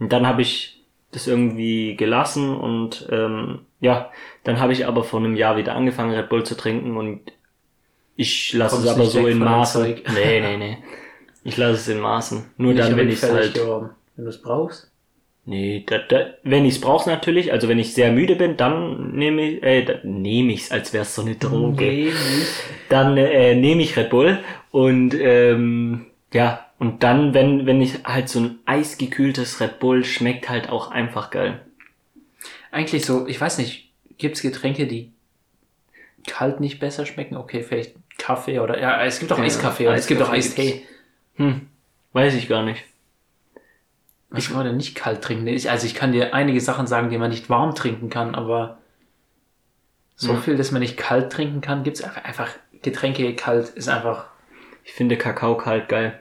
Und 0.00 0.12
dann 0.12 0.26
habe 0.26 0.42
ich 0.42 0.82
das 1.12 1.28
irgendwie 1.28 1.94
gelassen 1.94 2.56
und 2.56 3.06
ähm, 3.12 3.60
ja, 3.78 4.10
dann 4.42 4.58
habe 4.58 4.72
ich 4.72 4.84
aber 4.84 5.04
vor 5.04 5.20
einem 5.20 5.36
Jahr 5.36 5.58
wieder 5.58 5.76
angefangen, 5.76 6.12
Red 6.12 6.28
Bull 6.28 6.42
zu 6.42 6.56
trinken 6.56 6.96
und 6.96 7.20
ich 8.16 8.52
lasse 8.52 8.78
es 8.78 8.88
aber 8.88 9.04
so 9.04 9.28
in 9.28 9.38
Maßen. 9.38 9.84
Nee, 10.12 10.40
nee, 10.40 10.56
nee. 10.56 10.78
Ich 11.44 11.56
lasse 11.56 11.74
es 11.74 11.86
in 11.88 12.00
Maßen. 12.00 12.46
Nur 12.56 12.74
dann, 12.74 12.96
wenn 12.96 13.08
ich 13.08 13.22
es 13.22 13.30
halt. 13.30 13.54
geworden. 13.54 13.90
Wenn 14.20 14.26
du 14.26 14.30
es 14.32 14.42
brauchst. 14.42 14.90
Nee, 15.46 15.82
da, 15.86 15.96
da, 15.96 16.34
wenn 16.42 16.66
ich 16.66 16.74
es 16.74 16.80
brauche 16.82 17.08
natürlich, 17.08 17.52
also 17.52 17.70
wenn 17.70 17.78
ich 17.78 17.94
sehr 17.94 18.12
müde 18.12 18.36
bin, 18.36 18.58
dann 18.58 19.12
nehme 19.12 19.40
ich, 19.40 19.62
äh, 19.62 19.98
nehme 20.02 20.52
ich 20.52 20.64
es, 20.64 20.70
als 20.70 20.92
wäre 20.92 21.04
es 21.04 21.14
so 21.14 21.22
eine 21.22 21.36
Droge. 21.36 22.12
Dann 22.90 23.16
äh, 23.16 23.54
nehme 23.54 23.80
ich 23.80 23.96
Red 23.96 24.10
Bull 24.10 24.38
und 24.72 25.14
ähm, 25.14 26.04
ja, 26.34 26.66
und 26.78 27.02
dann, 27.02 27.32
wenn, 27.32 27.64
wenn 27.64 27.80
ich 27.80 28.04
halt 28.04 28.28
so 28.28 28.40
ein 28.40 28.58
eisgekühltes 28.66 29.58
Red 29.58 29.78
Bull 29.78 30.04
schmeckt 30.04 30.50
halt 30.50 30.68
auch 30.68 30.90
einfach 30.90 31.30
geil. 31.30 31.62
Eigentlich 32.70 33.06
so, 33.06 33.26
ich 33.26 33.40
weiß 33.40 33.56
nicht, 33.56 33.90
gibt's 34.18 34.42
Getränke, 34.42 34.86
die 34.86 35.12
kalt 36.26 36.60
nicht 36.60 36.78
besser 36.78 37.06
schmecken? 37.06 37.38
Okay, 37.38 37.62
vielleicht 37.62 37.94
Kaffee 38.18 38.60
oder, 38.60 38.78
ja, 38.78 39.02
es 39.02 39.18
gibt 39.18 39.32
auch 39.32 39.38
Ja, 39.38 39.44
Eiskaffee 39.44 39.86
oder 39.86 39.96
es 39.96 40.06
gibt 40.06 40.20
auch 40.20 40.28
Eiskaffee 40.28 40.72
Eistee. 40.72 40.86
Hm, 41.36 41.68
weiß 42.12 42.34
ich 42.34 42.46
gar 42.46 42.62
nicht. 42.62 42.84
Was 44.30 44.46
kann 44.46 44.56
man 44.58 44.66
denn 44.66 44.76
nicht 44.76 44.94
kalt 44.94 45.22
trinken? 45.22 45.46
Ich, 45.48 45.68
also 45.70 45.86
ich 45.86 45.94
kann 45.94 46.12
dir 46.12 46.34
einige 46.34 46.60
Sachen 46.60 46.86
sagen, 46.86 47.10
die 47.10 47.18
man 47.18 47.30
nicht 47.30 47.50
warm 47.50 47.74
trinken 47.74 48.10
kann, 48.10 48.34
aber 48.34 48.78
so 50.16 50.34
Ja. 50.34 50.40
viel, 50.40 50.56
dass 50.56 50.70
man 50.70 50.80
nicht 50.82 50.96
kalt 50.96 51.32
trinken 51.32 51.60
kann, 51.60 51.82
gibt's 51.82 52.02
einfach, 52.02 52.24
einfach 52.24 52.48
Getränke 52.82 53.34
kalt 53.34 53.68
ist 53.70 53.88
einfach, 53.88 54.26
Ich 54.84 54.92
finde 54.92 55.16
Kakao 55.16 55.56
kalt 55.56 55.88
geil. 55.88 56.20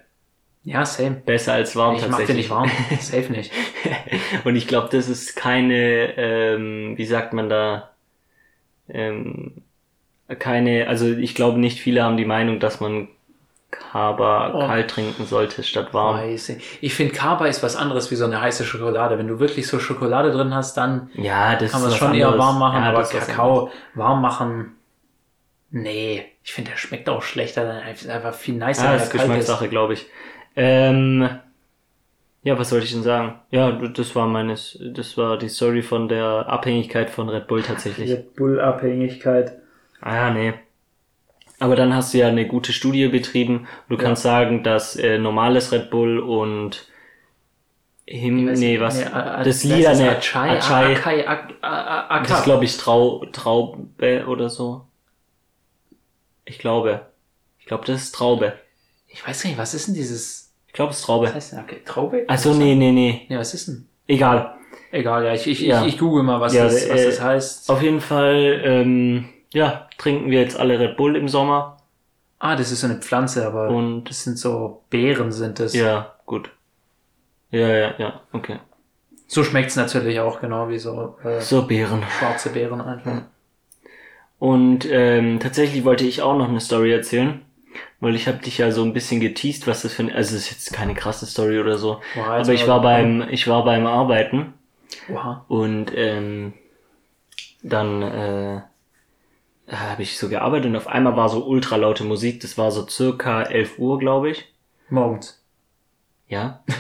ja, 0.64 0.86
same. 0.86 1.16
Besser 1.26 1.54
als 1.54 1.76
warm 1.76 1.96
Ich 1.96 2.02
mag 2.02 2.08
den 2.10 2.18
tatsächlich. 2.18 2.38
nicht 2.38 2.50
warm. 2.50 2.70
Safe 3.00 3.32
nicht. 3.32 3.52
Und 4.44 4.56
ich 4.56 4.68
glaube, 4.68 4.90
das 4.92 5.08
ist 5.08 5.36
keine, 5.36 6.18
ähm, 6.18 6.98
wie 6.98 7.06
sagt 7.06 7.34
man 7.34 7.48
da, 7.50 7.92
ähm, 8.90 9.62
keine, 10.40 10.88
also 10.88 11.08
ich 11.12 11.36
glaube 11.36 11.60
nicht 11.60 11.80
viele 11.80 12.04
haben 12.04 12.18
die 12.18 12.26
Meinung, 12.26 12.60
dass 12.60 12.80
man 12.80 13.08
Kaba 13.92 14.52
Oh. 14.54 14.60
kalt 14.68 14.90
trinken 14.92 15.26
sollte 15.26 15.64
statt 15.64 15.94
warm. 15.94 16.18
Weiß 16.18 16.50
ich. 16.82 16.94
Finde, 16.94 17.14
Kaba 17.14 17.48
ist 17.48 17.64
was 17.64 17.76
anderes 17.76 18.12
wie 18.12 18.16
so 18.16 18.26
eine 18.26 18.40
heiße 18.42 18.64
Schokolade. 18.64 19.18
Wenn 19.18 19.28
du 19.28 19.40
wirklich 19.40 19.68
so 19.68 19.80
Schokolade 19.80 20.32
drin 20.32 20.54
hast, 20.54 20.78
dann 20.78 21.10
Ja, 21.16 21.56
das 21.56 21.72
kann 21.72 21.82
man 21.82 21.90
es 21.92 21.96
schon 21.98 22.14
eher 22.14 22.28
anderes. 22.28 22.46
warm 22.46 22.60
machen, 22.60 22.84
Ja, 22.84 22.90
aber 22.90 23.04
Kakao 23.04 23.72
warm 23.96 24.22
machen, 24.22 24.76
nee. 25.72 26.26
Ich 26.44 26.54
finde, 26.54 26.72
der 26.72 26.78
schmeckt 26.78 27.10
auch 27.10 27.22
schlechter, 27.22 27.64
dann 27.66 27.88
ist 27.92 28.08
einfach 28.10 28.34
viel 28.34 28.56
nicer, 28.56 28.86
Ja, 28.86 28.92
wenn 28.92 29.00
das. 29.00 29.10
Geschmackssache, 29.12 29.68
glaube 29.70 29.94
ich. 29.94 30.08
Ähm, 30.56 31.30
ja, 32.44 32.58
was 32.58 32.72
wollte 32.72 32.86
ich 32.86 32.92
denn 32.94 33.04
sagen? 33.04 33.40
Ja, 33.52 33.72
das 33.72 34.16
war 34.16 34.26
meines, 34.28 34.78
das 34.82 35.18
war 35.18 35.38
die 35.38 35.50
Story 35.50 35.82
von 35.82 36.08
der 36.08 36.46
Abhängigkeit 36.48 37.10
von 37.10 37.30
Red 37.30 37.48
Bull 37.48 37.62
tatsächlich. 37.64 38.10
Red 38.10 38.36
Bull-Abhängigkeit. 38.36 39.54
Ah 40.02 40.16
ja, 40.16 40.30
nee. 40.32 40.54
Aber 41.60 41.76
dann 41.76 41.94
hast 41.94 42.14
du 42.14 42.18
ja 42.20 42.28
eine 42.30 42.48
gute 42.48 42.72
Studie 42.74 43.08
betrieben. 43.10 43.68
Du 43.90 43.96
Ja. 43.96 44.02
kannst 44.02 44.24
sagen, 44.24 44.64
dass 44.64 44.96
äh, 44.96 45.18
normales 45.18 45.72
Red 45.72 45.90
Bull 45.90 46.20
und 46.20 46.88
Him, 48.06 48.46
nee, 48.54 48.80
was? 48.80 49.00
das 49.04 49.64
Lila, 49.64 49.94
ne, 49.94 50.18
Achai, 50.18 50.58
Achai, 50.58 51.28
Achai, 51.28 52.24
das 52.24 52.40
ist, 52.40 52.44
glaube 52.44 52.66
ich, 52.66 52.76
Trau, 52.78 53.24
Traube 53.32 54.26
oder 54.26 54.50
so. 54.50 54.86
Ich 56.46 56.58
glaube. 56.58 57.06
Ich 57.60 57.66
glaube, 57.68 57.86
das 57.86 58.02
ist 58.02 58.16
Traube. 58.16 58.54
Ich 59.10 59.28
weiß 59.28 59.44
gar 59.44 59.50
nicht, 59.52 59.60
was 59.60 59.76
ist 59.76 59.88
denn 59.88 59.94
dieses, 59.94 60.52
Ich 60.68 60.74
glaube, 60.74 60.90
es 60.92 60.98
ist 60.98 61.02
was 61.04 61.06
Traube. 61.06 61.32
heißt 61.34 61.52
denn, 61.52 61.60
okay, 61.60 61.82
Traube? 61.86 62.26
Also 62.28 62.54
nee, 62.56 62.74
nee, 62.74 62.92
nee. 62.92 63.28
Ja, 63.30 63.38
was 63.38 63.54
ist 63.54 63.68
denn? 63.68 63.88
Egal. 64.08 64.56
Egal, 64.92 65.26
ja, 65.26 65.34
ich, 65.36 65.46
ich, 65.46 65.60
Ja. 65.62 65.86
ich, 65.86 65.94
ich 65.94 66.00
google 66.00 66.24
mal, 66.24 66.42
was, 66.42 66.54
Ja, 66.54 66.64
das, 66.64 66.90
was 66.90 67.02
äh, 67.02 67.06
das 67.06 67.22
heißt. 67.22 67.70
Auf 67.70 67.84
jeden 67.84 68.02
Fall, 68.02 68.62
ähm, 68.66 69.30
ja, 69.54 69.88
trinken 69.98 70.30
wir 70.32 70.42
jetzt 70.42 70.58
alle 70.60 70.80
Red 70.80 70.98
Bull 70.98 71.16
im 71.16 71.28
Sommer. 71.28 71.78
Ah, 72.40 72.56
das 72.56 72.72
ist 72.72 72.82
so 72.82 72.88
eine 72.88 72.98
Pflanze, 72.98 73.46
aber 73.46 73.70
Und 73.70 74.06
das 74.06 74.24
sind 74.24 74.38
so 74.38 74.84
Beeren 74.90 75.32
sind 75.32 75.60
das. 75.60 75.74
ja, 75.74 76.14
gut. 76.26 76.50
Ja, 77.52 77.68
ja, 77.68 77.94
ja, 77.98 78.22
okay. 78.32 78.60
So 79.28 79.44
schmeckt's 79.44 79.76
natürlich 79.76 80.20
auch, 80.20 80.40
genau 80.40 80.70
wie 80.70 80.80
so 80.80 81.18
äh, 81.24 81.42
So, 81.42 81.64
Beeren. 81.64 82.04
schwarze 82.20 82.50
Beeren 82.52 82.82
einfach. 82.82 83.24
Und 84.40 84.86
ähm, 84.90 85.40
tatsächlich 85.40 85.84
wollte 85.84 86.06
ich 86.06 86.22
auch 86.22 86.38
noch 86.38 86.48
eine 86.48 86.62
Story 86.62 86.92
erzählen, 86.94 87.42
weil 88.00 88.16
ich 88.16 88.28
habe 88.28 88.38
dich 88.38 88.58
ja 88.58 88.72
so 88.72 88.84
ein 88.84 88.94
bisschen 88.94 89.20
geteased, 89.20 89.68
was 89.68 89.82
das 89.82 89.94
für 89.94 90.04
ein, 90.04 90.12
also 90.14 90.36
es 90.36 90.44
ist 90.44 90.52
jetzt 90.52 90.74
keine 90.74 90.94
krasse 90.94 91.26
Story 91.26 91.60
oder 91.60 91.78
so, 91.78 92.00
Boah, 92.16 92.26
aber 92.28 92.54
ich 92.54 92.64
aber- 92.64 92.74
war 92.76 92.82
beim, 92.82 93.28
ich 93.30 93.48
war 93.48 93.66
beim 93.66 93.86
Arbeiten 93.86 94.54
Oha. 95.14 95.44
und 95.50 95.92
ähm, 95.96 96.54
dann 97.62 98.02
äh, 98.02 98.62
habe 99.72 100.02
ich 100.04 100.18
so 100.18 100.30
gearbeitet 100.30 100.68
und 100.68 100.76
auf 100.76 100.88
einmal 100.88 101.16
war 101.16 101.30
so 101.30 101.46
ultra 101.46 101.76
laute 101.76 102.04
Musik, 102.04 102.42
das 102.42 102.58
war 102.58 102.72
so 102.72 102.88
circa 102.88 103.44
11 103.44 103.80
Uhr, 103.80 104.00
glaube 104.00 104.32
ich. 104.32 104.46
Morgens. 104.90 105.44
Ja. 106.28 106.64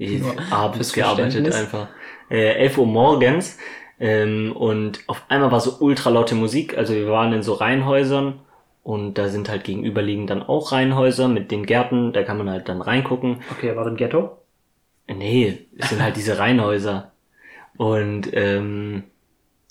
Ich 0.00 0.22
abends 0.52 0.92
gearbeitet 0.92 1.52
einfach. 1.52 1.88
Äh, 2.30 2.52
11 2.52 2.78
Uhr 2.78 2.86
morgens. 2.86 3.58
Ähm, 3.98 4.52
und 4.54 5.00
auf 5.08 5.24
einmal 5.28 5.50
war 5.50 5.58
so 5.58 5.78
ultra 5.80 6.10
laute 6.10 6.36
Musik. 6.36 6.78
Also 6.78 6.94
wir 6.94 7.08
waren 7.08 7.32
in 7.32 7.42
so 7.42 7.54
Reihenhäusern 7.54 8.38
und 8.84 9.14
da 9.18 9.28
sind 9.28 9.48
halt 9.48 9.64
gegenüberliegend 9.64 10.30
dann 10.30 10.44
auch 10.44 10.70
Reihenhäuser 10.70 11.26
mit 11.26 11.50
den 11.50 11.66
Gärten. 11.66 12.12
Da 12.12 12.22
kann 12.22 12.38
man 12.38 12.48
halt 12.48 12.68
dann 12.68 12.80
reingucken. 12.80 13.40
Okay, 13.50 13.74
war 13.74 13.88
im 13.88 13.96
Ghetto? 13.96 14.38
Nee, 15.08 15.66
es 15.76 15.88
sind 15.88 16.02
halt 16.02 16.16
diese 16.16 16.38
Reihenhäuser. 16.38 17.10
Und 17.76 18.30
ähm, 18.32 19.04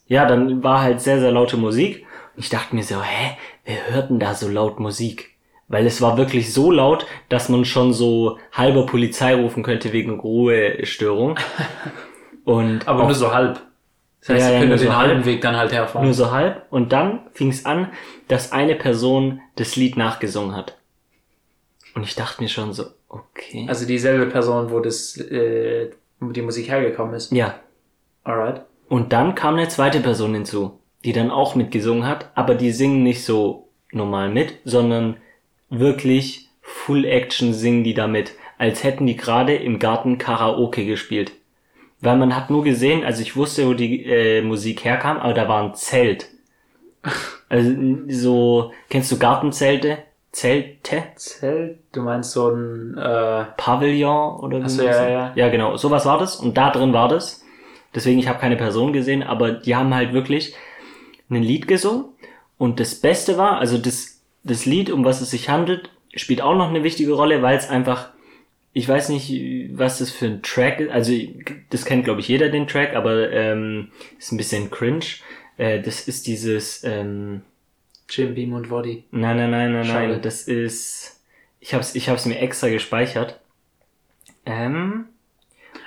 ja, 0.07 0.25
dann 0.25 0.63
war 0.63 0.81
halt 0.81 1.01
sehr, 1.01 1.19
sehr 1.19 1.31
laute 1.31 1.57
Musik. 1.57 2.05
Ich 2.38 2.50
dachte 2.50 2.76
mir 2.76 2.84
so, 2.84 3.02
hä, 3.02 3.36
wer 3.65 3.89
hört 3.89 4.10
denn 4.10 4.19
da 4.19 4.34
so 4.34 4.47
laut 4.47 4.80
Musik? 4.80 5.32
Weil 5.67 5.86
es 5.86 6.02
war 6.02 6.17
wirklich 6.17 6.54
so 6.54 6.71
laut, 6.71 7.06
dass 7.30 7.50
man 7.50 7.65
schon 7.65 7.91
so 7.93 8.38
halber 8.54 8.86
Polizei 8.86 9.36
rufen 9.36 9.63
könnte 9.63 9.91
wegen 9.91 10.19
Ruhestörung. 10.19 11.38
Und 12.45 12.88
Aber 12.88 13.02
auch 13.02 13.08
nur 13.08 13.15
so 13.15 13.34
halb. 13.34 13.60
Das 14.21 14.30
heißt, 14.30 14.39
Ja, 14.41 14.47
sie 14.47 14.54
ja, 14.54 14.60
können 14.60 14.69
nur 14.69 14.78
den 14.78 14.88
so 14.88 14.95
halben 14.95 15.15
halb. 15.15 15.26
Weg 15.26 15.41
dann 15.41 15.58
halt 15.58 15.71
herfahren. 15.73 16.06
nur 16.06 16.13
so 16.13 16.32
halb. 16.32 16.65
Und 16.69 16.93
dann 16.93 17.19
fing 17.34 17.50
es 17.50 17.65
an, 17.65 17.91
dass 18.30 18.52
eine 18.54 18.76
Person 18.76 19.41
das 19.58 19.76
Lied 19.76 19.97
nachgesungen 19.97 20.56
hat. 20.56 20.78
Und 21.95 22.04
ich 22.04 22.15
dachte 22.15 22.41
mir 22.41 22.47
schon 22.50 22.71
so, 22.73 22.86
okay. 23.10 23.65
Also 23.67 23.86
dieselbe 23.86 24.28
Person, 24.28 24.71
wo 24.71 24.80
das, 24.80 25.17
äh, 25.17 25.89
wo 26.19 26.32
die 26.32 26.41
Musik 26.43 26.69
hergekommen 26.69 27.15
ist. 27.15 27.32
ja, 27.32 27.56
Alright. 28.23 28.62
Und 28.89 29.12
dann 29.13 29.36
kam 29.36 29.56
eine 29.56 29.67
zweite 29.69 30.00
Person 30.02 30.34
hinzu, 30.34 30.80
die 31.05 31.13
dann 31.13 31.31
auch 31.31 31.55
mitgesungen 31.55 32.05
hat, 32.05 32.31
aber 32.36 32.55
die 32.55 32.71
singen 32.71 33.03
nicht 33.03 33.23
so 33.23 33.67
normal 33.91 34.29
mit, 34.29 34.60
sondern 34.65 35.17
wirklich 35.69 36.49
Full 36.62 37.05
Action 37.05 37.53
singen 37.53 37.83
die 37.83 37.93
damit, 37.93 38.33
als 38.57 38.83
hätten 38.83 39.05
die 39.05 39.15
gerade 39.15 39.55
im 39.55 39.79
Garten 39.79 40.17
Karaoke 40.17 40.86
gespielt. 40.86 41.31
Weil 42.01 42.17
man 42.17 42.36
hat 42.36 42.49
nur 42.49 42.63
gesehen, 42.63 43.03
also 43.03 43.21
ich 43.21 43.36
wusste, 43.36 43.67
wo 43.67 43.73
die 43.73 44.05
äh, 44.05 44.41
Musik 44.41 44.83
herkam, 44.83 45.17
aber 45.17 45.33
da 45.33 45.47
war 45.47 45.63
ein 45.63 45.75
Zelt. 45.75 46.29
Also 47.49 47.71
so, 48.10 48.73
kennst 48.89 49.10
du 49.10 49.17
Gartenzelte? 49.17 49.99
Zelte? 50.33 51.03
Zelt, 51.15 51.79
du 51.93 52.01
meinst 52.01 52.31
so 52.31 52.49
ein, 52.49 52.97
äh, 52.97 53.45
Pavillon 53.55 54.41
oder 54.41 54.67
so, 54.67 54.83
ja, 54.83 54.93
sagt? 54.93 55.10
ja. 55.10 55.31
Ja, 55.33 55.47
genau. 55.47 55.77
Sowas 55.77 56.05
war 56.05 56.19
das. 56.19 56.36
Und 56.36 56.57
da 56.57 56.71
drin 56.71 56.91
war 56.91 57.07
das. 57.07 57.45
Deswegen, 57.95 58.19
ich 58.19 58.27
habe 58.27 58.39
keine 58.39 58.57
Person 58.57 58.91
gesehen, 58.91 59.23
aber 59.23 59.51
die 59.51 59.77
haben 59.77 59.95
halt 59.95 60.12
wirklich 60.12 60.55
ein 61.29 61.43
Lied 61.43 61.67
gesungen. 61.67 62.05
Und 62.57 62.79
das 62.79 62.95
Beste 62.95 63.37
war, 63.37 63.59
also 63.59 63.77
das, 63.77 64.21
das 64.43 64.65
Lied, 64.65 64.89
um 64.89 65.05
was 65.05 65.21
es 65.21 65.31
sich 65.31 65.49
handelt, 65.49 65.89
spielt 66.15 66.41
auch 66.41 66.55
noch 66.55 66.69
eine 66.69 66.83
wichtige 66.83 67.13
Rolle, 67.13 67.41
weil 67.41 67.57
es 67.57 67.69
einfach, 67.69 68.09
ich 68.73 68.87
weiß 68.87 69.09
nicht, 69.09 69.31
was 69.73 69.99
das 69.99 70.11
für 70.11 70.25
ein 70.25 70.41
Track 70.41 70.79
ist. 70.79 70.91
Also, 70.91 71.13
das 71.69 71.85
kennt, 71.85 72.05
glaube 72.05 72.21
ich, 72.21 72.27
jeder 72.27 72.49
den 72.49 72.67
Track, 72.67 72.95
aber 72.95 73.31
ähm, 73.31 73.91
ist 74.17 74.31
ein 74.31 74.37
bisschen 74.37 74.71
cringe. 74.71 75.05
Äh, 75.57 75.81
das 75.81 76.07
ist 76.07 76.27
dieses, 76.27 76.83
ähm, 76.83 77.41
Jim 78.09 78.35
Beam 78.35 78.53
und 78.53 78.69
Woddy. 78.69 79.03
Nein, 79.11 79.37
nein, 79.37 79.51
nein, 79.51 79.73
nein, 79.73 79.85
Schade. 79.85 80.07
nein. 80.13 80.21
Das 80.21 80.43
ist. 80.43 81.21
Ich 81.59 81.73
hab's, 81.73 81.95
ich 81.95 82.09
hab's 82.09 82.25
mir 82.25 82.39
extra 82.39 82.69
gespeichert. 82.69 83.39
Ähm. 84.45 85.05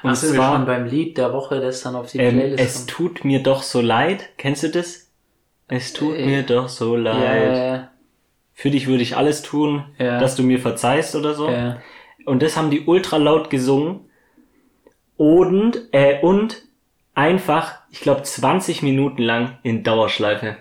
Und 0.03 0.11
Ach, 0.11 0.15
sind 0.15 0.33
wir 0.33 0.37
zwar, 0.37 0.57
schon 0.57 0.67
beim 0.67 0.87
Lied 0.87 1.19
der 1.19 1.33
Woche, 1.33 1.61
das 1.61 1.83
dann 1.83 1.95
auf 1.97 2.11
die 2.11 2.19
ähm, 2.19 2.37
Playlist 2.37 2.63
es 2.63 2.87
tut 2.87 3.25
mir 3.25 3.43
doch 3.43 3.63
so 3.63 3.81
leid. 3.81 4.31
Kennst 4.37 4.63
du 4.63 4.69
das? 4.69 5.10
Es 5.71 5.93
tut 5.93 6.17
Äh, 6.17 6.27
mir 6.27 6.43
doch 6.43 6.69
so 6.69 6.97
leid. 6.97 7.57
Ja, 7.57 7.91
Für 8.53 8.71
dich 8.71 8.87
würde 8.89 9.03
ich 9.03 9.17
alles 9.17 9.43
tun, 9.43 9.85
Ja. 9.99 10.19
dass 10.21 10.37
du 10.37 10.43
mir 10.43 10.59
verzeihst 10.59 11.15
oder 11.17 11.35
so. 11.35 11.49
ja. 11.49 11.79
Und 12.27 12.43
das 12.43 12.57
haben 12.57 12.71
die 12.71 12.83
ultra 12.85 13.17
laut 13.17 13.49
gesungen. 13.49 14.01
Und, 15.17 15.89
äh, 15.93 16.21
und 16.21 16.63
einfach, 17.15 17.79
ich 17.91 18.01
glaube, 18.01 18.23
20 18.23 18.83
Minuten 18.83 19.23
lang 19.23 19.59
in 19.63 19.83
Dauerschleife. 19.83 20.59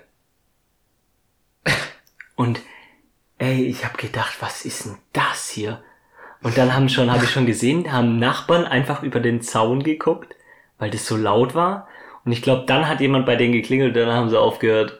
Und 2.35 2.61
ey, 3.37 3.63
ich 3.65 3.83
habe 3.85 3.97
gedacht, 3.97 4.37
was 4.41 4.65
ist 4.65 4.85
denn 4.85 4.97
das 5.13 5.49
hier? 5.49 5.81
Und 6.41 6.57
dann 6.57 6.73
haben 6.73 6.87
schon, 6.89 7.11
habe 7.11 7.25
ich 7.25 7.31
schon 7.31 7.45
gesehen, 7.45 7.91
haben 7.91 8.17
Nachbarn 8.19 8.65
einfach 8.65 9.03
über 9.03 9.19
den 9.19 9.41
Zaun 9.41 9.83
geguckt, 9.83 10.35
weil 10.77 10.89
das 10.89 11.05
so 11.05 11.17
laut 11.17 11.53
war. 11.55 11.87
Und 12.23 12.31
ich 12.31 12.41
glaube, 12.41 12.65
dann 12.65 12.87
hat 12.87 13.01
jemand 13.01 13.25
bei 13.25 13.35
denen 13.35 13.51
geklingelt, 13.53 13.95
dann 13.95 14.11
haben 14.11 14.29
sie 14.29 14.39
aufgehört. 14.39 14.98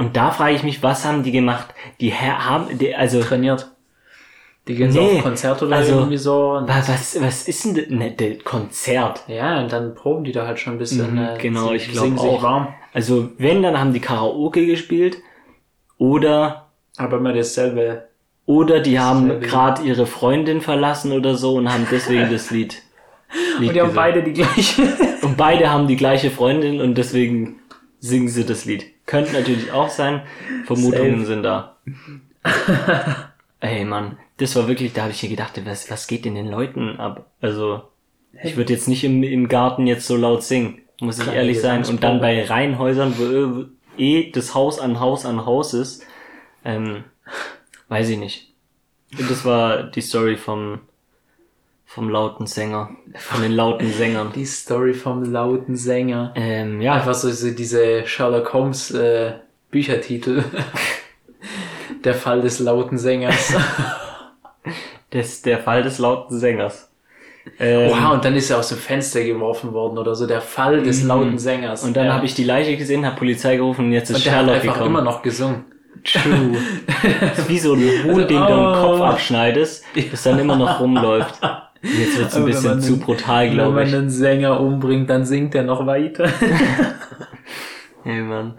Und 0.00 0.16
da 0.16 0.30
frage 0.30 0.54
ich 0.54 0.62
mich, 0.62 0.82
was 0.82 1.04
haben 1.04 1.22
die 1.24 1.30
gemacht? 1.30 1.74
Die 2.00 2.08
Herr 2.08 2.48
haben, 2.48 2.78
die, 2.78 2.94
also 2.94 3.20
Trainiert. 3.20 3.70
Die 4.66 4.74
gehen 4.74 4.90
so 4.90 5.00
auf 5.00 5.22
Konzert 5.22 5.62
oder 5.62 5.76
also, 5.76 5.92
irgendwie 5.92 6.16
so. 6.16 6.62
Was, 6.64 7.20
was, 7.20 7.48
ist 7.48 7.64
denn 7.66 7.74
das? 7.74 7.88
Ne, 7.88 8.12
das 8.12 8.42
Konzert? 8.44 9.24
ja, 9.28 9.60
und 9.60 9.70
dann 9.70 9.94
proben 9.94 10.24
die 10.24 10.32
da 10.32 10.46
halt 10.46 10.58
schon 10.58 10.74
ein 10.74 10.78
bisschen. 10.78 11.12
Mhm, 11.12 11.18
äh, 11.18 11.38
genau, 11.38 11.68
sie- 11.68 11.74
ich 11.76 11.90
glaub 11.90 12.04
singen 12.04 12.18
sich 12.18 12.30
auch. 12.30 12.42
warm. 12.42 12.68
Also, 12.94 13.30
wenn, 13.36 13.62
dann 13.62 13.78
haben 13.78 13.92
die 13.92 14.00
Karaoke 14.00 14.64
gespielt. 14.64 15.18
Oder, 15.98 16.70
Aber 16.96 17.18
immer 17.18 17.34
dasselbe. 17.34 18.08
oder 18.46 18.80
die 18.80 18.98
haben 18.98 19.40
gerade 19.40 19.82
ihre 19.82 20.06
Freundin 20.06 20.62
verlassen 20.62 21.12
oder 21.12 21.34
so 21.34 21.56
und 21.56 21.70
haben 21.70 21.86
deswegen 21.90 22.30
das 22.30 22.50
Lied. 22.50 22.82
Lied 23.58 23.68
Und 23.68 23.74
die 23.74 23.80
haben 23.82 23.94
beide 23.94 24.22
die 24.22 24.32
gleiche. 24.32 24.82
Und 25.20 25.36
beide 25.36 25.70
haben 25.70 25.88
die 25.88 25.96
gleiche 25.96 26.30
Freundin 26.30 26.80
und 26.80 26.96
deswegen 26.96 27.60
singen 27.98 28.28
sie 28.28 28.46
das 28.46 28.64
Lied. 28.64 28.86
Könnte 29.06 29.32
natürlich 29.32 29.72
auch 29.72 29.88
sein. 29.88 30.22
Vermutungen 30.66 31.20
Safe. 31.20 31.26
sind 31.26 31.42
da. 31.42 31.76
Ey, 33.60 33.84
Mann, 33.84 34.18
das 34.38 34.56
war 34.56 34.68
wirklich, 34.68 34.92
da 34.92 35.02
habe 35.02 35.12
ich 35.12 35.22
mir 35.22 35.28
gedacht, 35.28 35.60
was, 35.64 35.90
was 35.90 36.06
geht 36.06 36.24
in 36.26 36.34
den 36.34 36.48
Leuten 36.48 36.98
ab? 36.98 37.30
Also, 37.40 37.82
ich 38.42 38.56
würde 38.56 38.72
jetzt 38.72 38.88
nicht 38.88 39.04
im, 39.04 39.22
im 39.22 39.48
Garten 39.48 39.86
jetzt 39.86 40.06
so 40.06 40.16
laut 40.16 40.42
singen, 40.42 40.78
muss 41.00 41.18
ich 41.18 41.24
Kleine 41.24 41.38
ehrlich 41.38 41.60
sein. 41.60 41.84
Und 41.84 42.02
dann 42.02 42.20
bei 42.20 42.44
Reihenhäusern, 42.44 43.14
wo 43.18 43.66
eh 43.98 44.30
das 44.30 44.54
Haus 44.54 44.78
an 44.78 45.00
Haus 45.00 45.26
an 45.26 45.44
Haus 45.44 45.74
ist, 45.74 46.06
ähm, 46.64 47.04
weiß 47.88 48.08
ich 48.08 48.18
nicht. 48.18 48.52
Und 49.18 49.30
das 49.30 49.44
war 49.44 49.82
die 49.82 50.00
Story 50.00 50.36
vom, 50.36 50.80
vom 51.92 52.08
lauten 52.08 52.46
Sänger, 52.46 52.90
von 53.16 53.42
den 53.42 53.50
lauten 53.50 53.92
Sängern. 53.98 54.30
Die 54.32 54.46
Story 54.46 54.94
vom 54.94 55.24
lauten 55.24 55.74
Sänger. 55.74 56.32
Ähm, 56.36 56.80
ja, 56.80 56.94
Einfach 56.94 57.14
so, 57.14 57.50
diese 57.50 58.06
Sherlock 58.06 58.52
Holmes 58.52 58.92
äh, 58.92 59.32
Büchertitel. 59.72 60.44
Der 62.04 62.14
Fall 62.14 62.42
des 62.42 62.60
lauten 62.60 62.96
Sängers. 62.96 63.54
Das 65.12 65.42
der 65.42 65.58
Fall 65.58 65.82
des 65.82 65.98
lauten 65.98 66.38
Sängers. 66.38 66.88
Ähm, 67.58 67.90
Oha, 67.90 68.12
und 68.12 68.24
dann 68.24 68.36
ist 68.36 68.48
er 68.48 68.58
aus 68.58 68.68
dem 68.68 68.78
Fenster 68.78 69.24
geworfen 69.24 69.72
worden 69.72 69.98
oder 69.98 70.14
so. 70.14 70.24
Der 70.24 70.40
Fall 70.40 70.84
des 70.84 71.02
lauten 71.02 71.36
Sängers. 71.36 71.82
Mhm. 71.82 71.88
und 71.88 71.96
dann 71.96 72.06
ja. 72.06 72.12
habe 72.12 72.26
ich 72.26 72.34
die 72.34 72.44
Leiche 72.44 72.76
gesehen, 72.76 73.04
habe 73.04 73.16
Polizei 73.16 73.56
gerufen 73.56 73.86
und 73.86 73.92
jetzt 73.92 74.10
ist 74.10 74.18
Und 74.18 74.26
der 74.26 74.32
hat 74.32 74.38
Sherlock 74.44 74.54
einfach 74.62 74.74
gekommen. 74.74 74.90
immer 74.90 75.02
noch 75.02 75.22
gesungen. 75.22 75.64
True. 76.04 76.58
Wie 77.48 77.58
so 77.58 77.74
ein 77.74 77.80
Huhn, 77.80 78.10
Also, 78.10 78.20
den 78.20 78.40
du 78.40 78.46
den 78.46 78.66
oh. 78.66 78.80
Kopf 78.80 79.00
abschneidest, 79.00 79.84
das 80.12 80.22
dann 80.22 80.38
immer 80.38 80.54
noch 80.54 80.78
rumläuft. 80.78 81.40
Jetzt 81.82 82.18
wird's 82.18 82.34
ein 82.34 82.42
Aber 82.42 82.46
wenn 82.46 82.52
bisschen 82.52 82.70
man 82.70 82.80
zu 82.82 82.98
brutal, 82.98 83.46
Wenn 83.46 83.54
glaube 83.54 83.74
man 83.74 83.86
ich. 83.88 83.94
einen 83.94 84.10
Sänger 84.10 84.60
umbringt, 84.60 85.08
dann 85.08 85.24
singt 85.24 85.54
er 85.54 85.62
noch 85.62 85.86
weiter. 85.86 86.28
Hey, 88.02 88.22
Mann. 88.22 88.58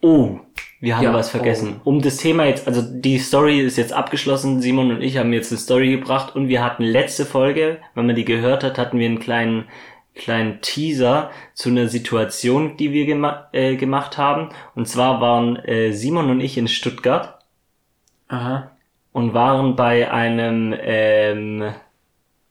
Oh, 0.00 0.38
wir 0.80 0.96
haben 0.96 1.04
Ja, 1.04 1.12
was 1.12 1.28
vergessen. 1.28 1.82
Um 1.84 2.00
das 2.00 2.16
Thema 2.16 2.46
jetzt, 2.46 2.66
also 2.66 2.80
die 2.82 3.18
Story 3.18 3.60
ist 3.60 3.76
jetzt 3.76 3.92
abgeschlossen. 3.92 4.62
Simon 4.62 4.90
und 4.90 5.02
ich 5.02 5.18
haben 5.18 5.34
jetzt 5.34 5.52
eine 5.52 5.58
Story 5.58 5.90
gebracht 5.90 6.34
und 6.34 6.48
wir 6.48 6.64
hatten 6.64 6.82
letzte 6.82 7.26
Folge, 7.26 7.76
wenn 7.94 8.06
man 8.06 8.16
die 8.16 8.24
gehört 8.24 8.64
hat, 8.64 8.78
hatten 8.78 8.98
wir 8.98 9.06
einen 9.06 9.18
kleinen 9.20 9.64
kleinen 10.14 10.60
Teaser 10.60 11.30
zu 11.54 11.68
einer 11.68 11.88
Situation, 11.88 12.76
die 12.76 12.92
wir 12.92 13.06
gema 13.06 13.48
äh, 13.52 13.76
gemacht 13.76 14.18
haben. 14.18 14.48
Und 14.74 14.88
zwar 14.88 15.20
waren 15.20 15.56
äh, 15.56 15.92
Simon 15.92 16.30
und 16.30 16.40
ich 16.40 16.58
in 16.58 16.68
Stuttgart 16.68 17.38
Aha. 18.28 18.70
und 19.12 19.32
waren 19.34 19.76
bei 19.76 20.10
einem, 20.10 20.74
ähm, 20.80 21.72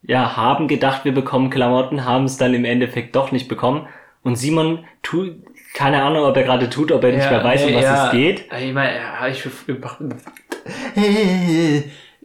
ja, 0.08 0.38
haben 0.38 0.68
gedacht, 0.68 1.06
wir 1.06 1.14
bekommen 1.14 1.50
Klamotten, 1.50 2.06
haben 2.06 2.26
es 2.26 2.38
dann 2.38 2.54
im 2.54 2.66
Endeffekt 2.66 3.16
doch 3.16 3.32
nicht 3.32 3.48
bekommen. 3.48 3.88
Und 4.24 4.38
Simon 4.38 4.86
tut, 5.04 5.36
keine 5.74 6.02
Ahnung, 6.02 6.24
ob 6.24 6.36
er 6.36 6.44
gerade 6.44 6.70
tut, 6.70 6.92
ob 6.92 7.04
er 7.04 7.12
nicht 7.12 7.30
mehr 7.30 7.44
weiß, 7.44 7.66
um 7.66 7.76
was 7.76 7.84
ja, 7.84 8.06
es 8.06 8.12
geht. 8.12 8.46
Ich 8.60 8.74
meine, 8.74 8.96
ja, 8.96 9.28
ich, 9.28 9.46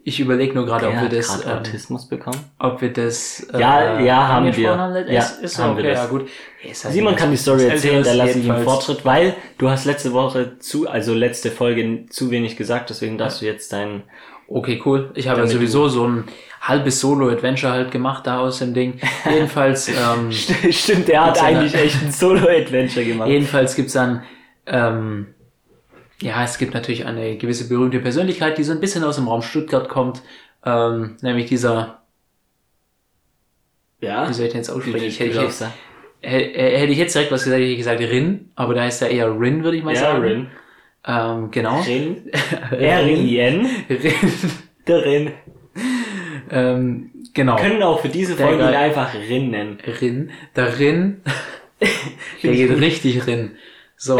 ich 0.03 0.19
überlege 0.19 0.53
nur 0.53 0.65
gerade, 0.65 0.87
ob 0.87 1.01
wir 1.01 1.09
das, 1.09 1.45
ähm, 1.45 1.51
Autismus 1.51 2.07
bekommen. 2.07 2.39
ob 2.57 2.81
wir 2.81 2.91
das, 2.91 3.45
Ja, 3.53 3.99
ja, 3.99 4.27
haben 4.29 4.55
wir. 4.55 4.77
Haben. 4.77 5.07
Ja, 5.07 5.19
ist, 5.19 5.41
ist 5.41 5.59
haben 5.59 5.77
wir 5.77 5.83
okay, 5.83 5.93
das. 5.93 6.03
ja 6.03 6.05
gut. 6.07 6.29
Ist 6.63 6.85
halt 6.85 6.93
Simon 6.93 7.15
kann 7.17 7.31
die 7.31 7.37
Story 7.37 7.63
älteres 7.63 7.83
erzählen, 7.83 8.03
da 8.03 8.13
lasse 8.13 8.39
ich 8.39 8.45
ihm. 8.45 8.57
Fortschritt, 8.63 9.05
weil 9.05 9.35
du 9.57 9.69
hast 9.69 9.85
letzte 9.85 10.13
Woche 10.13 10.57
zu, 10.59 10.89
also 10.89 11.13
letzte 11.13 11.51
Folge 11.51 12.05
zu 12.09 12.31
wenig 12.31 12.55
gesagt, 12.55 12.89
deswegen 12.89 13.17
darfst 13.17 13.41
du 13.41 13.45
jetzt 13.45 13.73
dein, 13.73 14.03
Okay, 14.47 14.81
cool. 14.85 15.11
Ich 15.15 15.27
habe 15.27 15.41
ja 15.41 15.47
sowieso 15.47 15.87
so 15.87 16.07
ein 16.07 16.25
halbes 16.63 16.99
Solo-Adventure 17.01 17.73
halt 17.73 17.91
gemacht 17.91 18.25
da 18.25 18.39
aus 18.39 18.59
dem 18.59 18.73
Ding. 18.73 18.99
Jedenfalls, 19.29 19.89
ähm, 19.89 20.31
stimmt, 20.31 21.07
der 21.09 21.25
hat 21.25 21.43
eigentlich 21.43 21.75
echt 21.75 22.01
ein 22.01 22.11
Solo-Adventure 22.11 23.05
gemacht. 23.05 23.27
jedenfalls 23.29 23.75
gibt's 23.75 23.93
dann, 23.93 24.23
ähm, 24.65 25.27
ja, 26.21 26.41
es 26.43 26.57
gibt 26.57 26.73
natürlich 26.73 27.05
eine 27.05 27.37
gewisse 27.37 27.67
berühmte 27.67 27.99
Persönlichkeit, 27.99 28.57
die 28.57 28.63
so 28.63 28.71
ein 28.71 28.79
bisschen 28.79 29.03
aus 29.03 29.17
dem 29.17 29.27
Raum 29.27 29.41
Stuttgart 29.41 29.89
kommt, 29.89 30.21
ähm, 30.65 31.17
nämlich 31.21 31.47
dieser, 31.47 32.01
Ja? 33.99 34.29
wie 34.29 34.33
soll 34.33 34.45
ich 34.45 34.51
denn 34.53 34.61
jetzt 34.61 34.69
aussprechen? 34.69 35.05
Ich, 35.05 35.19
hätte, 35.19 35.31
ich, 35.31 35.35
darfst 35.35 35.65
hätte, 36.21 36.91
ich 36.93 36.97
jetzt 36.97 37.13
direkt 37.13 37.31
was 37.33 37.43
gesagt, 37.43 37.59
hätte 37.59 37.69
ich 37.71 37.77
gesagt 37.77 37.99
Rin, 37.99 38.51
aber 38.55 38.73
da 38.73 38.83
heißt 38.83 39.01
er 39.01 39.09
eher 39.09 39.37
Rin, 39.37 39.65
würde 39.65 39.75
ich 39.75 39.83
mal 39.83 39.93
Ja, 39.95 39.99
sagen. 39.99 40.21
Rin. 40.23 40.47
Ähm, 41.05 41.51
genau. 41.51 41.81
Rin. 41.81 42.31
R-I-N. 42.71 43.65
Rin. 43.89 44.21
Der 44.87 45.05
Rin. 45.05 45.31
Ähm, 46.51 47.11
genau. 47.33 47.55
Können 47.57 47.83
auch 47.83 48.01
für 48.01 48.09
diese 48.09 48.35
Der 48.35 48.47
Folge 48.47 48.63
ihn 48.63 48.71
geil. 48.71 48.89
einfach 48.89 49.13
Rin 49.13 49.51
nennen. 49.51 49.77
Rin, 50.01 50.31
der 50.55 50.79
Rin, 50.79 51.21
der 52.43 52.51
geht 52.51 52.71
richtig 52.79 53.25
Rin. 53.27 53.51
So. 53.97 54.19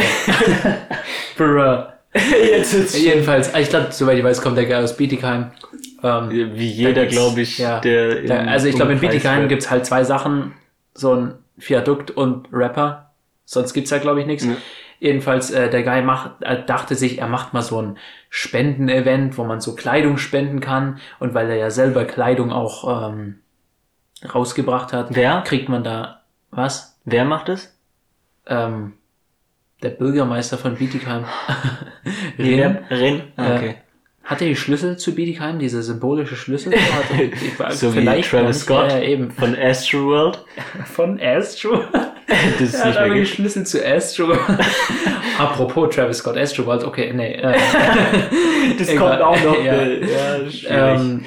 Bruh. 1.37 1.83
Jetzt 2.13 2.95
Jedenfalls, 2.97 3.53
ich 3.55 3.69
glaube, 3.69 3.87
soweit 3.91 4.17
ich 4.17 4.23
weiß, 4.23 4.41
kommt 4.41 4.55
der 4.55 4.65
Guy 4.65 4.75
aus 4.75 4.95
Bietigheim. 4.95 5.51
Ähm, 6.03 6.51
Wie 6.53 6.67
jeder, 6.67 7.05
glaube 7.05 7.41
ich, 7.41 7.57
ja. 7.57 7.79
der. 7.79 8.21
da, 8.23 8.37
also 8.45 8.67
ich 8.67 8.75
glaube, 8.75 8.93
in 8.93 8.99
Bietigheim 8.99 9.47
gibt's 9.47 9.71
halt 9.71 9.85
zwei 9.85 10.03
Sachen. 10.03 10.53
So 10.93 11.15
ein 11.15 11.33
Viadukt 11.57 12.11
und 12.11 12.47
Rapper. 12.51 13.11
Sonst 13.45 13.73
gibt's 13.73 13.89
da, 13.89 13.97
glaube 13.97 14.21
ich, 14.21 14.27
nichts. 14.27 14.45
Ja. 14.45 14.55
Jedenfalls, 15.03 15.51
äh, 15.51 15.69
der 15.69 15.83
Guy 15.83 16.01
macht, 16.01 16.41
äh, 16.43 16.63
dachte 16.65 16.95
sich, 16.95 17.19
er 17.19 17.27
macht 17.27 17.53
mal 17.53 17.61
so 17.61 17.81
ein 17.81 17.97
Spendenevent, 18.29 19.37
wo 19.37 19.43
man 19.43 19.59
so 19.59 19.75
Kleidung 19.75 20.17
spenden 20.17 20.61
kann. 20.61 20.99
Und 21.19 21.33
weil 21.33 21.49
er 21.49 21.57
ja 21.57 21.69
selber 21.71 22.05
Kleidung 22.05 22.53
auch 22.53 23.11
ähm, 23.11 23.39
rausgebracht 24.33 24.93
hat, 24.93 25.07
Wer? 25.13 25.41
kriegt 25.45 25.67
man 25.67 25.83
da 25.83 26.21
was? 26.51 26.97
Wer 27.03 27.25
macht 27.25 27.49
es? 27.49 27.77
Ähm, 28.47 28.93
der 29.81 29.89
Bürgermeister 29.89 30.57
von 30.57 30.75
Bietigheim. 30.75 31.25
Rin. 32.39 32.77
Rin? 32.89 33.23
Ah, 33.35 33.43
Äh, 33.45 33.57
okay. 33.57 33.75
Hat 34.23 34.41
er 34.41 34.47
die 34.47 34.55
Schlüssel 34.55 34.95
zu 34.97 35.13
Bietigheim, 35.15 35.59
diese 35.59 35.83
symbolische 35.83 36.37
Schlüssel? 36.37 36.73
So 37.71 37.93
wie 37.93 38.05
Travis. 38.21 38.61
Scott 38.61 38.89
Ja, 38.89 38.99
ja, 38.99 39.03
eben. 39.03 39.31
von 39.31 39.53
Astroworld. 39.53 40.45
Von 40.85 41.19
Astro. 41.21 41.83
Das 42.59 42.61
ist 42.61 42.73
er 42.75 42.79
hat 42.81 42.87
nicht 42.87 42.97
aber 42.99 43.07
mehr 43.09 43.19
gut. 43.19 43.27
Schlüssel 43.27 43.65
zu 43.65 43.85
Astro. 43.85 44.33
Apropos 45.37 45.93
Travis 45.93 46.17
Scott, 46.19 46.37
Astro 46.37 46.65
World, 46.65 46.83
okay, 46.83 47.11
nee. 47.13 47.33
Äh, 47.35 47.53
Das 48.77 48.87
Egal. 48.89 49.09
kommt 49.09 49.21
auch 49.21 49.43
noch. 49.43 49.63
Ja. 49.63 49.73
äh, 49.73 50.05
ja 50.49 50.93
ähm, 50.95 51.25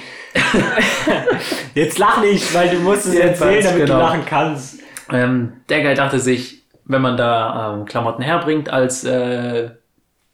Jetzt 1.75 1.99
lach 1.99 2.21
nicht, 2.23 2.53
weil 2.55 2.71
du 2.71 2.79
musst 2.81 3.07
es 3.07 3.15
erzählen, 3.15 3.63
damit 3.65 3.87
genau. 3.87 3.95
du 3.99 4.01
lachen 4.05 4.23
kannst. 4.27 4.81
ähm, 5.13 5.53
der 5.69 5.83
Guy 5.83 5.95
dachte 5.95 6.19
sich, 6.19 6.63
wenn 6.85 7.03
man 7.03 7.17
da 7.17 7.75
ähm, 7.75 7.85
Klamotten 7.85 8.23
herbringt 8.23 8.69
als 8.71 9.05
äh, 9.05 9.71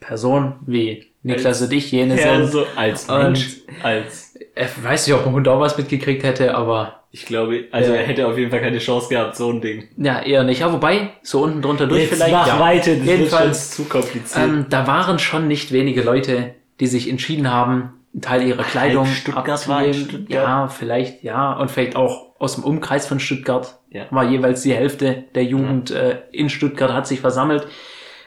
Person, 0.01 0.57
wie 0.66 1.07
Niklas 1.22 1.62
und 1.62 1.72
ich 1.72 1.90
jene 1.92 2.20
Ja, 2.20 2.37
sind, 2.37 2.51
so 2.53 2.66
als 2.77 3.09
Und- 3.09 3.22
Mensch, 3.22 3.57
als. 3.83 4.35
äh, 4.55 4.66
weiß 4.83 5.07
nicht, 5.07 5.16
ob 5.16 5.25
mein 5.25 5.35
Hund 5.35 5.48
auch 5.48 5.61
was 5.61 5.77
mitgekriegt 5.79 6.25
hätte, 6.25 6.55
aber 6.55 7.02
Ich 7.14 7.27
glaube, 7.27 7.66
also 7.72 7.92
er 7.92 8.05
hätte 8.05 8.27
auf 8.27 8.38
jeden 8.38 8.51
Fall 8.51 8.61
keine 8.61 8.79
Chance 8.79 9.11
gehabt, 9.11 9.37
so 9.37 9.51
ein 9.51 9.61
Ding. 9.61 9.88
ja, 9.98 10.20
eher 10.22 10.44
nicht. 10.44 10.61
Ja, 10.61 10.72
wobei, 10.72 11.11
so 11.22 11.42
unten 11.42 11.61
drunter 11.61 11.87
durch 11.87 12.03
Jetzt 12.05 12.14
vielleicht. 12.14 12.33
mach 12.33 12.46
ja. 12.46 12.59
weiter, 12.59 12.94
das 12.96 13.07
Jedenfalls, 13.07 13.70
zu 13.72 13.85
kompliziert. 13.85 14.44
Ähm, 14.44 14.66
da 14.70 14.87
waren 14.87 15.18
schon 15.18 15.46
nicht 15.46 15.72
wenige 15.72 16.01
Leute, 16.03 16.55
die 16.81 16.87
sich 16.87 17.11
entschieden 17.11 17.51
haben, 17.51 17.92
einen 18.14 18.22
Teil 18.22 18.42
ihrer 18.46 18.62
Kleidung 18.64 19.07
Stuttgart 19.07 19.68
war 19.68 19.83
in 19.85 19.90
abzugeben. 19.90 20.09
Stuttgart? 20.09 20.31
Ja, 20.48 20.68
vielleicht, 20.68 21.22
ja. 21.22 21.53
Und 21.53 21.70
vielleicht 21.70 21.96
auch 21.96 22.33
aus 22.38 22.55
dem 22.55 22.64
Umkreis 22.64 23.07
von 23.07 23.20
Stuttgart. 23.20 23.79
Ja. 23.90 24.07
War 24.11 24.25
jeweils 24.25 24.62
die 24.62 24.72
Hälfte 24.75 25.25
der 25.35 25.44
Jugend 25.44 25.90
äh, 25.90 26.16
in 26.33 26.48
Stuttgart 26.48 26.92
hat 26.94 27.07
sich 27.07 27.20
versammelt, 27.20 27.66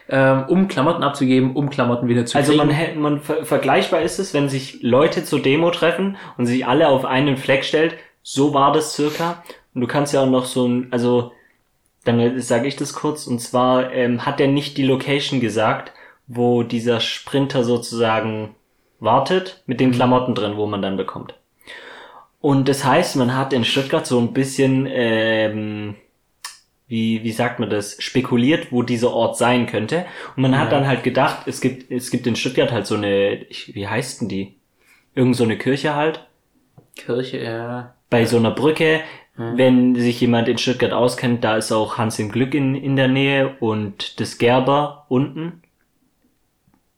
ähm, 0.08 0.44
um 0.46 0.68
Klamotten 0.68 1.02
abzugeben, 1.02 1.56
um 1.56 1.70
Klamotten 1.70 2.06
wieder 2.08 2.24
zu 2.24 2.38
Also 2.38 2.52
kriegen. 2.52 2.66
man, 2.68 2.74
hä- 2.74 2.94
man 2.94 3.20
ver 3.20 3.44
vergleichbar 3.44 4.02
ist 4.02 4.20
es, 4.20 4.32
wenn 4.32 4.48
sich 4.48 4.78
Leute 4.80 5.24
zur 5.24 5.42
Demo 5.42 5.70
treffen 5.72 6.16
und 6.38 6.46
sich 6.46 6.64
alle 6.66 6.86
auf 6.88 7.04
einen 7.04 7.36
Fleck 7.36 7.64
stellt. 7.64 7.96
So 8.28 8.52
war 8.54 8.72
das 8.72 8.94
circa. 8.94 9.44
Und 9.72 9.82
du 9.82 9.86
kannst 9.86 10.12
ja 10.12 10.22
auch 10.22 10.28
noch 10.28 10.46
so 10.46 10.66
ein, 10.66 10.88
also 10.92 11.30
dann 12.04 12.40
sage 12.40 12.66
ich 12.66 12.74
das 12.74 12.92
kurz. 12.92 13.28
Und 13.28 13.38
zwar 13.40 13.92
ähm, 13.92 14.26
hat 14.26 14.40
er 14.40 14.48
nicht 14.48 14.76
die 14.78 14.82
Location 14.82 15.38
gesagt, 15.40 15.92
wo 16.26 16.64
dieser 16.64 16.98
Sprinter 16.98 17.62
sozusagen 17.62 18.56
wartet 18.98 19.62
mit 19.66 19.78
den 19.78 19.92
Klamotten 19.92 20.34
drin, 20.34 20.56
wo 20.56 20.66
man 20.66 20.82
dann 20.82 20.96
bekommt. 20.96 21.34
Und 22.40 22.68
das 22.68 22.84
heißt, 22.84 23.14
man 23.14 23.36
hat 23.36 23.52
in 23.52 23.64
Stuttgart 23.64 24.06
so 24.06 24.18
ein 24.18 24.32
bisschen 24.32 24.88
ähm, 24.90 25.94
wie, 26.88 27.22
wie 27.22 27.32
sagt 27.32 27.60
man 27.60 27.70
das, 27.70 27.96
spekuliert, 28.02 28.72
wo 28.72 28.82
dieser 28.82 29.12
Ort 29.12 29.36
sein 29.36 29.66
könnte. 29.66 30.04
Und 30.36 30.42
man 30.42 30.58
hat 30.58 30.72
Ja. 30.72 30.78
dann 30.78 30.86
halt 30.88 31.04
gedacht, 31.04 31.46
es 31.46 31.60
gibt, 31.60 31.90
es 31.92 32.10
gibt 32.10 32.26
in 32.26 32.36
Stuttgart 32.36 32.72
halt 32.72 32.86
so 32.86 32.96
eine, 32.96 33.44
ich, 33.44 33.74
wie 33.76 33.86
heißt 33.88 34.20
denn 34.20 34.28
die? 34.28 34.56
Irgend 35.14 35.36
so 35.36 35.44
eine 35.44 35.58
Kirche 35.58 35.94
halt. 35.94 36.26
Kirche, 36.96 37.38
ja. 37.38 37.95
Bei 38.10 38.24
so 38.24 38.36
einer 38.36 38.50
Brücke, 38.50 39.00
wenn 39.36 39.94
sich 39.96 40.20
jemand 40.20 40.48
in 40.48 40.56
Stuttgart 40.56 40.92
auskennt, 40.92 41.44
da 41.44 41.56
ist 41.56 41.70
auch 41.70 41.98
Hans 41.98 42.18
im 42.18 42.30
Glück 42.30 42.54
in, 42.54 42.74
in 42.74 42.96
der 42.96 43.08
Nähe 43.08 43.56
und 43.60 44.18
das 44.20 44.38
Gerber 44.38 45.04
unten. 45.08 45.62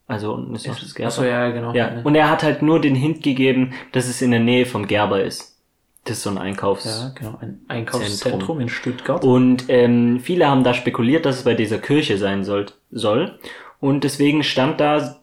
Also 0.07 0.33
unten 0.33 0.55
ist 0.55 0.67
noch 0.67 0.79
das 0.79 0.95
Gerber. 0.95 1.07
Achso, 1.07 1.23
ja, 1.23 1.49
genau. 1.49 1.73
Ja, 1.73 2.01
und 2.03 2.15
er 2.15 2.29
hat 2.29 2.43
halt 2.43 2.61
nur 2.61 2.79
den 2.79 2.95
Hint 2.95 3.23
gegeben, 3.23 3.73
dass 3.91 4.07
es 4.07 4.21
in 4.21 4.31
der 4.31 4.39
Nähe 4.39 4.65
vom 4.65 4.87
Gerber 4.87 5.21
ist. 5.21 5.57
Das 6.05 6.17
ist 6.17 6.23
so 6.23 6.29
ein 6.29 6.37
Einkaufs... 6.37 6.85
Ja, 6.85 7.11
genau. 7.13 7.37
Ein 7.41 7.59
Einkaufszentrum 7.67 8.61
in 8.61 8.69
Stuttgart. 8.69 9.23
Und 9.23 9.65
ähm, 9.67 10.19
viele 10.21 10.47
haben 10.47 10.63
da 10.63 10.73
spekuliert, 10.73 11.25
dass 11.25 11.39
es 11.39 11.43
bei 11.43 11.53
dieser 11.53 11.77
Kirche 11.77 12.17
sein 12.17 12.43
soll. 12.43 12.67
soll. 12.89 13.37
Und 13.79 14.03
deswegen 14.03 14.43
stand 14.43 14.79
da 14.79 15.19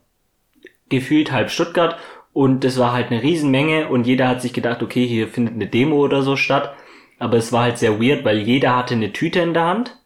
gefühlt 0.88 1.32
halb 1.32 1.50
Stuttgart 1.50 1.96
und 2.36 2.64
das 2.64 2.78
war 2.78 2.92
halt 2.92 3.10
eine 3.10 3.22
Riesenmenge 3.22 3.88
und 3.88 4.06
jeder 4.06 4.28
hat 4.28 4.42
sich 4.42 4.52
gedacht, 4.52 4.82
okay, 4.82 5.06
hier 5.06 5.26
findet 5.26 5.54
eine 5.54 5.68
Demo 5.68 5.96
oder 5.96 6.20
so 6.20 6.36
statt. 6.36 6.74
Aber 7.18 7.38
es 7.38 7.50
war 7.50 7.62
halt 7.62 7.78
sehr 7.78 7.98
weird, 7.98 8.26
weil 8.26 8.40
jeder 8.40 8.76
hatte 8.76 8.92
eine 8.92 9.10
Tüte 9.14 9.40
in 9.40 9.54
der 9.54 9.64
Hand 9.64 9.96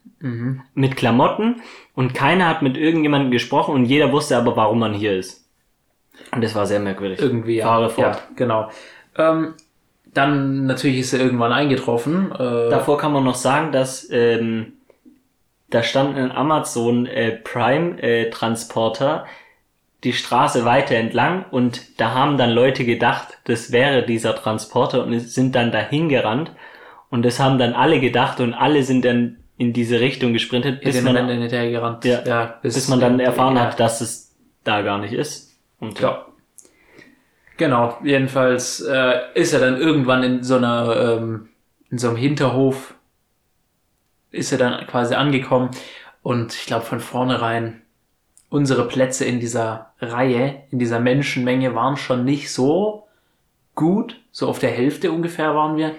mit 0.75 0.97
Klamotten 0.97 1.61
und 1.97 2.15
keiner 2.15 2.47
hat 2.47 2.63
mit 2.63 2.77
irgendjemandem 2.77 3.33
gesprochen 3.33 3.75
und 3.75 3.85
jeder 3.85 4.13
wusste 4.13 4.37
aber, 4.37 4.55
warum 4.55 4.79
man 4.79 4.95
hier 4.95 5.19
ist. 5.19 5.45
Und 6.31 6.45
das 6.45 6.55
war 6.55 6.67
sehr 6.67 6.79
merkwürdig. 6.79 7.19
Irgendwie, 7.19 7.57
ja. 7.57 7.67
Fahre 7.67 7.91
fort. 7.91 8.15
Ja, 8.15 8.21
genau. 8.37 8.71
Ähm, 9.19 9.55
dann 10.15 10.67
natürlich 10.67 11.01
ist 11.01 11.13
er 11.13 11.19
irgendwann 11.19 11.53
eingetroffen. 11.53 12.31
Äh, 12.31 12.71
Davor 12.71 12.97
kann 12.99 13.13
man 13.13 13.25
noch 13.25 13.35
sagen, 13.35 13.73
dass 13.73 14.09
ähm, 14.13 14.75
da 15.69 15.83
stand 15.83 16.17
ein 16.17 16.31
Amazon 16.31 17.07
äh, 17.07 17.33
Prime 17.33 18.01
äh, 18.01 18.31
Transporter 18.31 19.27
die 20.05 20.13
Straße 20.13 20.65
weiter 20.65 20.95
entlang 20.95 21.45
und 21.51 22.01
da 22.01 22.15
haben 22.15 22.39
dann 22.39 22.51
Leute 22.51 22.85
gedacht, 22.85 23.39
das 23.45 23.71
wäre 23.71 24.05
dieser 24.05 24.35
Transporter 24.35 25.05
und 25.05 25.19
sind 25.21 25.55
dann 25.55 25.73
dahin 25.73 26.09
gerannt 26.09 26.53
und 27.11 27.25
das 27.25 27.39
haben 27.39 27.59
dann 27.59 27.75
alle 27.75 28.01
gedacht 28.01 28.41
und 28.41 28.55
alle 28.55 28.83
sind 28.83 29.05
dann 29.05 29.37
in 29.59 29.75
diese 29.75 30.01
Richtung 30.01 30.33
gesprintet, 30.33 30.81
bis 30.81 30.95
bis 30.95 31.05
man, 31.05 31.15
dann 31.15 31.29
hinterher 31.29 31.71
gerannt. 31.71 32.05
ja, 32.05 32.59
bis, 32.63 32.89
man 32.89 32.99
dann 32.99 33.21
erfahren 33.21 33.57
ja. 33.57 33.63
hat, 33.63 33.79
dass 33.79 34.01
es 34.01 34.35
da 34.65 34.81
gar 34.81 34.99
nicht 34.99 35.13
ist. 35.13 35.59
Und 35.79 36.01
Ja. 36.01 36.27
Genau, 37.59 37.99
jedenfalls 38.03 38.81
äh, 38.81 39.19
ist 39.35 39.53
er 39.53 39.61
dann 39.61 39.77
irgendwann 39.77 40.23
in 40.23 40.43
so 40.43 40.57
einer, 40.57 41.19
ähm, 41.19 41.51
in 41.91 41.99
so 41.99 42.09
einem 42.09 42.17
Hinterhof, 42.17 42.95
ist 44.31 44.51
er 44.51 44.57
dann 44.57 44.87
quasi 44.87 45.15
angekommen 45.15 45.71
und 46.23 46.55
ich 46.55 46.65
glaube 46.65 46.87
von 46.87 47.01
vornherein, 47.01 47.83
unsere 48.51 48.87
Plätze 48.89 49.25
in 49.25 49.41
dieser 49.41 49.93
Reihe, 50.01 50.63
in 50.71 50.79
dieser 50.79 51.01
Menschenmenge 51.01 51.75
waren 51.75 51.97
schon 51.97 52.25
nicht 52.25 52.53
so 52.53 53.07
gut, 53.75 54.21
so 54.33 54.49
auf 54.49 54.59
der 54.59 54.71
Hälfte 54.71 55.11
ungefähr 55.13 55.55
waren 55.55 55.77
wir 55.77 55.93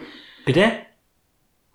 Bitte? 0.46 0.72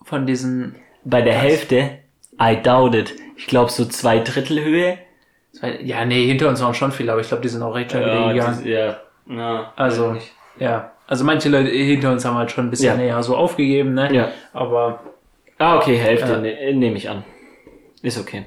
von 0.05 0.27
diesen, 0.27 0.77
Bei 1.05 1.23
der 1.23 1.35
Hälfte? 1.35 1.99
I 2.41 2.57
doubt 2.63 2.95
it. 2.95 3.15
Ich 3.37 3.47
glaube 3.47 3.71
so 3.71 3.85
zwei 3.87 4.19
Drittel 4.21 4.63
Höhe. 4.63 4.99
ja 5.83 6.05
nee, 6.05 6.27
hinter 6.27 6.49
uns 6.49 6.63
waren 6.63 6.75
schon 6.75 6.93
viele, 6.93 7.13
aber 7.13 7.21
ich 7.23 7.29
glaube, 7.29 7.43
die 7.43 7.49
sind 7.49 7.63
auch 7.63 7.75
recht 7.75 7.91
schnell 7.91 8.05
wieder 8.05 8.33
gegangen. 8.35 8.59
das, 8.59 8.65
ja. 8.65 8.97
ja. 9.29 9.73
Also, 9.77 10.17
ja. 10.59 10.93
Also 11.07 11.25
manche 11.25 11.49
Leute 11.49 11.71
hinter 11.71 12.13
uns 12.13 12.25
haben 12.25 12.37
halt 12.37 12.51
schon 12.51 12.67
ein 12.67 12.71
bisschen 12.71 12.89
Ja. 12.89 12.97
näher 12.97 13.23
so 13.23 13.37
aufgegeben, 13.37 13.95
ne? 13.95 14.13
Ja. 14.13 14.29
Aber 14.53 15.01
Ah, 15.59 15.79
okay, 15.79 15.97
Hälfte 15.97 16.33
Ja. 16.33 16.39
ne, 16.39 16.75
nehme 16.75 16.97
ich 16.97 17.09
an. 17.09 17.25
Ist 18.03 18.19
okay. 18.21 18.45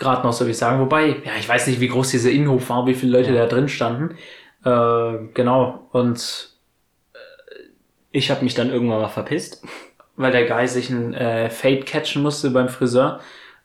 Gerade 0.00 0.26
noch 0.26 0.32
so 0.32 0.46
wie 0.46 0.50
ich 0.50 0.58
sagen. 0.58 0.80
Wobei, 0.80 1.08
ja, 1.24 1.32
ich 1.38 1.48
weiß 1.48 1.68
nicht, 1.68 1.78
wie 1.78 1.88
groß 1.88 2.10
dieser 2.10 2.30
Innenhof 2.30 2.68
war, 2.70 2.86
wie 2.86 2.94
viele 2.94 3.18
Leute 3.18 3.32
da 3.32 3.46
drin 3.46 3.68
standen. 3.68 4.16
Äh, 4.64 5.28
genau. 5.34 5.86
Und 5.92 6.48
Ich 8.10 8.30
habe 8.32 8.42
mich 8.42 8.54
dann 8.54 8.70
irgendwann 8.70 9.00
mal 9.00 9.08
verpisst. 9.08 9.64
weil 10.20 10.32
der 10.32 10.46
Guy 10.46 10.68
sich 10.68 10.90
ein 10.90 11.14
äh, 11.14 11.48
Fade 11.48 11.80
catchen 11.80 12.22
musste 12.22 12.50
beim 12.50 12.68
Friseur. 12.68 13.20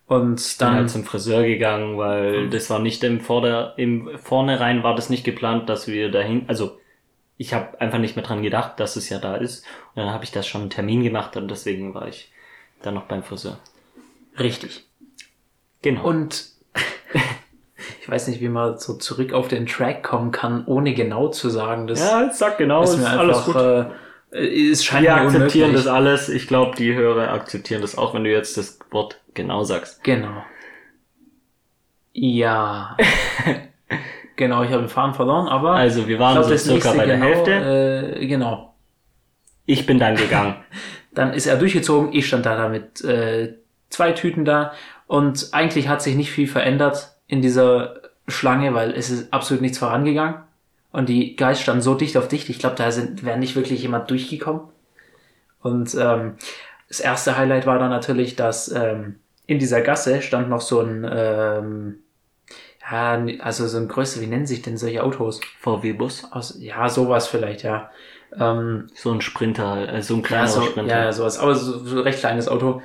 Und 0.07 0.61
Dann 0.61 0.75
halt 0.75 0.89
zum 0.89 1.03
Friseur 1.03 1.43
gegangen, 1.43 1.97
weil 1.97 2.49
das 2.49 2.69
war 2.69 2.79
nicht 2.79 3.03
im 3.03 3.19
Vorder, 3.19 3.73
im 3.75 4.17
Vornherein 4.19 4.83
war 4.83 4.95
das 4.95 5.09
nicht 5.09 5.23
geplant, 5.23 5.67
dass 5.67 5.87
wir 5.87 6.11
dahin, 6.11 6.45
also 6.47 6.79
ich 7.37 7.53
habe 7.53 7.81
einfach 7.81 7.97
nicht 7.97 8.15
mehr 8.15 8.23
dran 8.23 8.43
gedacht, 8.43 8.79
dass 8.79 8.95
es 8.95 9.09
ja 9.09 9.17
da 9.17 9.35
ist. 9.35 9.65
Und 9.95 10.03
dann 10.03 10.13
habe 10.13 10.23
ich 10.23 10.31
das 10.31 10.47
schon 10.47 10.61
einen 10.61 10.69
Termin 10.69 11.03
gemacht 11.03 11.35
und 11.37 11.49
deswegen 11.49 11.95
war 11.95 12.07
ich 12.07 12.31
dann 12.83 12.93
noch 12.93 13.05
beim 13.05 13.23
Friseur. 13.23 13.57
richtig. 14.39 14.84
Genau. 15.85 16.03
Und 16.03 16.47
ich 18.01 18.09
weiß 18.09 18.27
nicht, 18.27 18.41
wie 18.41 18.49
man 18.49 18.79
so 18.79 18.95
zurück 18.95 19.33
auf 19.33 19.49
den 19.49 19.67
Track 19.67 20.01
kommen 20.01 20.31
kann, 20.31 20.65
ohne 20.65 20.95
genau 20.95 21.27
zu 21.27 21.51
sagen. 21.51 21.85
Das 21.85 21.99
ja, 21.99 22.31
sag 22.33 22.57
genau, 22.57 22.81
ist 22.81 22.97
mir 22.97 23.07
einfach, 23.07 23.93
äh, 24.31 24.71
es 24.71 24.83
scheint 24.83 25.03
Wir 25.03 25.15
akzeptieren 25.15 25.69
unmöglich. 25.69 25.85
das 25.85 25.87
alles. 25.93 26.29
Ich 26.29 26.47
glaube, 26.47 26.75
die 26.75 26.95
Hörer 26.95 27.31
akzeptieren 27.31 27.83
das 27.83 27.99
auch, 27.99 28.15
wenn 28.15 28.23
du 28.23 28.31
jetzt 28.31 28.57
das 28.57 28.79
Wort 28.89 29.21
genau 29.35 29.63
sagst. 29.63 30.03
Genau. 30.03 30.43
Ja. 32.13 32.97
genau, 34.35 34.63
ich 34.63 34.71
habe 34.71 34.81
den 34.81 34.89
Faden 34.89 35.13
verloren, 35.13 35.47
aber 35.47 35.73
Also 35.73 36.07
wir 36.07 36.17
waren 36.17 36.33
glaub, 36.33 36.45
so 36.45 36.57
circa 36.57 36.93
bei 36.93 37.05
der 37.05 37.17
genau, 37.17 37.27
Hälfte. 37.27 38.15
Äh, 38.21 38.25
genau. 38.25 38.73
Ich 39.67 39.85
bin 39.85 39.99
dann 39.99 40.15
gegangen. 40.15 40.55
Dann 41.13 41.31
ist 41.31 41.45
er 41.45 41.55
durchgezogen, 41.55 42.11
ich 42.11 42.27
stand 42.27 42.45
da 42.45 42.67
mit 42.67 43.01
äh, 43.05 43.53
zwei 43.89 44.11
Tüten 44.11 44.43
da 44.43 44.73
und 45.07 45.49
eigentlich 45.51 45.87
hat 45.87 46.01
sich 46.01 46.15
nicht 46.15 46.31
viel 46.31 46.47
verändert 46.47 47.15
in 47.27 47.41
dieser 47.41 47.95
Schlange, 48.27 48.73
weil 48.73 48.91
es 48.91 49.09
ist 49.09 49.31
absolut 49.33 49.61
nichts 49.61 49.77
vorangegangen. 49.77 50.35
Und 50.91 51.09
die 51.09 51.35
Guys 51.35 51.59
standen 51.59 51.81
so 51.81 51.93
dicht 51.93 52.15
auf 52.17 52.27
dicht, 52.27 52.49
ich 52.49 52.59
glaube, 52.59 52.75
da 52.75 52.89
sind, 52.91 53.25
wäre 53.25 53.37
nicht 53.37 53.55
wirklich 53.55 53.81
jemand 53.81 54.09
durchgekommen. 54.09 54.61
Und 55.61 55.93
ähm, 55.99 56.35
das 56.87 56.99
erste 56.99 57.37
Highlight 57.37 57.65
war 57.65 57.79
dann 57.79 57.89
natürlich, 57.89 58.35
dass 58.35 58.71
ähm, 58.71 59.15
in 59.45 59.59
dieser 59.59 59.81
Gasse 59.81 60.21
stand 60.21 60.49
noch 60.49 60.61
so 60.61 60.79
ein, 60.81 61.05
ähm, 61.11 61.99
ja, 62.89 63.19
also 63.39 63.67
so 63.67 63.77
ein 63.77 63.87
größer, 63.87 64.21
wie 64.21 64.27
nennen 64.27 64.45
sich 64.45 64.61
denn 64.61 64.77
solche 64.77 65.03
Autos? 65.03 65.41
VW-Bus. 65.59 66.29
Ja, 66.59 66.87
sowas 66.87 67.27
vielleicht, 67.27 67.63
ja. 67.63 67.89
Ähm, 68.37 68.87
So 68.95 69.11
ein 69.11 69.21
Sprinter, 69.21 69.91
äh, 69.91 70.01
so 70.01 70.15
ein 70.15 70.21
ja, 70.21 70.27
kleiner 70.27 70.47
so, 70.47 70.61
Sprinter. 70.61 70.91
ja, 70.95 71.03
ja, 71.05 71.13
sowas. 71.13 71.39
Aber 71.39 71.55
so, 71.55 71.83
so 71.83 71.97
ein 71.97 72.03
recht 72.03 72.19
kleines 72.19 72.47
Auto. 72.47 72.81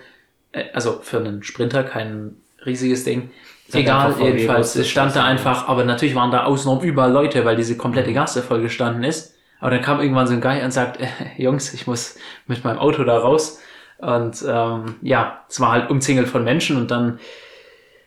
Äh, 0.53 0.65
Also 0.73 1.01
für 1.03 1.19
einen 1.19 1.43
Sprinter 1.43 1.83
kein 1.85 2.37
riesiges 2.67 3.05
Ding. 3.05 3.31
Egal, 3.73 4.15
jedenfalls. 4.21 4.75
Es 4.75 4.89
stand 4.89 5.15
da 5.15 5.25
einfach, 5.25 5.69
aber 5.69 5.85
natürlich 5.85 6.15
waren 6.17 6.33
da 6.33 6.45
außenrum 6.45 6.81
überall 6.83 7.13
Leute, 7.13 7.45
weil 7.45 7.57
diese 7.57 7.75
Mhm. 7.75 7.79
komplette 7.79 8.13
Gasse 8.13 8.43
voll 8.43 8.61
gestanden 8.63 9.05
ist. 9.05 9.35
Aber 9.61 9.71
dann 9.71 9.83
kam 9.83 10.01
irgendwann 10.01 10.27
so 10.27 10.33
ein 10.33 10.41
Guy 10.41 10.63
und 10.65 10.73
sagt, 10.73 11.01
äh, 11.01 11.07
Jungs, 11.37 11.73
ich 11.75 11.87
muss 11.87 12.17
mit 12.47 12.65
meinem 12.65 12.79
Auto 12.79 13.05
da 13.05 13.19
raus. 13.19 13.61
Und 13.99 14.43
ähm, 14.49 14.97
ja, 15.03 15.45
es 15.49 15.61
war 15.61 15.73
halt 15.73 15.91
umzingelt 15.91 16.27
von 16.29 16.43
Menschen 16.43 16.77
und 16.79 16.91
dann 16.91 17.21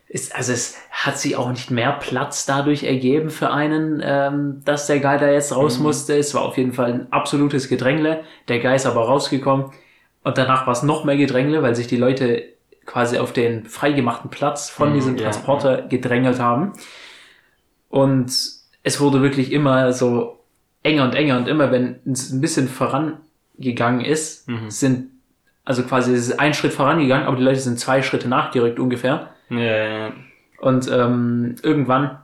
ist, 0.08 0.36
also 0.36 0.51
es 0.53 0.75
hat 0.91 1.17
sich 1.17 1.36
auch 1.36 1.49
nicht 1.49 1.71
mehr 1.71 1.91
Platz 1.93 2.45
dadurch 2.45 2.84
ergeben 2.84 3.29
für 3.29 3.51
einen, 3.51 4.01
ähm, 4.03 4.62
dass 4.65 4.88
der 4.88 4.99
Guy 4.99 5.17
da 5.17 5.32
jetzt 5.32 5.56
raus 5.56 5.77
Mhm. 5.77 5.84
musste. 5.84 6.17
Es 6.17 6.34
war 6.34 6.43
auf 6.43 6.58
jeden 6.58 6.73
Fall 6.73 6.91
ein 6.93 7.08
absolutes 7.12 7.69
Gedrängle. 7.69 8.23
Der 8.47 8.60
Guy 8.60 8.75
ist 8.75 8.86
aber 8.86 9.01
rausgekommen 9.06 9.71
und 10.23 10.38
danach 10.38 10.65
war 10.67 10.73
es 10.73 10.83
noch 10.83 11.03
mehr 11.03 11.17
Gedrängle, 11.17 11.62
weil 11.63 11.75
sich 11.75 11.88
die 11.88 11.97
Leute 11.97 12.43
quasi 12.86 13.17
auf 13.17 13.31
den 13.33 13.65
freigemachten 13.65 14.29
Platz 14.29 14.69
von 14.69 14.89
Mhm, 14.89 14.93
diesem 14.93 15.17
ja, 15.17 15.23
Transporter 15.23 15.83
gedrängelt 15.83 16.39
haben. 16.39 16.73
Und 17.89 18.31
es 18.83 18.99
wurde 18.99 19.21
wirklich 19.21 19.51
immer 19.51 19.93
so 19.93 20.39
enger 20.83 21.03
und 21.03 21.15
enger 21.15 21.38
und 21.38 21.47
immer, 21.47 21.71
wenn 21.71 21.99
es 22.12 22.31
ein 22.31 22.41
bisschen 22.41 22.67
vorangegangen 22.67 24.01
ist, 24.01 24.47
Mhm. 24.49 24.69
sind, 24.69 25.09
also 25.63 25.83
quasi 25.83 26.13
es 26.13 26.27
ist 26.29 26.39
ein 26.39 26.53
Schritt 26.53 26.73
vorangegangen, 26.73 27.25
aber 27.27 27.38
die 27.38 27.43
Leute 27.43 27.59
sind 27.59 27.79
zwei 27.79 28.01
Schritte 28.01 28.27
nachgerückt 28.27 28.79
ungefähr. 28.79 29.29
Ja, 29.49 29.57
ja, 29.59 29.88
ja. 30.07 30.13
Und 30.59 30.89
ähm, 30.91 31.55
irgendwann, 31.62 32.19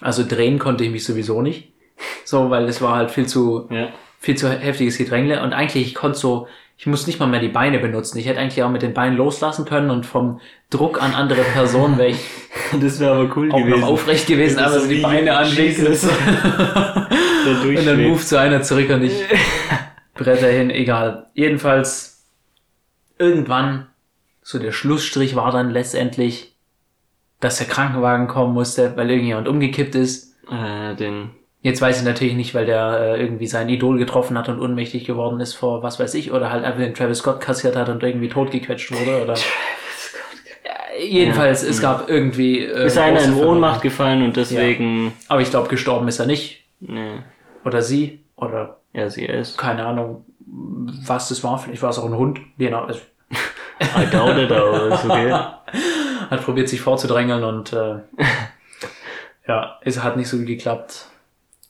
also 0.00 0.24
drehen 0.26 0.58
konnte 0.58 0.84
ich 0.84 0.90
mich 0.90 1.04
sowieso 1.04 1.42
nicht. 1.42 1.72
So, 2.24 2.50
weil 2.50 2.64
es 2.64 2.82
war 2.82 2.96
halt 2.96 3.10
viel 3.10 3.26
zu, 3.26 3.68
ja. 3.70 3.88
viel 4.18 4.36
zu 4.36 4.50
heftiges 4.50 4.98
Gedrängle. 4.98 5.42
Und 5.42 5.52
eigentlich, 5.52 5.86
ich 5.86 5.94
konnte 5.94 6.18
so, 6.18 6.48
ich 6.82 6.86
muss 6.88 7.06
nicht 7.06 7.20
mal 7.20 7.26
mehr 7.28 7.38
die 7.38 7.46
Beine 7.46 7.78
benutzen. 7.78 8.18
Ich 8.18 8.26
hätte 8.26 8.40
eigentlich 8.40 8.60
auch 8.64 8.68
mit 8.68 8.82
den 8.82 8.92
Beinen 8.92 9.16
loslassen 9.16 9.64
können 9.64 9.88
und 9.88 10.04
vom 10.04 10.40
Druck 10.68 11.00
an 11.00 11.14
andere 11.14 11.42
Personen 11.42 11.96
wäre 11.96 12.08
ich 12.08 12.18
Das 12.80 12.98
wäre 12.98 13.12
aber 13.12 13.36
cool 13.36 13.52
auch 13.52 13.58
gewesen. 13.58 13.80
noch 13.82 13.88
aufrecht 13.88 14.26
gewesen, 14.26 14.58
aber 14.58 14.80
so 14.80 14.88
die 14.88 14.96
Beine. 15.00 15.26
Der 15.26 15.38
Und 17.78 17.86
dann 17.86 18.02
moved 18.02 18.26
so 18.26 18.36
einer 18.36 18.62
zurück 18.62 18.90
und 18.90 19.04
ich 19.04 19.12
bretter 20.14 20.48
hin, 20.48 20.70
egal. 20.70 21.28
Jedenfalls, 21.34 22.24
irgendwann, 23.16 23.86
so 24.42 24.58
der 24.58 24.72
Schlussstrich 24.72 25.36
war 25.36 25.52
dann 25.52 25.70
letztendlich, 25.70 26.56
dass 27.38 27.58
der 27.58 27.68
Krankenwagen 27.68 28.26
kommen 28.26 28.54
musste, 28.54 28.96
weil 28.96 29.08
irgendjemand 29.08 29.46
umgekippt 29.46 29.94
ist. 29.94 30.34
Äh, 30.50 30.96
den 30.96 31.30
Jetzt 31.64 31.80
weiß 31.80 31.98
ich 32.00 32.04
natürlich 32.04 32.34
nicht, 32.34 32.54
weil 32.54 32.66
der 32.66 32.98
äh, 33.16 33.20
irgendwie 33.22 33.46
sein 33.46 33.68
Idol 33.68 33.96
getroffen 33.96 34.36
hat 34.36 34.48
und 34.48 34.60
ohnmächtig 34.60 35.04
geworden 35.04 35.38
ist 35.40 35.54
vor 35.54 35.82
was 35.84 36.00
weiß 36.00 36.14
ich, 36.14 36.32
oder 36.32 36.50
halt 36.50 36.64
einfach 36.64 36.80
den 36.80 36.94
Travis 36.94 37.18
Scott 37.18 37.40
kassiert 37.40 37.76
hat 37.76 37.88
und 37.88 38.02
irgendwie 38.02 38.28
totgequetscht 38.28 38.90
wurde, 38.92 39.22
oder. 39.22 39.34
Ja, 39.34 41.00
jedenfalls, 41.04 41.62
Ja. 41.62 41.68
es 41.68 41.80
gab 41.80 42.08
irgendwie. 42.10 42.64
Äh, 42.64 42.86
ist 42.86 42.98
einer 42.98 43.22
in. 43.22 43.34
Ohnmacht 43.34 43.80
gefallen 43.82 44.22
und 44.24 44.36
deswegen. 44.36 45.12
Aber 45.28 45.40
ich 45.40 45.50
glaube, 45.50 45.68
gestorben 45.68 46.08
ist 46.08 46.18
er 46.18 46.26
nicht. 46.26 46.64
Nee. 46.80 47.18
Oder 47.64 47.80
sie. 47.80 48.20
Oder 48.34 48.78
Ja, 48.92 49.08
sie 49.08 49.24
ist. 49.24 49.56
keine 49.56 49.86
Ahnung, 49.86 50.24
was 51.06 51.28
das 51.28 51.44
war. 51.44 51.58
Vielleicht 51.60 51.82
war 51.82 51.90
es 51.90 51.98
auch 52.00 52.06
ein 52.06 52.16
Hund. 52.16 52.40
Genau. 52.58 52.88
I 53.80 54.06
doubt 54.10 54.36
it, 54.36 54.50
aber 54.50 54.88
ist 54.94 55.04
okay. 55.04 55.32
hat 56.30 56.44
probiert, 56.44 56.68
sich 56.68 56.80
vorzudrängeln 56.80 57.44
und 57.44 57.72
äh, 57.72 57.96
ja, 59.48 59.78
es 59.82 60.02
hat 60.02 60.16
nicht 60.16 60.28
so 60.28 60.38
gut 60.38 60.46
geklappt. 60.46 61.06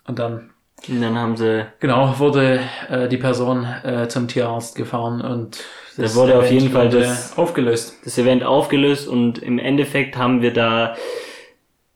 Und 0.06 0.18
dann, 0.18 0.50
Und 0.88 1.00
dann 1.00 1.16
haben 1.16 1.36
sie, 1.36 1.66
genau, 1.80 2.18
wurde 2.18 2.60
äh, 2.90 3.08
die 3.08 3.16
Person 3.18 3.64
äh, 3.84 4.08
zum 4.08 4.26
Tierarzt 4.28 4.74
gefahren 4.74 5.20
und 5.20 5.62
Da 5.96 6.14
wurde 6.14 6.38
auf 6.38 6.50
jeden 6.50 6.70
Fall 6.70 6.88
das- 6.88 7.36
aufgelöst. 7.38 7.98
das 8.04 8.18
Event 8.18 8.42
aufgelöst 8.44 9.06
und 9.08 9.38
im 9.38 9.58
Endeffekt 9.58 10.16
haben 10.16 10.42
wir 10.42 10.52
da, 10.52 10.96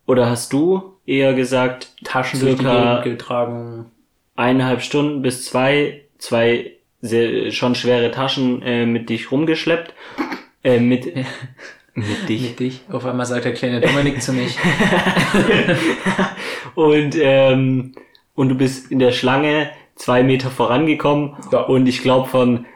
oder 0.07 0.31
hast 0.31 0.53
du 0.53 0.95
eher 1.05 1.35
gesagt, 1.35 1.89
Taschen 2.05 2.41
Circa- 2.41 3.03
getragen. 3.03 3.87
eineinhalb 4.37 4.83
Stunden 4.83 5.23
bis 5.23 5.45
zwei, 5.47 6.03
zwei 6.19 6.73
sehr, 7.01 7.51
schon 7.53 7.75
schwere 7.75 8.11
Taschen 8.11 8.63
äh, 8.63 8.87
mit 8.87 9.09
dich 9.11 9.31
rumgeschleppt. 9.33 9.95
Äh, 10.65 10.81
mit, 10.81 11.07
mit 11.95 12.29
dich. 12.29 12.43
Mit 12.43 12.61
dich. 12.61 12.81
Auf 12.91 13.05
einmal 13.07 13.27
sagt 13.27 13.45
der 13.45 13.55
kleine 13.55 13.81
Dominik 13.81 14.21
zu 14.23 14.33
mich. 14.33 14.59
Und, 16.75 17.17
ähm, 17.19 17.93
und 18.35 18.49
du 18.49 18.55
bist 18.55 18.91
in 18.91 18.99
der 18.99 19.13
Schlange 19.13 19.71
zwei 19.95 20.23
Meter 20.23 20.51
vorangekommen. 20.51 21.37
Ja. 21.53 21.61
Und 21.61 21.87
ich 21.87 22.03
glaube, 22.03 22.29
von 22.29 22.67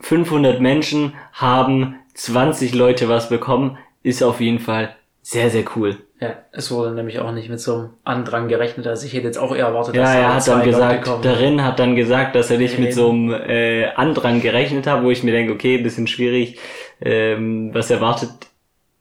500 0.00 0.60
Menschen 0.60 1.14
haben 1.32 1.96
20 2.14 2.74
Leute 2.74 3.08
was 3.08 3.28
bekommen. 3.28 3.78
Ist 4.02 4.22
auf 4.22 4.40
jeden 4.40 4.58
Fall 4.58 4.94
sehr, 5.22 5.50
sehr 5.50 5.64
cool. 5.76 5.98
Ja, 6.20 6.34
es 6.52 6.70
wurde 6.70 6.92
nämlich 6.92 7.18
auch 7.18 7.32
nicht 7.32 7.48
mit 7.48 7.60
so 7.60 7.74
einem 7.74 7.90
Andrang 8.04 8.48
gerechnet. 8.48 8.86
Also 8.86 9.06
ich 9.06 9.14
hätte 9.14 9.26
jetzt 9.26 9.38
auch 9.38 9.54
eher 9.54 9.66
erwartet, 9.66 9.96
Ja, 9.96 10.02
da 10.02 10.14
er 10.14 10.34
hat 10.34 10.48
dann 10.48 10.62
gesagt, 10.64 11.08
darin 11.22 11.64
hat 11.64 11.78
dann 11.78 11.96
gesagt, 11.96 12.34
dass 12.34 12.50
er 12.50 12.58
nicht 12.58 12.78
mit 12.78 12.92
so 12.92 13.08
einem 13.08 13.32
äh, 13.32 13.86
Andrang 13.94 14.42
gerechnet 14.42 14.86
hat, 14.86 15.02
wo 15.02 15.10
ich 15.10 15.22
mir 15.22 15.32
denke, 15.32 15.54
okay, 15.54 15.78
bisschen 15.78 16.06
schwierig. 16.06 16.58
Ähm, 17.00 17.70
was 17.72 17.90
erwartet 17.90 18.49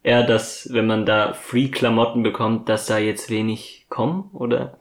er, 0.03 0.23
dass 0.23 0.69
wenn 0.71 0.87
man 0.87 1.05
da 1.05 1.33
Free-Klamotten 1.33 2.23
bekommt, 2.23 2.69
dass 2.69 2.85
da 2.85 2.97
jetzt 2.97 3.29
wenig 3.29 3.85
kommen, 3.89 4.29
oder? 4.33 4.79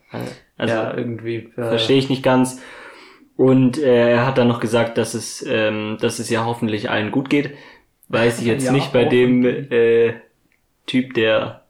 Also, 0.56 0.74
ja, 0.74 0.96
irgendwie. 0.96 1.50
Äh, 1.56 1.68
verstehe 1.68 1.98
ich 1.98 2.08
nicht 2.08 2.22
ganz. 2.22 2.60
Und 3.36 3.78
äh, 3.78 4.10
er 4.12 4.26
hat 4.26 4.38
dann 4.38 4.48
noch 4.48 4.60
gesagt, 4.60 4.98
dass 4.98 5.14
es, 5.14 5.44
ähm, 5.48 5.96
dass 6.00 6.18
es 6.18 6.28
ja 6.30 6.44
hoffentlich 6.44 6.90
allen 6.90 7.10
gut 7.10 7.30
geht. 7.30 7.52
Weiß 8.08 8.40
ich 8.40 8.46
jetzt 8.46 8.64
Ja, 8.66 8.72
nicht 8.72 8.92
bei 8.92 9.04
dem 9.04 9.44
äh, 9.44 10.14
Typ, 10.86 11.14
der 11.14 11.64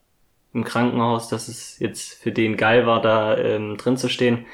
im 0.54 0.64
Krankenhaus, 0.64 1.28
dass 1.28 1.48
es 1.48 1.78
jetzt 1.78 2.14
für 2.22 2.32
den 2.32 2.56
geil 2.56 2.86
war, 2.86 3.02
da 3.02 3.36
ähm, 3.36 3.76
drin 3.76 3.96
zu 3.96 4.08
stehen. 4.08 4.46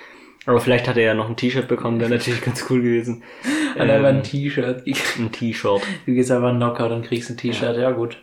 Aber 0.47 0.61
vielleicht 0.61 0.89
hat 0.89 0.97
er 0.97 1.05
ja 1.05 1.15
noch 1.15 1.29
ein 1.29 1.37
T-Shirt 1.37 1.69
bekommen, 1.69 2.01
wäre 2.01 2.11
natürlich 2.11 2.43
ganz 2.43 2.67
cool 2.69 2.83
gewesen. 2.83 3.23
Hat 3.79 3.89
Ähm, 3.89 4.05
ein 4.05 4.23
T-Shirt. 4.23 4.85
ein 4.87 5.33
T-Shirt. 5.33 5.83
Du 6.05 6.13
gehst 6.13 6.31
einfach 6.31 6.51
in 6.51 6.61
den 6.61 6.69
Knockout 6.69 6.93
und 6.93 7.07
kriegst 7.07 7.31
ein 7.31 7.37
T-Shirt. 7.37 7.77
Ja. 7.77 7.93
gut. 7.93 8.19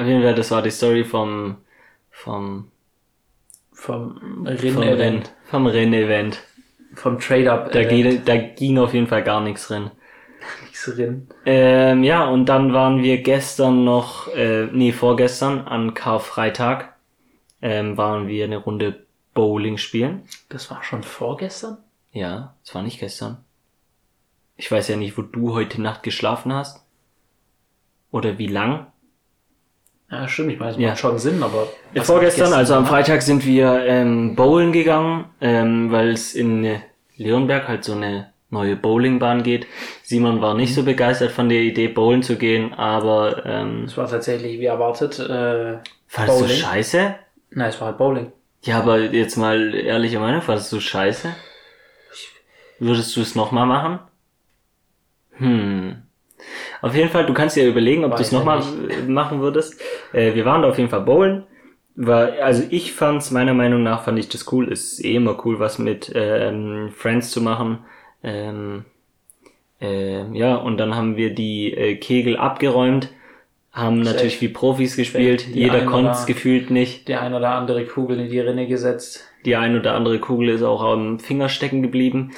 Auf 0.00 0.06
jeden 0.06 0.22
Fall, 0.22 0.34
das 0.34 0.50
war 0.50 0.62
die 0.62 0.70
Story 0.70 1.04
vom 1.04 1.58
vom 2.10 2.70
Vom 3.70 4.18
vom 4.18 4.46
Rennen-Event. 4.46 4.98
Renn, 4.98 5.22
vom 5.44 5.66
Rennevent. 5.66 6.42
Vom 6.94 7.18
Trade-Up. 7.18 7.70
Da, 7.72 7.84
ging, 7.84 8.24
da 8.24 8.36
ging 8.38 8.78
auf 8.78 8.94
jeden 8.94 9.08
Fall 9.08 9.22
gar 9.22 9.42
nichts 9.42 9.68
drin. 9.68 9.90
nichts 10.64 10.86
drin. 10.86 11.28
Ähm, 11.44 12.02
ja, 12.02 12.26
und 12.26 12.46
dann 12.46 12.72
waren 12.72 13.02
wir 13.02 13.22
gestern 13.22 13.84
noch, 13.84 14.28
äh, 14.34 14.68
nee, 14.72 14.92
vorgestern 14.92 15.60
an 15.60 15.92
Karfreitag, 15.92 16.94
ähm, 17.60 17.98
waren 17.98 18.26
wir 18.26 18.44
eine 18.44 18.56
Runde 18.56 19.04
Bowling 19.34 19.76
spielen. 19.76 20.22
Das 20.48 20.70
war 20.70 20.82
schon 20.82 21.02
vorgestern? 21.02 21.76
Ja, 22.12 22.54
es 22.64 22.74
war 22.74 22.82
nicht 22.82 23.00
gestern. 23.00 23.44
Ich 24.56 24.72
weiß 24.72 24.88
ja 24.88 24.96
nicht, 24.96 25.18
wo 25.18 25.22
du 25.22 25.52
heute 25.52 25.82
Nacht 25.82 26.02
geschlafen 26.02 26.54
hast. 26.54 26.86
Oder 28.10 28.38
wie 28.38 28.48
lang. 28.48 28.86
Ja, 30.10 30.26
stimmt. 30.26 30.52
Ich 30.52 30.58
meine, 30.58 30.72
es 30.72 30.78
Ja. 30.78 30.88
macht 30.88 30.98
schon 30.98 31.18
Sinn, 31.18 31.42
aber. 31.42 31.68
Ja, 31.94 32.02
vorgestern, 32.02 32.52
also 32.52 32.74
am? 32.74 32.86
Freitag 32.86 33.22
sind 33.22 33.44
wir 33.46 33.84
ähm, 33.86 34.34
bowlen 34.34 34.72
gegangen, 34.72 35.26
ähm, 35.40 35.90
weil 35.92 36.10
es 36.10 36.34
in 36.34 36.64
äh, 36.64 36.80
Leonberg 37.16 37.68
halt 37.68 37.84
so 37.84 37.92
eine 37.92 38.32
neue 38.50 38.74
Bowlingbahn 38.74 39.44
geht. 39.44 39.66
Simon 40.02 40.40
war 40.40 40.54
nicht 40.54 40.74
so 40.74 40.82
begeistert 40.82 41.30
von 41.30 41.48
der 41.48 41.60
Idee, 41.60 41.86
bowlen 41.86 42.22
zu 42.24 42.36
gehen, 42.36 42.74
aber 42.74 43.46
ähm, 43.46 43.84
Es 43.84 43.96
war 43.96 44.08
tatsächlich 44.10 44.58
wie 44.58 44.64
erwartet. 44.64 45.20
Äh, 45.20 45.78
fandest 46.08 46.40
du 46.40 46.44
Bowling? 46.44 46.56
scheiße? 46.56 47.14
nein, 47.50 47.68
es 47.68 47.80
war 47.80 47.88
halt 47.88 47.98
Bowling. 47.98 48.32
Ja, 48.62 48.78
aber 48.78 48.98
jetzt 48.98 49.36
mal 49.36 49.74
ehrliche 49.74 50.18
Meinung, 50.18 50.42
fandest 50.42 50.72
du 50.72 50.80
scheiße? 50.80 51.28
Würdest 52.80 53.14
du 53.16 53.20
es 53.20 53.34
nochmal 53.36 53.66
machen? 53.66 54.00
Hm. 55.36 56.02
Auf 56.82 56.94
jeden 56.94 57.10
Fall, 57.10 57.26
du 57.26 57.34
kannst 57.34 57.56
dir 57.56 57.66
überlegen, 57.66 58.04
ob 58.04 58.16
du 58.16 58.22
es 58.22 58.32
nochmal 58.32 58.62
machen 59.06 59.40
würdest. 59.40 59.80
Äh, 60.12 60.34
wir 60.34 60.44
waren 60.44 60.62
da 60.62 60.68
auf 60.68 60.78
jeden 60.78 60.90
Fall 60.90 61.02
bowlen. 61.02 61.44
War, 61.96 62.32
also 62.42 62.62
ich 62.70 62.92
fand's, 62.92 63.30
meiner 63.30 63.54
Meinung 63.54 63.82
nach 63.82 64.04
fand 64.04 64.18
ich 64.18 64.28
das 64.28 64.50
cool. 64.52 64.70
Ist 64.70 65.04
eh 65.04 65.14
immer 65.16 65.44
cool, 65.44 65.58
was 65.58 65.78
mit 65.78 66.10
ähm, 66.14 66.90
Friends 66.96 67.30
zu 67.30 67.42
machen. 67.42 67.80
Ähm, 68.22 68.84
äh, 69.80 70.24
ja, 70.36 70.56
und 70.56 70.78
dann 70.78 70.94
haben 70.94 71.16
wir 71.16 71.34
die 71.34 71.72
äh, 71.72 71.96
Kegel 71.96 72.36
abgeräumt, 72.36 73.10
haben 73.72 74.00
natürlich 74.02 74.40
wie 74.40 74.48
Profis 74.48 74.96
gespielt. 74.96 75.46
Die 75.54 75.60
Jeder 75.60 75.84
konnte 75.84 76.10
es 76.10 76.26
gefühlt 76.26 76.70
nicht. 76.70 77.08
Der 77.08 77.22
ein 77.22 77.34
oder 77.34 77.50
andere 77.50 77.84
Kugel 77.86 78.20
in 78.20 78.30
die 78.30 78.40
Rinne 78.40 78.66
gesetzt. 78.66 79.26
Die 79.44 79.56
ein 79.56 79.78
oder 79.78 79.94
andere 79.94 80.18
Kugel 80.18 80.50
ist 80.50 80.62
auch 80.62 80.82
am 80.82 81.18
Finger 81.18 81.48
stecken 81.48 81.82
geblieben. 81.82 82.32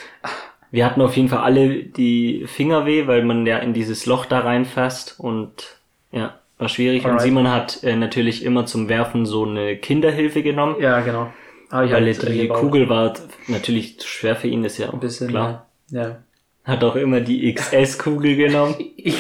Wir 0.73 0.85
hatten 0.87 1.01
auf 1.03 1.17
jeden 1.17 1.29
Fall 1.29 1.41
alle 1.41 1.85
die 1.85 2.45
Finger 2.47 2.87
weh, 2.87 3.07
weil 3.07 3.23
man 3.23 3.47
ja 3.47 3.59
in 3.59 3.75
dieses 3.75 4.07
Loch 4.07 4.25
da 4.25 4.41
reinfasst 4.41 5.21
und 5.21 5.77
ja, 6.11 6.35
war 6.59 6.69
schwierig. 6.69 7.05
Und 7.05 7.11
Alright. 7.11 7.23
Simon 7.27 7.51
hat 7.51 7.85
äh, 7.85 7.95
natürlich 7.95 8.45
immer 8.45 8.67
zum 8.67 8.89
Werfen 8.89 9.27
so 9.27 9.45
eine 9.45 9.77
Kinderhilfe 9.77 10.43
genommen, 10.43 10.77
Ja, 10.81 11.01
genau. 11.01 11.33
Habe 11.71 11.87
ich 11.87 11.93
weil 11.93 12.05
halt, 12.05 12.25
äh, 12.25 12.33
die 12.33 12.39
gebaut. 12.43 12.59
Kugel 12.61 12.89
war 12.89 13.15
natürlich 13.49 14.01
zu 14.01 14.09
schwer 14.09 14.35
für 14.35 14.49
ihn, 14.49 14.65
ist 14.65 14.79
ja 14.79 14.89
auch 14.89 14.95
ein 14.95 15.01
bisschen 15.01 15.29
klar. 15.29 15.67
Ja. 15.91 16.17
Hat 16.65 16.83
auch 16.85 16.97
immer 16.97 17.21
die 17.21 17.53
XS-Kugel 17.55 18.37
genommen. 18.37 18.75
Ich, 18.97 19.17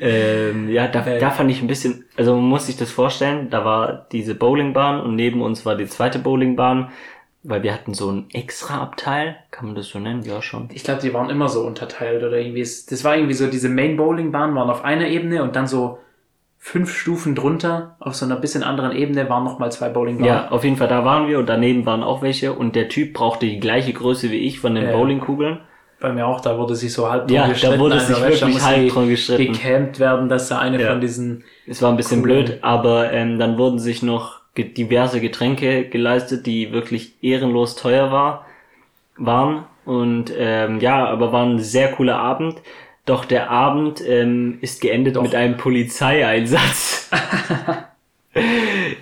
Ähm, 0.00 0.68
ja, 0.70 0.86
da, 0.86 1.00
Okay. 1.00 1.18
da 1.18 1.30
fand 1.30 1.50
ich 1.50 1.60
ein 1.60 1.66
bisschen, 1.66 2.04
also 2.16 2.36
man 2.36 2.44
muss 2.44 2.66
sich 2.66 2.76
das 2.76 2.92
vorstellen, 2.92 3.50
da 3.50 3.64
war 3.64 4.06
diese 4.12 4.36
Bowlingbahn 4.36 5.00
und 5.00 5.16
neben 5.16 5.42
uns 5.42 5.66
war 5.66 5.74
die 5.74 5.86
zweite 5.86 6.20
Bowlingbahn, 6.20 6.90
weil 7.42 7.62
wir 7.62 7.72
hatten 7.72 7.94
so 7.94 8.10
ein 8.10 8.26
extra 8.32 8.80
Abteil, 8.82 9.36
kann 9.50 9.66
man 9.66 9.74
das 9.74 9.88
so 9.88 9.98
nennen? 9.98 10.22
Ja, 10.22 10.42
schon. 10.42 10.68
ich 10.72 10.84
glaube, 10.84 11.00
die 11.00 11.14
waren 11.14 11.30
immer 11.30 11.48
so 11.48 11.60
unterteilt 11.66 12.22
oder 12.22 12.36
irgendwie. 12.38 12.60
Das 12.62 13.04
war 13.04 13.16
irgendwie 13.16 13.34
so, 13.34 13.46
diese 13.46 13.68
Main 13.68 13.96
Bowling 13.96 14.32
Bahn 14.32 14.54
waren 14.54 14.70
auf 14.70 14.84
einer 14.84 15.06
Ebene 15.08 15.42
und 15.42 15.54
dann 15.56 15.66
so 15.66 15.98
fünf 16.60 16.92
Stufen 16.92 17.34
drunter 17.36 17.96
auf 18.00 18.14
so 18.16 18.26
einer 18.26 18.34
bisschen 18.36 18.64
anderen 18.64 18.90
Ebene 18.92 19.28
waren 19.30 19.44
nochmal 19.44 19.70
zwei 19.70 19.88
Bowlingbahnen. 19.88 20.34
Ja, 20.34 20.50
auf 20.50 20.64
jeden 20.64 20.76
Fall, 20.76 20.88
da 20.88 21.04
waren 21.04 21.28
wir 21.28 21.38
und 21.38 21.48
daneben 21.48 21.86
waren 21.86 22.02
auch 22.02 22.20
welche 22.20 22.52
und 22.52 22.74
der 22.74 22.88
Typ 22.88 23.14
brauchte 23.14 23.46
die 23.46 23.60
gleiche 23.60 23.92
Größe 23.92 24.30
wie 24.32 24.38
ich 24.38 24.58
von 24.58 24.74
den 24.74 24.86
Ja. 24.86 24.92
Bowlingkugeln. 24.92 25.60
Bei 26.00 26.12
mir 26.12 26.26
auch, 26.26 26.40
da 26.40 26.58
wurde 26.58 26.74
sich 26.76 26.92
so 26.92 27.08
halb 27.10 27.30
Ja, 27.30 27.42
drum 27.42 27.48
da 27.48 27.52
gestritten, 27.54 27.80
wurde 27.80 27.94
Alter, 27.94 28.06
sich 28.06 28.16
weißt 28.16 28.24
du, 28.24 28.28
da 28.28 28.46
wirklich 28.46 28.54
muss 28.54 28.66
halb 28.66 28.88
drum 28.88 29.08
gestritten. 29.08 29.52
Gecampt 29.52 29.98
werden, 30.00 30.28
dass 30.28 30.48
da 30.48 30.58
eine 30.58 30.80
Ja. 30.82 30.90
von 30.90 31.00
diesen, 31.00 31.44
Es 31.66 31.80
war 31.82 31.90
ein 31.90 31.96
bisschen 31.96 32.22
Kugeln. 32.22 32.44
blöd, 32.46 32.58
aber 32.62 33.12
ähm, 33.12 33.38
dann 33.38 33.56
wurden 33.58 33.78
sich 33.78 34.02
noch 34.02 34.40
diverse 34.56 35.20
Getränke 35.20 35.88
geleistet, 35.88 36.46
die 36.46 36.72
wirklich 36.72 37.14
ehrenlos 37.22 37.76
teuer 37.76 38.10
war, 38.10 38.46
waren. 39.16 39.64
Und 39.84 40.32
ähm, 40.36 40.80
ja, 40.80 41.06
aber 41.06 41.32
war 41.32 41.46
ein 41.46 41.60
sehr 41.60 41.92
cooler 41.92 42.18
Abend. 42.18 42.60
Doch 43.06 43.24
der 43.24 43.50
Abend 43.50 44.02
ähm, 44.06 44.58
ist 44.60 44.82
geendet 44.82 45.16
Doch. 45.16 45.22
mit 45.22 45.34
einem 45.34 45.56
Polizeieinsatz. 45.56 47.08
ja, 48.34 48.40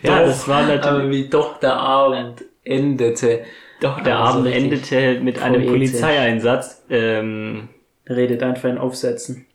Doch, 0.05 0.19
das 0.19 0.47
war 0.47 0.63
natürlich. 0.63 0.87
aber 0.87 1.11
wie 1.11 1.29
doch 1.29 1.59
der 1.59 1.75
Abend 1.75 2.45
endete. 2.63 3.45
Doch, 3.81 4.01
der 4.01 4.19
also 4.21 4.39
Abend 4.39 4.55
endete 4.55 5.21
mit 5.21 5.41
einem 5.41 5.63
poetisch. 5.63 5.73
Polizeieinsatz. 5.73 6.85
Ähm, 6.89 7.69
Redet 8.09 8.43
einfach 8.45 8.69
in 8.69 8.79
Aufsätzen. 8.79 9.47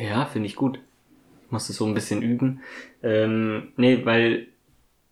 Ja, 0.00 0.26
finde 0.26 0.46
ich 0.46 0.54
gut. 0.54 0.78
Musst 1.50 1.68
es 1.70 1.76
so 1.76 1.86
ein 1.86 1.94
bisschen 1.94 2.22
üben. 2.22 2.62
Ähm, 3.02 3.72
nee, 3.76 4.00
weil 4.04 4.46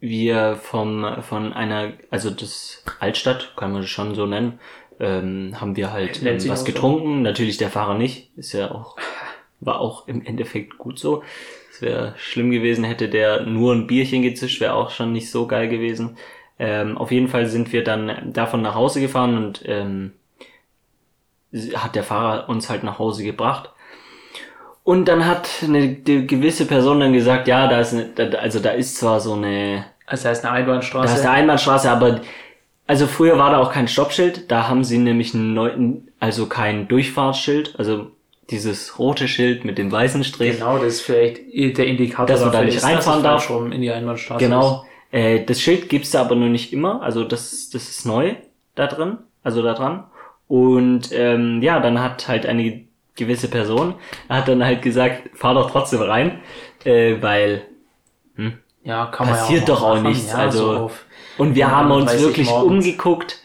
wir 0.03 0.57
vom, 0.57 1.22
von 1.22 1.53
einer, 1.53 1.92
also 2.11 2.30
das 2.30 2.82
Altstadt, 2.98 3.55
kann 3.57 3.70
man 3.70 3.82
das 3.82 3.90
schon 3.90 4.16
so 4.16 4.26
nennen, 4.26 4.59
ähm, 4.98 5.55
haben 5.61 5.76
wir 5.76 5.92
halt 5.92 6.20
ähm, 6.22 6.36
was 6.36 6.50
auch 6.50 6.57
so. 6.57 6.64
getrunken. 6.64 7.22
Natürlich 7.22 7.57
der 7.57 7.70
Fahrer 7.70 7.94
nicht. 7.94 8.36
Ist 8.36 8.53
ja 8.53 8.72
auch, 8.72 8.96
war 9.61 9.80
auch 9.80 10.09
im 10.09 10.26
Endeffekt 10.26 10.76
gut 10.76 10.98
so. 10.98 11.22
Es 11.70 11.80
wäre 11.80 12.14
schlimm 12.16 12.50
gewesen, 12.50 12.82
hätte 12.82 13.09
der 13.09 13.46
nur 13.46 13.72
ein 13.72 13.86
Bierchen 13.86 14.22
gezischt, 14.22 14.61
wäre 14.61 14.74
auch 14.74 14.90
schon 14.90 15.12
nicht 15.12 15.30
so 15.30 15.46
geil 15.46 15.68
gewesen. 15.68 16.16
Ähm, 16.59 16.98
auf 16.98 17.12
jeden 17.12 17.28
Fall 17.28 17.46
sind 17.46 17.72
wir 17.72 17.84
dann 17.84 18.32
davon 18.32 18.61
nach 18.61 18.74
Hause 18.74 19.00
gefahren 19.00 19.36
und 19.36 19.62
ähm, 19.66 20.14
hat 21.74 21.94
der 21.94 22.03
Fahrer 22.03 22.48
uns 22.48 22.68
halt 22.68 22.82
nach 22.82 22.98
Hause 22.98 23.22
gebracht. 23.22 23.70
Und 24.84 25.07
dann 25.07 25.26
hat 25.26 25.48
eine 25.62 25.94
gewisse 25.94 26.66
Person 26.66 26.98
dann 26.98 27.12
gesagt, 27.12 27.46
ja, 27.46 27.68
da 27.68 27.78
ist 27.78 27.94
eine, 27.94 28.38
also 28.40 28.59
da 28.59 28.70
ist 28.70 28.96
zwar 28.96 29.20
so 29.20 29.34
eine, 29.34 29.84
Also 30.07 30.24
da 30.24 30.30
ist 30.32 30.44
eine 30.44 30.53
da 30.55 30.59
Einbahnstraße. 30.61 31.14
ist 31.14 31.20
eine 31.20 31.30
Einbahnstraße, 31.30 31.90
aber 31.90 32.20
Also 32.86 33.07
früher 33.07 33.38
war 33.38 33.50
da 33.50 33.59
auch 33.59 33.72
kein 33.72 33.88
Stoppschild, 33.88 34.50
da 34.50 34.68
haben 34.68 34.84
sie 34.84 34.98
nämlich 34.98 35.34
einen 35.34 35.55
neuen, 35.55 36.09
also 36.20 36.46
kein 36.46 36.88
Durchfahrtsschild, 36.88 37.74
also 37.78 38.11
dieses 38.50 38.98
rote 38.98 39.28
Schild 39.28 39.64
mit 39.64 39.78
dem 39.78 39.90
weißen 39.90 40.24
Strich. 40.24 40.59
Genau, 40.59 40.76
das 40.76 40.94
ist 40.94 41.00
vielleicht 41.03 41.38
der 41.78 41.86
Indikator 41.86 42.26
Dass 42.26 42.40
man 42.40 42.53
da 42.53 42.62
nicht 42.62 42.76
ist, 42.76 42.84
reinfahren 42.84 43.22
darf. 43.22 43.48
rum 43.48 43.72
in 43.72 43.80
die 43.80 43.90
Einbahnstraße 43.90 44.44
Genau. 44.44 44.84
Äh, 45.11 45.44
das 45.44 45.61
Schild 45.61 45.88
gibt's 45.88 46.11
da 46.11 46.20
aber 46.22 46.34
nur 46.34 46.48
nicht 46.48 46.72
immer. 46.72 47.03
Also 47.03 47.24
das, 47.24 47.70
das 47.70 47.88
ist 47.88 48.05
neu 48.05 48.34
da 48.74 48.86
drin, 48.88 49.18
also 49.42 49.62
da 49.62 49.74
dran. 49.74 50.05
Und 50.48 51.11
ähm, 51.12 51.62
ja, 51.62 51.80
dann 51.80 52.03
hat 52.03 52.28
halt 52.28 52.44
eine 52.46 52.82
gewisse 53.14 53.48
Person 53.48 53.94
hat 54.28 54.48
dann 54.48 54.64
halt 54.64 54.82
gesagt, 54.82 55.30
fahr 55.34 55.55
doch 55.55 55.70
trotzdem 55.70 56.00
rein, 56.00 56.40
äh, 56.84 57.16
weil 57.20 57.62
ist. 58.36 58.59
Ja, 58.85 59.07
kann 59.07 59.28
man 59.28 59.37
passiert 59.37 59.61
ja 59.61 59.66
doch 59.66 59.83
auch 59.83 59.95
machen. 59.95 60.09
nichts. 60.09 60.33
Ja, 60.33 60.39
also 60.39 60.66
so 60.74 60.91
und 61.39 61.55
wir 61.55 61.70
haben 61.70 61.91
uns 61.91 62.11
31 62.11 62.26
wirklich 62.26 62.51
morgens. 62.51 62.87
umgeguckt. 62.87 63.39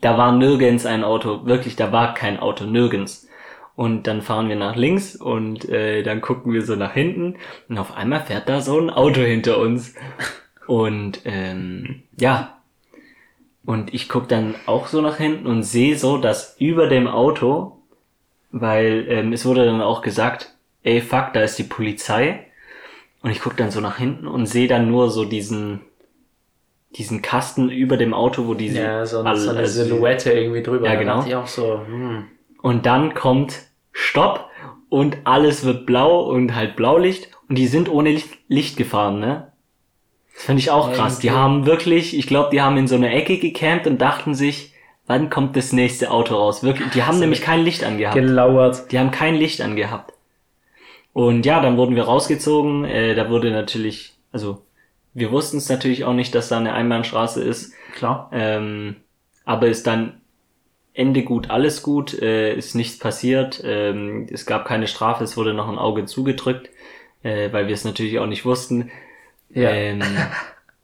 Da 0.00 0.16
war 0.16 0.32
nirgends 0.32 0.86
ein 0.86 1.02
Auto, 1.02 1.44
wirklich, 1.44 1.74
da 1.74 1.90
war 1.90 2.14
kein 2.14 2.38
Auto, 2.38 2.64
nirgends. 2.64 3.28
Und 3.74 4.06
dann 4.06 4.22
fahren 4.22 4.48
wir 4.48 4.56
nach 4.56 4.76
links 4.76 5.14
und 5.14 5.68
äh, 5.68 6.02
dann 6.02 6.20
gucken 6.20 6.52
wir 6.52 6.62
so 6.62 6.74
nach 6.74 6.94
hinten 6.94 7.36
und 7.68 7.78
auf 7.78 7.96
einmal 7.96 8.20
fährt 8.24 8.48
da 8.48 8.60
so 8.60 8.78
ein 8.78 8.90
Auto 8.90 9.20
hinter 9.20 9.58
uns. 9.58 9.94
Und 10.66 11.20
ähm, 11.24 12.02
ja, 12.18 12.58
und 13.64 13.94
ich 13.94 14.08
guck 14.08 14.28
dann 14.28 14.54
auch 14.66 14.86
so 14.86 15.00
nach 15.00 15.18
hinten 15.18 15.46
und 15.46 15.62
sehe 15.62 15.96
so, 15.96 16.18
dass 16.18 16.56
über 16.58 16.86
dem 16.88 17.06
Auto, 17.06 17.82
weil 18.50 19.06
ähm, 19.08 19.32
es 19.32 19.44
wurde 19.46 19.64
dann 19.66 19.80
auch 19.80 20.02
gesagt, 20.02 20.54
ey 20.82 21.00
fuck, 21.00 21.32
da 21.32 21.42
ist 21.42 21.58
die 21.58 21.64
Polizei. 21.64 22.47
Und 23.22 23.30
ich 23.30 23.40
guck 23.40 23.56
dann 23.56 23.70
so 23.70 23.80
nach 23.80 23.98
hinten 23.98 24.26
und 24.26 24.46
sehe 24.46 24.68
dann 24.68 24.90
nur 24.90 25.10
so 25.10 25.24
diesen 25.24 25.80
diesen 26.96 27.20
Kasten 27.20 27.68
über 27.68 27.96
dem 27.98 28.14
Auto, 28.14 28.46
wo 28.46 28.54
diese 28.54 28.80
ja, 28.80 29.04
so, 29.04 29.20
alle- 29.20 29.38
so 29.38 29.50
eine 29.50 29.66
Silhouette 29.66 30.32
irgendwie 30.32 30.62
drüber. 30.62 30.86
Ja, 30.86 30.94
Da 30.94 30.98
genau. 30.98 31.24
ich 31.26 31.34
auch 31.34 31.46
so, 31.46 31.80
hm. 31.86 32.24
Und 32.62 32.86
dann 32.86 33.12
kommt 33.14 33.58
Stopp 33.92 34.46
und 34.88 35.18
alles 35.24 35.64
wird 35.64 35.84
blau 35.84 36.20
und 36.22 36.54
halt 36.54 36.76
Blaulicht 36.76 37.28
und 37.48 37.58
die 37.58 37.66
sind 37.66 37.90
ohne 37.90 38.10
Licht, 38.12 38.30
Licht 38.48 38.76
gefahren, 38.78 39.20
ne? 39.20 39.52
Das 40.34 40.44
finde 40.44 40.60
ich 40.60 40.70
auch 40.70 40.92
krass. 40.92 41.18
Die 41.18 41.30
haben 41.30 41.66
wirklich, 41.66 42.16
ich 42.16 42.26
glaube, 42.26 42.50
die 42.52 42.62
haben 42.62 42.76
in 42.78 42.86
so 42.88 42.94
einer 42.94 43.12
Ecke 43.12 43.38
gecampt 43.38 43.86
und 43.86 43.98
dachten 44.00 44.34
sich, 44.34 44.72
wann 45.06 45.28
kommt 45.30 45.56
das 45.56 45.72
nächste 45.72 46.10
Auto 46.10 46.36
raus? 46.36 46.62
Wirklich, 46.62 46.90
die 46.90 47.02
haben 47.02 47.18
nämlich 47.18 47.42
kein 47.42 47.64
Licht 47.64 47.84
angehabt. 47.84 48.14
gelauert. 48.14 48.90
Die 48.92 48.98
haben 48.98 49.10
kein 49.10 49.34
Licht 49.34 49.60
angehabt. 49.60 50.14
Und 51.18 51.44
ja, 51.44 51.60
dann 51.60 51.76
wurden 51.76 51.96
wir 51.96 52.04
rausgezogen. 52.04 52.84
Äh, 52.84 53.16
da 53.16 53.28
wurde 53.28 53.50
natürlich, 53.50 54.12
also 54.30 54.62
wir 55.14 55.32
wussten 55.32 55.56
es 55.56 55.68
natürlich 55.68 56.04
auch 56.04 56.12
nicht, 56.12 56.32
dass 56.32 56.48
da 56.48 56.58
eine 56.58 56.74
Einbahnstraße 56.74 57.42
ist. 57.42 57.72
Klar. 57.96 58.30
Ähm, 58.32 58.94
aber 59.44 59.66
ist 59.66 59.88
dann 59.88 60.20
Ende 60.94 61.24
gut, 61.24 61.50
alles 61.50 61.82
gut, 61.82 62.16
äh, 62.22 62.54
ist 62.54 62.76
nichts 62.76 63.00
passiert. 63.00 63.60
Ähm, 63.64 64.28
es 64.32 64.46
gab 64.46 64.64
keine 64.64 64.86
Strafe, 64.86 65.24
es 65.24 65.36
wurde 65.36 65.54
noch 65.54 65.68
ein 65.68 65.76
Auge 65.76 66.04
zugedrückt, 66.04 66.70
äh, 67.24 67.52
weil 67.52 67.66
wir 67.66 67.74
es 67.74 67.84
natürlich 67.84 68.20
auch 68.20 68.26
nicht 68.26 68.44
wussten. 68.44 68.92
Ja. 69.52 69.70
Ähm, 69.70 70.04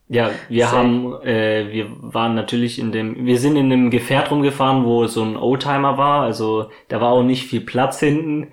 ja, 0.08 0.30
wir 0.48 0.64
Safe. 0.64 0.76
haben, 0.76 1.22
äh, 1.22 1.70
wir 1.70 1.86
waren 2.00 2.34
natürlich 2.34 2.80
in 2.80 2.90
dem, 2.90 3.24
wir 3.24 3.38
sind 3.38 3.54
in 3.54 3.72
einem 3.72 3.90
Gefährt 3.90 4.32
rumgefahren, 4.32 4.84
wo 4.84 5.06
so 5.06 5.22
ein 5.22 5.36
Oldtimer 5.36 5.96
war, 5.96 6.22
also 6.22 6.70
da 6.88 7.00
war 7.00 7.12
auch 7.12 7.22
nicht 7.22 7.46
viel 7.46 7.60
Platz 7.60 8.00
hinten. 8.00 8.48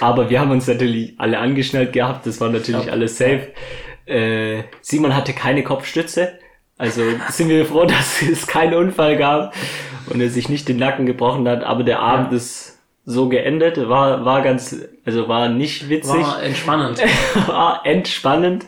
Aber 0.00 0.30
wir 0.30 0.40
haben 0.40 0.50
uns 0.50 0.66
natürlich 0.66 1.14
alle 1.18 1.38
angeschnallt 1.38 1.92
gehabt, 1.92 2.26
das 2.26 2.40
war 2.40 2.50
natürlich 2.50 2.86
Ja. 2.86 2.92
alles 2.92 3.18
safe. 3.18 3.48
Äh, 4.06 4.64
Simon 4.82 5.14
hatte 5.16 5.32
keine 5.32 5.62
Kopfstütze, 5.62 6.38
also 6.78 7.02
sind 7.30 7.48
wir 7.48 7.64
froh, 7.66 7.84
dass 7.86 8.22
es 8.22 8.46
keinen 8.46 8.74
Unfall 8.74 9.16
gab 9.16 9.54
und 10.10 10.20
er 10.20 10.28
sich 10.28 10.48
nicht 10.48 10.68
den 10.68 10.76
Nacken 10.76 11.06
gebrochen 11.06 11.48
hat, 11.48 11.64
aber 11.64 11.82
der 11.84 12.00
Abend 12.00 12.30
Ja. 12.32 12.36
ist 12.36 12.78
so 13.06 13.28
geendet, 13.28 13.76
war, 13.88 14.24
war 14.24 14.42
ganz, 14.42 14.76
also 15.04 15.28
war 15.28 15.48
nicht 15.50 15.88
witzig 15.90 16.22
War 16.22 16.42
entspannend. 16.42 17.02
war 17.46 17.84
entspannend. 17.84 18.66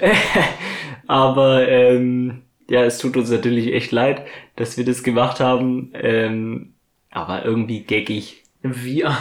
Aber 1.06 1.68
ähm, 1.68 2.42
ja, 2.68 2.82
es 2.84 2.98
tut 2.98 3.16
uns 3.16 3.30
natürlich 3.30 3.72
echt 3.72 3.92
leid, 3.92 4.22
dass 4.56 4.76
wir 4.76 4.84
das 4.84 5.02
gemacht 5.02 5.40
haben. 5.40 5.92
Ähm, 5.94 6.74
aber 7.10 7.44
irgendwie 7.44 7.84
geckig. 7.84 8.42
Wir. 8.62 9.16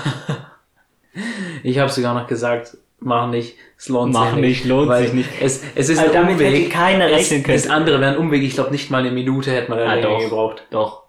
Ich 1.63 1.79
habe 1.79 1.89
sogar 1.91 2.13
noch 2.13 2.27
gesagt, 2.27 2.77
mach 2.99 3.29
nicht, 3.29 3.55
es 3.77 3.89
lohnt 3.89 4.13
Mach 4.13 4.31
sich 4.33 4.41
nicht, 4.41 4.65
lohnt 4.65 4.89
weil 4.89 5.03
sich 5.05 5.13
nicht. 5.13 5.29
Es, 5.41 5.63
es 5.75 5.89
ist 5.89 5.99
Also 5.99 6.11
ein 6.11 6.13
damit 6.21 6.35
Umweg. 6.35 6.53
hätte 6.53 6.69
keiner 6.69 7.07
rechnen 7.09 7.43
können. 7.43 7.57
Das 7.57 7.67
andere 7.69 7.99
wäre 8.01 8.11
ein 8.13 8.17
Umweg, 8.17 8.43
ich 8.43 8.53
glaube 8.53 8.71
nicht 8.71 8.89
mal 8.91 8.99
eine 8.99 9.11
Minute 9.11 9.51
hätte 9.51 9.69
man 9.69 9.79
da 9.79 9.85
Ah, 9.89 10.01
doch. 10.01 10.19
gebraucht. 10.19 10.65
Doch. 10.71 11.03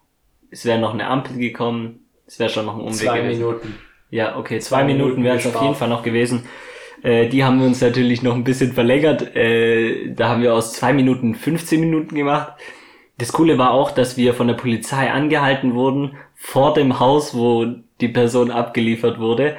Es 0.50 0.64
wäre 0.64 0.78
noch 0.78 0.94
eine 0.94 1.07
Ampel 1.09 1.36
gekommen. 1.38 2.00
Es 2.26 2.38
wäre 2.38 2.50
schon 2.50 2.66
noch 2.66 2.74
ein 2.74 2.80
Umweg 2.80 2.94
Zwei 3.09 3.20
gewesen. 3.20 3.38
Minuten. 3.40 3.74
Ja, 4.11 4.36
okay, 4.38 4.59
zwei, 4.61 4.76
Zwei 4.78 4.84
Minuten 4.84 5.02
Minuten 5.22 5.24
wären 5.24 5.38
es 5.38 5.46
auf 5.46 5.61
jeden 5.62 5.74
Fall 5.74 5.88
noch 5.88 6.02
gewesen. 6.02 6.44
Äh, 7.02 7.28
die 7.28 7.44
haben 7.44 7.59
wir 7.61 7.66
uns 7.66 7.80
natürlich 7.80 8.22
noch 8.22 8.34
ein 8.34 8.44
bisschen 8.44 8.72
verlängert. 8.72 9.34
Äh, 9.36 10.12
da 10.14 10.28
haben 10.28 10.42
wir 10.42 10.54
aus 10.54 10.72
zwei 10.72 10.92
Minuten 10.92 11.34
15 11.34 11.80
Minuten 11.80 12.14
gemacht. 12.14 12.52
Das 13.18 13.32
Coole 13.32 13.59
war 13.59 13.70
auch, 13.72 13.90
dass 13.90 14.16
wir 14.16 14.34
von 14.34 14.46
der 14.46 14.54
Polizei 14.54 15.11
angehalten 15.11 15.74
wurden 15.74 16.16
vor 16.34 16.74
dem 16.74 17.00
Haus, 17.00 17.34
wo 17.34 17.66
die 18.00 18.09
Person 18.09 18.50
abgeliefert 18.50 19.18
wurde. 19.18 19.57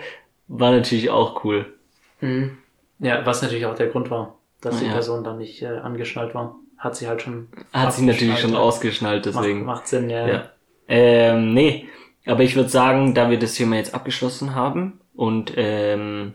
War 0.48 0.72
natürlich 0.72 1.10
auch 1.10 1.44
cool. 1.44 1.74
Mhm. 2.22 2.58
Ja, 3.00 3.26
was 3.26 3.42
natürlich 3.42 3.66
auch 3.66 3.76
der 3.76 3.88
Grund 3.88 4.10
war, 4.10 4.36
dass 4.62 4.76
Ah, 4.78 4.80
die 4.80 4.86
ja. 4.88 4.94
Person 4.94 5.24
dann 5.24 5.38
nicht 5.38 5.62
äh, 5.62 5.68
angeschnallt 5.68 6.34
war. 6.34 6.56
Hat 6.78 6.96
sie 6.96 7.08
halt 7.08 7.22
schon. 7.22 7.48
Hat 7.74 7.94
sich 7.94 8.06
natürlich 8.06 8.40
schon 8.40 8.54
ja. 8.54 8.60
ausgeschnallt, 8.60 9.26
deswegen. 9.26 9.66
Macht, 9.66 9.78
macht 9.80 9.88
Sinn, 9.88 10.10
ja. 10.10 10.28
Ja. 10.28 10.50
Ähm, 10.88 11.54
nee, 11.54 11.88
aber 12.26 12.44
ich 12.44 12.56
würde 12.56 12.70
sagen, 12.70 13.14
da 13.14 13.30
wir 13.30 13.40
das 13.40 13.56
Thema 13.56 13.76
jetzt 13.76 13.94
abgeschlossen 13.94 14.56
haben 14.56 15.00
und 15.16 15.54
ähm, 15.58 16.34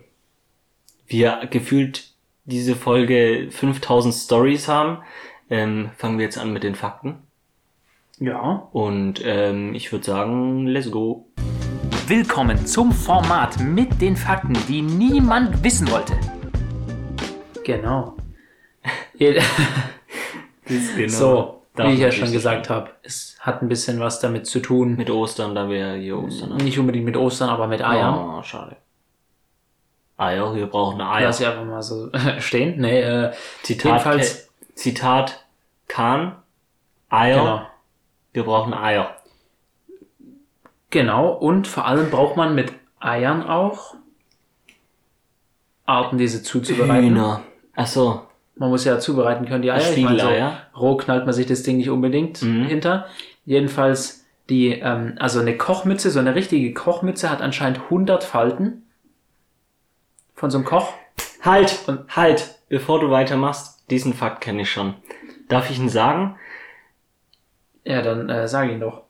wir 1.06 1.40
gefühlt 1.50 2.10
diese 2.44 2.74
Folge 2.74 3.48
5000 3.50 4.12
Stories 4.14 4.68
haben, 4.68 4.98
ähm, 5.48 5.90
fangen 5.96 6.18
wir 6.18 6.24
jetzt 6.24 6.38
an 6.38 6.52
mit 6.52 6.64
den 6.64 6.74
Fakten. 6.74 7.18
ja. 8.18 8.68
Und 8.72 9.22
ähm, 9.24 9.74
ich 9.74 9.92
würde 9.92 10.04
sagen, 10.04 10.66
let's 10.66 10.90
go. 10.90 11.26
Willkommen 12.06 12.66
zum 12.66 12.92
Format 12.92 13.58
mit 13.60 14.00
den 14.00 14.16
Fakten, 14.16 14.54
die 14.68 14.82
niemand 14.82 15.62
wissen 15.62 15.90
wollte. 15.90 16.14
Genau. 17.64 18.16
Genau. 20.96 21.08
so, 21.08 21.62
wie 21.76 21.92
ich 21.94 21.98
ja 22.00 22.10
schon 22.10 22.32
gesagt 22.32 22.70
habe, 22.70 22.90
es 23.02 23.36
hat 23.40 23.60
ein 23.62 23.68
bisschen 23.68 24.00
was 24.00 24.20
damit 24.20 24.46
zu 24.46 24.60
tun. 24.60 24.96
Mit 24.96 25.10
Ostern, 25.10 25.54
da 25.54 25.68
wir 25.68 25.76
ja 25.76 25.92
hier 25.94 26.18
Ostern 26.18 26.50
haben. 26.50 26.64
Nicht 26.64 26.78
unbedingt 26.78 27.04
mit 27.04 27.16
Ostern, 27.16 27.50
aber 27.50 27.66
mit 27.66 27.84
Eiern. 27.84 28.14
Oh, 28.38 28.42
schade. 28.42 28.76
Eier, 30.16 30.54
wir 30.54 30.66
brauchen 30.66 31.00
Eier. 31.00 31.26
Lass 31.26 31.40
ich 31.40 31.46
einfach 31.46 31.64
mal 31.64 31.82
so 31.82 32.10
stehen. 32.38 32.80
Nee, 32.80 33.00
äh, 33.00 33.32
Zitat, 33.62 33.92
jedenfalls- 33.92 34.48
Zitat 34.74 35.44
Kahn. 35.88 36.36
Eier, 37.10 37.36
genau. 37.38 37.60
wir 38.32 38.44
brauchen 38.44 38.72
Eier. 38.72 39.16
Genau, 40.92 41.32
und 41.32 41.66
vor 41.66 41.86
allem 41.86 42.10
braucht 42.10 42.36
man 42.36 42.54
mit 42.54 42.72
Eiern 43.00 43.42
auch 43.42 43.96
Arten, 45.86 46.18
diese 46.18 46.42
zuzubereiten. 46.42 47.06
Hühner. 47.08 47.42
Ach 47.74 47.86
so. 47.86 48.22
Man 48.56 48.68
muss 48.68 48.84
ja 48.84 48.98
zubereiten 48.98 49.46
können, 49.46 49.62
die 49.62 49.70
Eier. 49.72 49.90
Ich 49.90 50.04
meine, 50.04 50.20
so 50.74 50.78
roh 50.78 50.96
knallt 50.98 51.24
man 51.24 51.34
sich 51.34 51.46
das 51.46 51.62
Ding 51.62 51.78
nicht 51.78 51.88
unbedingt 51.90 52.42
Mhm. 52.42 52.66
hinter. 52.66 53.06
Jedenfalls 53.46 54.26
die, 54.50 54.68
ähm, 54.72 55.16
also 55.18 55.40
eine 55.40 55.56
Kochmütze, 55.56 56.10
so 56.10 56.18
eine 56.20 56.34
richtige 56.34 56.74
Kochmütze 56.74 57.30
hat 57.30 57.40
anscheinend 57.40 57.88
100 57.90 58.22
Falten 58.22 58.86
von 60.34 60.50
so 60.50 60.58
einem 60.58 60.66
Koch. 60.66 60.92
Halt, 61.40 61.86
halt, 62.14 62.58
bevor 62.68 63.00
du 63.00 63.10
weitermachst, 63.10 63.90
diesen 63.90 64.12
Fakt 64.12 64.42
kenne 64.42 64.62
ich 64.62 64.70
schon. 64.70 64.94
Darf 65.48 65.70
ich 65.70 65.78
ihn 65.78 65.88
sagen? 65.88 66.36
Ja, 67.84 68.02
dann 68.02 68.28
äh, 68.28 68.46
sag 68.46 68.70
ihn 68.70 68.80
doch. 68.80 69.04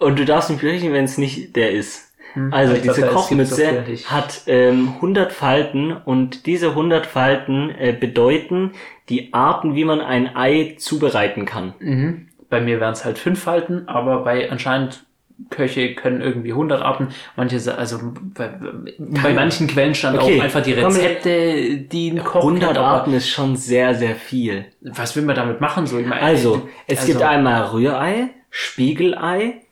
Und 0.00 0.18
du 0.18 0.24
darfst 0.24 0.50
mich 0.50 0.60
berichten, 0.60 0.92
wenn 0.92 1.04
es 1.04 1.18
nicht 1.18 1.54
der 1.56 1.70
ist. 1.72 2.12
Hm, 2.32 2.52
Also 2.52 2.74
ich 2.74 2.82
diese 2.82 3.06
Kochmütze 3.06 3.84
hat 4.06 4.42
ähm, 4.46 4.94
100 4.96 5.32
Falten 5.32 5.92
und 5.92 6.46
diese 6.46 6.70
100 6.70 7.06
Falten 7.06 7.70
äh, 7.70 7.92
bedeuten 7.92 8.72
die 9.08 9.32
Arten, 9.34 9.74
wie 9.74 9.84
man 9.84 10.00
ein 10.00 10.34
Ei 10.36 10.74
zubereiten 10.78 11.44
kann. 11.44 11.74
Mhm. 11.80 12.28
Bei 12.48 12.60
mir 12.60 12.80
wären 12.80 12.92
es 12.92 13.04
halt 13.04 13.18
fünf 13.18 13.42
Falten, 13.42 13.88
aber 13.88 14.24
bei 14.24 14.50
anscheinend 14.50 15.04
Köche 15.48 15.94
können 15.94 16.20
irgendwie 16.20 16.50
100 16.52 16.82
Arten. 16.82 17.08
Manche, 17.36 17.56
also 17.76 17.98
bei, 18.34 18.50
bei 18.98 19.32
manchen 19.32 19.66
Quellen 19.68 19.94
stand 19.94 20.18
Okay, 20.18 20.38
auch 20.38 20.44
einfach 20.44 20.62
die 20.62 20.72
Rezepte, 20.74 21.78
die 21.78 22.10
ein 22.10 22.22
Koch 22.24 22.40
100 22.40 22.62
kennt, 22.62 22.78
aber 22.78 22.86
Arten 22.86 23.12
ist 23.14 23.28
schon 23.30 23.56
sehr, 23.56 23.94
sehr 23.94 24.14
viel. 24.16 24.66
Was 24.82 25.16
will 25.16 25.22
man 25.24 25.36
damit 25.36 25.60
machen? 25.60 25.86
So, 25.86 25.98
ich 25.98 26.06
meine, 26.06 26.22
Also, 26.22 26.68
es 26.86 27.00
also- 27.00 27.12
gibt 27.12 27.24
einmal 27.24 27.62
Rührei, 27.72 28.30
Spiegelei, 28.50 29.62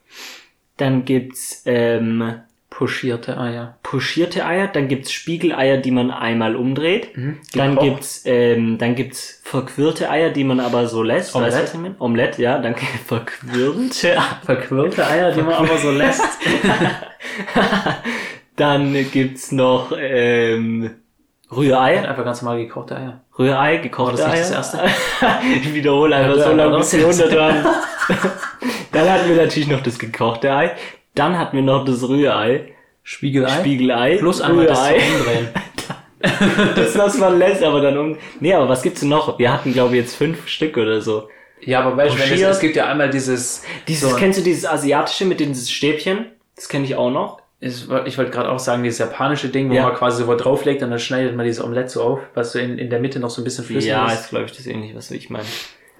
dann 0.79 1.05
gibt's 1.05 1.63
ähm, 1.67 2.41
Pochierte 2.71 3.39
Eier. 3.39 3.77
Pochierte 3.83 4.45
Eier, 4.47 4.69
dann 4.69 4.89
gibt's 4.89 5.11
Spiegeleier, 5.11 5.79
die 5.79 5.91
man 5.91 6.11
einmal 6.11 6.55
umdreht. 6.55 7.09
Dann 7.55 7.71
Gekocht. 7.71 7.81
gibt's, 7.85 8.23
ähm, 8.25 8.79
dann 8.79 8.95
gibt's 8.95 9.41
verquirlte 9.43 10.11
Eier, 10.11 10.31
die 10.31 10.45
man 10.45 10.61
aber 10.61 10.87
so 10.87 11.03
lässt. 11.03 11.35
Omelette? 11.35 11.57
Weißt 11.63 11.75
du? 11.75 11.95
Omelette, 11.99 12.43
ja, 12.43 12.59
dann 12.59 12.77
verquirlte 13.07 14.17
Verquirlte 14.45 15.07
Eier, 15.07 15.33
die 15.33 15.43
man 15.43 15.55
aber 15.55 15.79
so 15.79 15.91
lässt. 15.91 16.23
Dann 18.57 18.93
gibt's 19.13 19.53
noch 19.53 19.93
ähm, 19.97 20.91
Rührei. 21.51 22.07
Einfach 22.09 22.25
ganz 22.25 22.43
normal 22.43 22.59
gekochte 22.59 22.97
Eier. 22.97 23.21
Rührei, 23.39 23.77
gekochte 23.77 24.19
War 24.19 24.31
Eier. 24.33 24.51
das 24.51 24.73
nicht 24.73 24.83
das 24.83 24.93
ich 25.55 25.75
wiederhole 25.75 26.17
einfach 26.17 26.37
Ja, 26.37 26.45
so 26.51 26.53
lange, 26.55 26.77
bis 26.79 26.93
jetzt? 26.93 27.23
100 27.23 27.41
haben. 27.41 27.67
Dann 28.93 29.11
hatten 29.11 29.29
wir 29.29 29.37
natürlich 29.37 29.69
noch 29.69 29.83
das 29.83 29.99
gekochte 29.99 30.53
Ei. 30.53 30.73
Dann 31.15 31.39
hatten 31.39 31.57
wir 31.57 31.63
noch 31.65 31.85
das 31.85 32.03
Rührei. 32.09 32.73
Spiegelei. 33.03 33.61
Spiegelei. 33.61 34.17
Plus 34.19 34.41
einmal 34.41 34.67
das 34.67 34.79
zum 34.85 34.95
Umdrehen. 34.95 35.49
Das, 36.75 36.99
was 36.99 37.17
man 37.19 37.39
lässt, 37.39 37.63
aber 37.63 37.81
dann 37.81 37.97
um. 37.97 38.19
Nee, 38.41 38.53
aber 38.53 38.69
was 38.69 38.83
gibt's 38.83 39.01
denn 39.01 39.09
noch? 39.09 39.39
Wir 39.39 39.53
hatten, 39.53 39.73
glaube 39.73 39.95
ich, 39.95 40.03
jetzt 40.03 40.17
fünf 40.17 40.49
Stück 40.49 40.77
oder 40.77 41.01
so. 41.01 41.29
Ja, 41.61 41.81
aber 41.81 41.97
weißt 41.97 42.17
du, 42.19 42.47
es, 42.49 42.59
gibt 42.59 42.75
ja 42.75 42.87
einmal 42.87 43.09
dieses... 43.09 43.63
Dieses, 43.87 44.11
so, 44.11 44.17
kennst 44.17 44.39
du 44.39 44.43
dieses 44.43 44.67
asiatische 44.67 45.25
mit 45.27 45.39
dieses 45.39 45.71
Stäbchen? 45.71 46.27
Das 46.57 46.69
kenne 46.69 46.85
ich 46.85 46.97
auch 46.97 47.11
noch. 47.11 47.41
ich, 47.61 47.85
ich 48.07 48.19
wollte 48.19 48.33
gerade 48.33 48.51
auch 48.51 48.59
sagen, 48.59 48.83
dieses 48.83 48.99
japanische 48.99 49.49
Ding, 49.49 49.71
wo 49.71 49.75
Ja. 49.75 49.85
man 49.85 49.95
quasi 49.95 50.23
so 50.23 50.29
was 50.29 50.41
drauflegt 50.43 50.83
und 50.83 50.91
dann 50.91 50.99
schneidet 50.99 51.37
man 51.37 51.47
dieses 51.47 51.63
Omelett 51.63 51.89
so 51.91 52.03
auf, 52.03 52.21
was 52.35 52.51
so 52.53 52.59
in, 52.59 52.79
in 52.79 52.91
der 52.91 52.99
Mitte 52.99 53.21
noch 53.21 53.31
so 53.31 53.41
ein 53.41 53.45
bisschen 53.45 53.65
flüssig 53.65 53.91
ja, 53.91 54.07
ist. 54.07 54.21
ist, 54.23 54.31
glaube 54.31 54.47
ich, 54.47 54.53
das 54.57 54.67
ähnlich, 54.67 54.95
was 54.97 55.11
ich 55.13 55.31
meine. 55.31 55.45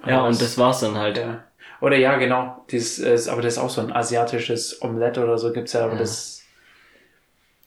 Ja, 0.05 0.23
und 0.23 0.31
das- 0.33 0.39
das 0.41 0.59
war's 0.59 0.81
dann 0.81 0.97
halt. 0.99 1.19
Ja. 1.19 1.45
Oder 1.81 1.97
ja, 1.97 2.17
genau. 2.17 2.65
Dieses, 2.71 2.99
ist, 2.99 3.29
aber 3.29 3.43
das 3.43 3.55
ist 3.55 3.59
auch 3.59 3.71
so 3.71 3.81
ein 3.81 3.93
asiatisches 3.93 4.83
Omelett 4.83 5.17
oder 5.19 5.39
so 5.39 5.53
gibt's 5.53 5.73
ja, 5.75 5.85
aber 5.85 5.97
das 5.97 6.43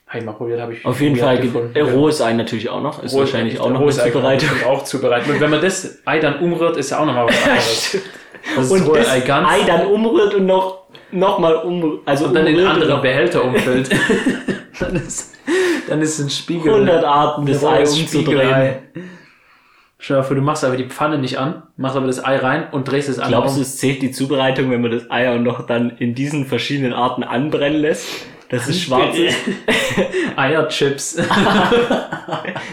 habe 0.08 0.20
ich 0.20 0.26
mal 0.26 0.34
probiert, 0.34 0.60
habe 0.60 0.74
ich 0.74 0.86
Auf 0.86 1.00
jeden 1.00 1.16
Fall 1.16 1.40
gibt 1.40 1.54
gefunden. 1.54 1.80
rohes 1.96 2.22
Ei 2.22 2.34
natürlich 2.34 2.68
auch 2.70 2.82
noch. 2.82 3.02
Ist 3.02 3.14
Rohes- 3.14 3.32
wahrscheinlich 3.32 3.60
auch 3.62 3.70
noch 3.70 3.80
rohes 3.80 3.98
Zubereitung. 3.98 4.50
bestimmt 4.50 4.66
auch 4.66 4.84
zubereiten. 4.84 5.32
Und 5.32 5.40
wenn 5.40 5.50
man 5.50 5.62
das 5.62 6.00
Ei 6.06 6.20
dann 6.20 6.40
umrührt, 6.40 6.76
ist 6.76 6.90
ja 6.92 7.00
auch 7.00 7.06
nochmal 7.06 7.28
was 7.28 7.44
anderes. 7.46 7.98
Das 8.56 8.66
ist 8.66 8.72
und 8.72 8.96
das 8.98 9.08
Ei 9.10 9.20
ganz 9.22 9.48
Ei 9.50 9.64
dann 9.66 9.86
umrührt 9.88 10.34
und 10.34 10.46
noch, 10.48 10.88
noch 11.12 11.40
mal 11.40 11.56
um, 11.56 12.00
also 12.06 12.26
und 12.26 12.34
dann 12.34 12.48
in 12.48 12.56
umrührt 12.56 12.74
andere 12.74 13.02
Behälter 13.02 13.44
umfüllt. 13.46 13.90
dann, 14.82 14.96
ist, 14.98 15.36
dann 15.88 16.02
ist 16.02 16.20
ein 16.20 16.30
Spiegel. 16.30 16.74
100 16.74 17.06
Arten, 17.06 17.46
das 17.46 17.64
Ei 17.64 17.80
umzudrehen. 17.84 18.76
Stell 20.04 20.18
dir 20.18 20.24
vor, 20.24 20.36
du 20.36 20.42
machst 20.42 20.64
aber 20.64 20.78
die 20.78 20.86
Pfanne 20.86 21.20
nicht 21.20 21.38
an, 21.38 21.62
machst 21.78 21.96
aber 21.96 22.08
das 22.08 22.26
Ei 22.26 22.38
rein 22.38 22.68
und 22.72 22.88
drehst 22.88 23.08
es 23.08 23.20
an. 23.20 23.30
Glaubst 23.30 23.58
du, 23.58 23.62
es 23.62 23.78
zählt 23.78 24.02
die 24.02 24.10
Zubereitung, 24.10 24.72
wenn 24.72 24.82
man 24.82 24.90
das 24.90 25.12
Ei 25.12 25.30
auch 25.30 25.40
noch 25.40 25.68
dann 25.68 25.92
in 25.98 26.16
diesen 26.16 26.48
verschiedenen 26.48 26.92
Arten 26.92 27.24
anbrennen 27.24 27.80
lässt? 27.80 28.08
Dass 28.50 28.68
es 28.68 28.82
schwarz 28.82 29.16
ist? 29.16 29.38
Eierchips. 30.36 31.18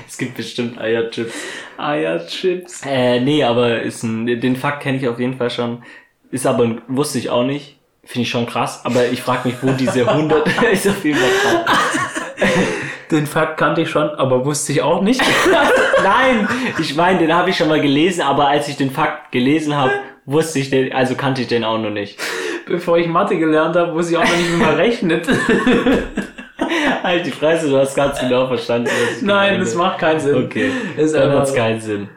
Es 0.09 0.17
gibt 0.17 0.37
bestimmt 0.37 0.81
Eierchips. 0.81 1.35
Eierchips. 1.77 2.81
Äh, 2.87 3.21
nee, 3.21 3.45
aber 3.45 3.83
ist 3.83 4.03
ein, 4.03 4.27
den 4.27 4.57
Fakt 4.57 4.83
kenne 4.83 4.97
ich 4.97 5.07
auf 5.07 5.21
jeden 5.21 5.37
Fall 5.37 5.51
schon. 5.51 5.83
Ist 6.31 6.47
aber, 6.47 6.79
wusste 6.89 7.19
ich 7.19 7.29
auch 7.29 7.45
nicht. 7.45 7.77
Finde 8.05 8.23
ich 8.23 8.31
schon 8.31 8.47
krass. 8.47 8.81
Aber 8.85 9.07
ich 9.07 9.21
frage 9.21 9.49
mich, 9.49 9.59
wo 9.61 9.71
diese 9.73 10.09
100 10.09 10.49
ist 10.73 10.89
auf 10.89 11.05
jeden 11.05 11.19
Fall 11.19 11.65
krass. 11.65 12.78
Den 13.11 13.27
Fakt 13.27 13.57
kannte 13.59 13.81
ich 13.83 13.91
schon, 13.91 14.09
aber 14.11 14.45
wusste 14.45 14.73
ich 14.73 14.83
auch 14.83 15.01
nicht. 15.03 15.21
Nein, 16.03 16.49
ich 16.79 16.95
meine, 16.95 17.19
den 17.19 17.35
habe 17.35 17.51
ich 17.51 17.57
schon 17.57 17.69
mal 17.69 17.81
gelesen, 17.81 18.23
aber 18.23 18.49
als 18.49 18.69
ich 18.69 18.77
den 18.77 18.91
Fakt 18.91 19.33
gelesen 19.33 19.75
habe, 19.77 19.93
wusste 20.27 20.59
ich 20.59 20.71
den, 20.71 20.93
also 20.93 21.15
kannte 21.15 21.41
ich 21.43 21.49
den 21.49 21.65
auch 21.65 21.79
noch 21.79 21.91
nicht. 21.91 22.19
Bevor 22.67 22.99
ich 22.99 23.07
Mathe 23.07 23.39
gelernt 23.39 23.77
habe, 23.77 23.95
wusste 23.95 24.13
ich 24.13 24.19
auch 24.19 24.25
noch 24.25 24.37
nicht, 24.37 24.53
wie 24.53 24.57
man 24.57 24.75
rechnet. 24.75 25.27
Halt 27.03 27.25
die 27.27 27.31
Fresse, 27.31 27.71
du 27.71 27.79
hast 27.79 27.95
ganz 27.95 28.21
genau 28.21 28.47
verstanden. 28.47 28.91
Nein, 29.23 29.61
das 29.61 29.75
macht 29.75 29.99
keinen 29.99 30.21
Sinn. 30.21 30.45
Okay, 30.45 30.71
Ist 30.97 31.15
dann 31.15 31.47
so. 31.47 31.55
keinen 31.55 31.81
Sinn. 31.81 32.09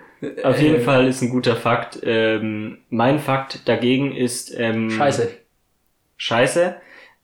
Auf 0.43 0.59
jeden 0.59 0.75
Äh, 0.77 0.81
Fall 0.81 1.07
ist 1.07 1.21
ein 1.21 1.29
guter 1.29 1.55
Fakt. 1.55 1.99
Ähm, 2.03 2.79
mein 2.89 3.19
Fakt 3.19 3.67
dagegen 3.67 4.15
ist 4.15 4.53
ähm, 4.57 4.89
Scheiße. 4.91 5.29
Scheiße. 6.17 6.75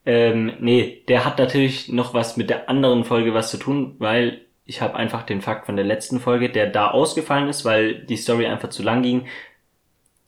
Ähm, 0.07 0.53
nee, 0.61 1.03
der 1.09 1.25
hat 1.25 1.37
natürlich 1.37 1.89
noch 1.89 2.13
was 2.13 2.37
mit 2.37 2.49
der 2.49 2.69
anderen 2.69 3.03
Folge 3.03 3.33
was 3.33 3.51
zu 3.51 3.57
tun, 3.57 3.97
weil 3.99 4.45
ich 4.65 4.81
habe 4.81 4.95
einfach 4.95 5.23
den 5.23 5.41
Fakt 5.41 5.65
von 5.65 5.75
der 5.75 5.83
letzten 5.83 6.21
Folge, 6.21 6.49
der 6.49 6.67
da 6.67 6.91
ausgefallen 6.91 7.49
ist, 7.49 7.65
weil 7.65 8.05
die 8.05 8.15
Story 8.15 8.45
einfach 8.45 8.69
zu 8.69 8.83
lang 8.83 9.01
ging, 9.01 9.27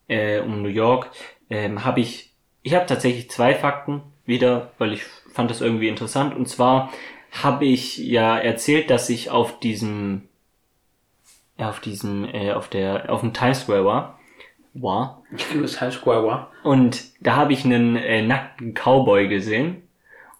äh, 0.10 0.40
um 0.42 0.62
New 0.62 0.68
York, 0.68 1.12
ähm, 1.50 1.86
habe 1.86 2.02
ich, 2.02 2.34
ich 2.62 2.74
habe 2.76 2.88
tatsächlich 2.88 3.32
zwei 3.32 3.56
Fakten 3.56 4.02
wieder, 4.26 4.74
weil 4.80 4.92
ich 4.92 5.04
fand 5.32 5.50
das 5.50 5.62
irgendwie 5.62 5.88
interessant. 5.88 6.36
Und 6.36 6.50
zwar 6.50 6.92
habe 7.32 7.64
ich 7.66 8.00
ja 8.00 8.38
erzählt, 8.38 8.90
dass 8.90 9.10
ich 9.10 9.30
auf 9.30 9.62
diesem, 9.62 10.28
auf 11.58 11.80
diesem, 11.80 12.26
äh, 12.26 12.52
auf 12.52 12.68
der, 12.68 13.14
auf 13.14 13.22
dem 13.22 13.34
Times 13.34 13.62
Square 13.62 13.86
war. 13.86 14.19
War. 14.74 15.24
Das 15.62 15.82
heißt 15.82 16.02
Guagua. 16.02 16.50
Und 16.64 17.04
da 17.20 17.36
habe 17.36 17.54
ich 17.54 17.66
einen 17.66 17.96
äh, 17.96 18.22
nackten 18.22 18.74
Cowboy 18.74 19.28
gesehen. 19.28 19.84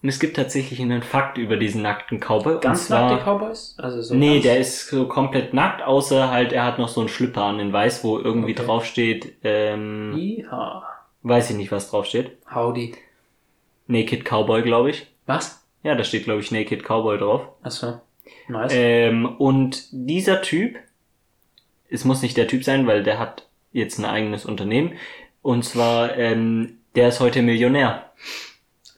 Und 0.02 0.08
es 0.08 0.20
gibt 0.20 0.38
tatsächlich 0.38 0.80
einen 0.82 1.02
Fakt 1.04 1.38
über 1.38 1.58
diesen 1.58 1.82
nackten 1.82 2.20
Cowboy. 2.22 2.60
Ganz 2.62 2.88
zwar, 2.88 3.10
nackte 3.12 3.26
Cowboys? 3.26 3.76
Also 3.78 4.02
so 4.02 4.16
Nee, 4.16 4.40
der 4.40 4.58
ist 4.60 4.88
so 4.88 5.08
komplett 5.08 5.54
nackt, 5.54 5.82
außer 5.82 6.30
halt, 6.32 6.54
er 6.54 6.64
hat 6.64 6.80
noch 6.80 6.88
so 6.88 7.02
einen 7.02 7.10
Schlüpper 7.10 7.44
an 7.44 7.60
in 7.60 7.74
weiß, 7.74 8.04
wo 8.06 8.18
irgendwie 8.18 8.54
Okay. 8.54 8.64
draufsteht, 8.66 9.34
ähm, 9.44 10.14
Iha. 10.18 10.84
weiß 11.24 11.50
ich 11.50 11.58
nicht, 11.58 11.72
was 11.72 11.90
draufsteht. 11.90 12.38
Howdy. 12.54 12.96
Naked 13.88 14.24
Cowboy, 14.24 14.62
glaube 14.62 14.92
ich. 14.92 15.08
Was? 15.26 15.66
Ja, 15.84 15.96
da 15.96 16.04
steht, 16.06 16.24
glaube 16.26 16.40
ich, 16.40 16.52
Naked 16.52 16.84
Cowboy 16.84 17.18
drauf. 17.18 17.42
Achso. 17.64 18.00
Nice. 18.48 18.72
Ähm, 18.74 19.26
und 19.38 19.84
dieser 19.92 20.42
Typ, 20.42 20.78
es 21.90 22.06
muss 22.06 22.22
nicht 22.22 22.38
der 22.38 22.48
Typ 22.48 22.64
sein, 22.64 22.88
weil 22.88 23.04
der 23.04 23.20
hat 23.20 23.48
jetzt 23.72 24.00
ein 24.00 24.06
eigenes 24.06 24.46
Unternehmen. 24.46 24.94
Und 25.42 25.64
zwar, 25.64 26.18
ähm, 26.18 26.80
der 26.96 27.10
ist 27.10 27.20
heute 27.20 27.42
Millionär. 27.42 28.12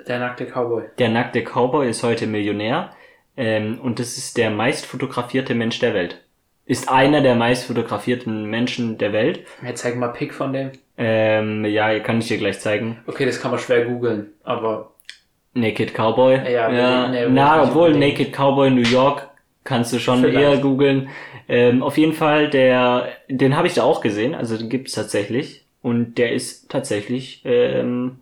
der 0.07 0.19
nackte 0.19 0.45
Cowboy. 0.45 0.83
Der 0.97 1.09
nackte 1.09 1.43
Cowboy 1.43 1.89
ist 1.89 2.03
heute 2.03 2.25
Millionär 2.27 2.91
ähm, 3.37 3.79
und 3.81 3.99
das 3.99 4.17
ist 4.17 4.37
der 4.37 4.49
meist 4.49 4.85
fotografierte 4.85 5.53
Mensch 5.55 5.79
der 5.79 5.93
Welt. 5.93 6.21
Ist 6.65 6.89
einer 6.89 7.21
der 7.21 7.35
meist 7.35 7.65
fotografierten 7.65 8.45
Menschen 8.45 8.97
der 8.97 9.13
Welt. 9.13 9.45
Jetzt 9.65 9.81
zeig 9.81 9.95
mal 9.97 10.09
Pick 10.09 10.33
von 10.33 10.53
dem. 10.53 10.71
Ähm, 10.97 11.65
ja, 11.65 11.99
kann 11.99 12.19
ich 12.19 12.27
dir 12.27 12.37
gleich 12.37 12.59
zeigen. 12.59 12.99
Okay, 13.07 13.25
das 13.25 13.41
kann 13.41 13.51
man 13.51 13.59
schwer 13.59 13.85
googeln, 13.85 14.33
aber 14.43 14.91
Naked 15.53 15.93
Cowboy. 15.93 16.35
Ja, 16.49 16.71
ja. 16.71 17.07
nee, 17.09 17.25
Na, 17.29 17.63
obwohl. 17.63 17.93
Naked 17.97 18.31
Cowboy 18.33 18.69
New 18.69 18.87
York 18.87 19.27
kannst 19.63 19.93
du 19.93 19.99
schon 19.99 20.21
Vielleicht. 20.21 20.39
eher 20.39 20.57
googeln. 20.57 21.09
Ähm, 21.47 21.83
auf 21.83 21.97
jeden 21.97 22.13
Fall, 22.13 22.49
der, 22.49 23.09
den 23.29 23.55
habe 23.55 23.67
ich 23.67 23.73
da 23.73 23.83
auch 23.83 24.01
gesehen, 24.01 24.35
also 24.35 24.57
den 24.57 24.69
gibt's 24.69 24.93
tatsächlich. 24.93 25.65
Und 25.81 26.15
der 26.17 26.31
ist 26.31 26.69
tatsächlich 26.69 27.41
ähm, 27.43 28.19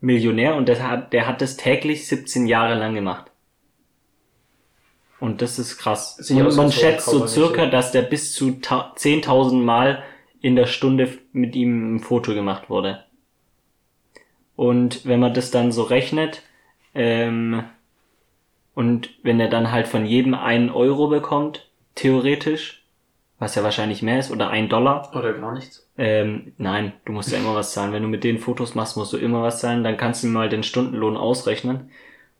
Millionär 0.00 0.54
und 0.56 0.68
der 0.68 0.88
hat, 0.88 1.12
der 1.12 1.26
hat 1.26 1.40
das 1.40 1.56
täglich 1.56 2.06
17 2.06 2.46
Jahre 2.46 2.74
lang 2.74 2.94
gemacht. 2.94 3.30
Und 5.18 5.42
das 5.42 5.58
ist 5.58 5.76
krass. 5.76 6.16
Sieht 6.16 6.40
Und 6.40 6.56
man 6.56 6.72
schätzt 6.72 7.06
so 7.06 7.20
nicht 7.20 7.28
circa, 7.28 7.66
dass 7.66 7.92
der 7.92 8.02
bis 8.02 8.32
zu 8.32 8.52
ta- 8.52 8.94
10.000 8.96 9.60
Mal 9.62 10.02
in 10.40 10.56
der 10.56 10.66
Stunde 10.66 11.18
mit 11.32 11.54
ihm 11.54 11.96
ein 11.96 12.00
Foto 12.00 12.32
gemacht 12.32 12.70
wurde. 12.70 13.04
Und 14.56 15.04
wenn 15.06 15.20
man 15.20 15.34
das 15.34 15.50
dann 15.50 15.72
so 15.72 15.82
rechnet, 15.82 16.42
ähm, 16.94 17.64
und 18.74 19.10
wenn 19.22 19.40
er 19.40 19.48
dann 19.48 19.70
halt 19.72 19.88
von 19.88 20.06
jedem 20.06 20.34
einen 20.34 20.70
Euro 20.70 21.08
bekommt, 21.08 21.68
theoretisch, 21.94 22.84
was 23.38 23.54
ja 23.54 23.62
wahrscheinlich 23.64 24.02
mehr 24.02 24.18
ist, 24.18 24.30
oder 24.30 24.50
ein 24.50 24.68
Dollar, 24.68 25.10
oder 25.14 25.32
gar 25.34 25.54
nichts. 25.54 25.86
ähm, 25.98 26.52
nein, 26.58 26.92
du 27.04 27.12
musst 27.12 27.32
ja 27.32 27.38
immer 27.38 27.54
was 27.54 27.72
zahlen. 27.72 27.92
Wenn 27.92 28.02
du 28.02 28.08
mit 28.08 28.24
denen 28.24 28.38
Fotos 28.38 28.74
machst, 28.74 28.96
musst 28.96 29.12
du 29.12 29.16
immer 29.18 29.42
was 29.42 29.60
zahlen. 29.60 29.84
Dann 29.84 29.96
kannst 29.96 30.22
du 30.22 30.28
mal 30.28 30.48
den 30.48 30.62
Stundenlohn 30.62 31.16
ausrechnen. 31.16 31.90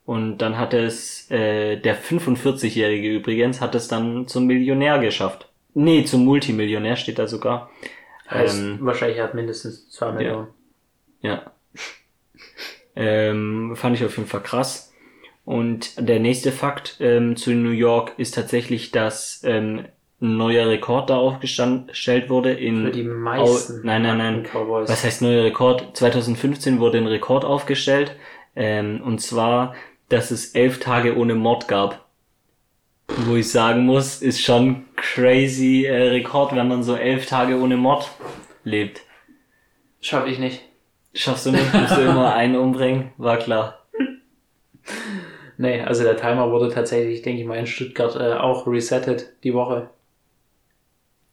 Und 0.07 0.39
dann 0.39 0.59
hat 0.59 0.75
es, 0.75 1.31
äh, 1.31 1.77
der 1.77 1.95
45-Jährige 1.97 3.09
übrigens, 3.15 3.61
hat 3.61 3.75
es 3.75 3.89
dann 3.89 4.27
zum 4.29 4.47
Millionär 4.47 4.99
geschafft. 4.99 5.49
Nee, 5.75 6.05
zum 6.05 6.25
Multimillionär 6.25 6.97
steht 6.97 7.19
da 7.19 7.27
sogar. 7.29 7.71
Heißt, 8.29 8.59
Ähm, 8.59 8.79
wahrscheinlich 8.83 9.21
hat 9.21 9.35
mindestens 9.35 9.89
zwei 9.91 10.13
Millionen. 10.13 10.49
Ja. 11.23 11.53
Ähm, 12.97 13.75
fand 13.77 13.97
ich 13.97 14.05
auf 14.05 14.17
jeden 14.17 14.29
Fall 14.29 14.43
krass. 14.43 14.90
Und 15.51 16.09
der 16.09 16.21
nächste 16.21 16.53
Fakt 16.53 16.99
ähm, 17.01 17.35
zu 17.35 17.51
New 17.51 17.71
York 17.73 18.13
ist 18.19 18.37
tatsächlich, 18.37 18.93
dass 18.93 19.41
ähm, 19.45 19.85
ein 20.21 20.37
neuer 20.37 20.69
Rekord 20.69 21.11
da 21.11 21.17
aufgestellt 21.17 22.31
wurde 22.31 22.53
in 22.53 22.85
Für 22.85 22.91
die 22.93 23.03
meisten 23.03 23.81
Au- 23.81 23.83
nein, 23.83 24.03
nein, 24.03 24.19
nein. 24.19 24.43
Cowboys. 24.45 24.89
was 24.89 25.03
heißt 25.03 25.23
neuer 25.23 25.43
Rekord? 25.43 25.97
2015 25.97 26.79
wurde 26.79 26.99
ein 26.99 27.09
Rekord 27.09 27.45
aufgestellt. 27.45 28.15
Ähm, 28.55 29.01
und 29.05 29.21
zwar, 29.21 29.75
dass 30.09 30.31
es 30.31 30.55
elf 30.55 30.79
Tage 30.79 31.17
ohne 31.17 31.35
Mord 31.35 31.67
gab. 31.67 32.07
Wo 33.09 33.35
ich 33.35 33.51
sagen 33.51 33.87
muss, 33.87 34.23
ist 34.23 34.41
schon 34.41 34.85
crazy 34.95 35.85
äh, 35.85 36.11
Rekord, 36.11 36.55
wenn 36.55 36.69
man 36.69 36.85
so 36.85 36.95
elf 36.95 37.27
Tage 37.27 37.59
ohne 37.59 37.77
Mord 37.77 38.09
lebt. 38.63 39.01
Schaff 40.01 40.29
ich 40.29 40.39
nicht. 40.39 40.61
Schaffst 41.13 41.47
du 41.47 41.51
nicht? 41.51 41.75
Musst 41.75 41.97
du 41.97 42.03
immer 42.03 42.35
einen 42.41 42.55
umbringen? 42.55 43.11
War 43.17 43.39
klar. 43.39 43.79
Nee, 45.61 45.83
also 45.83 46.05
der 46.05 46.17
Timer 46.17 46.51
wurde 46.51 46.71
tatsächlich, 46.71 47.21
denke 47.21 47.43
ich 47.43 47.47
mal, 47.47 47.59
in 47.59 47.67
Stuttgart 47.67 48.17
äh, 48.17 48.33
auch 48.33 48.67
resettet 48.67 49.35
die 49.45 49.53
Woche. 49.53 49.91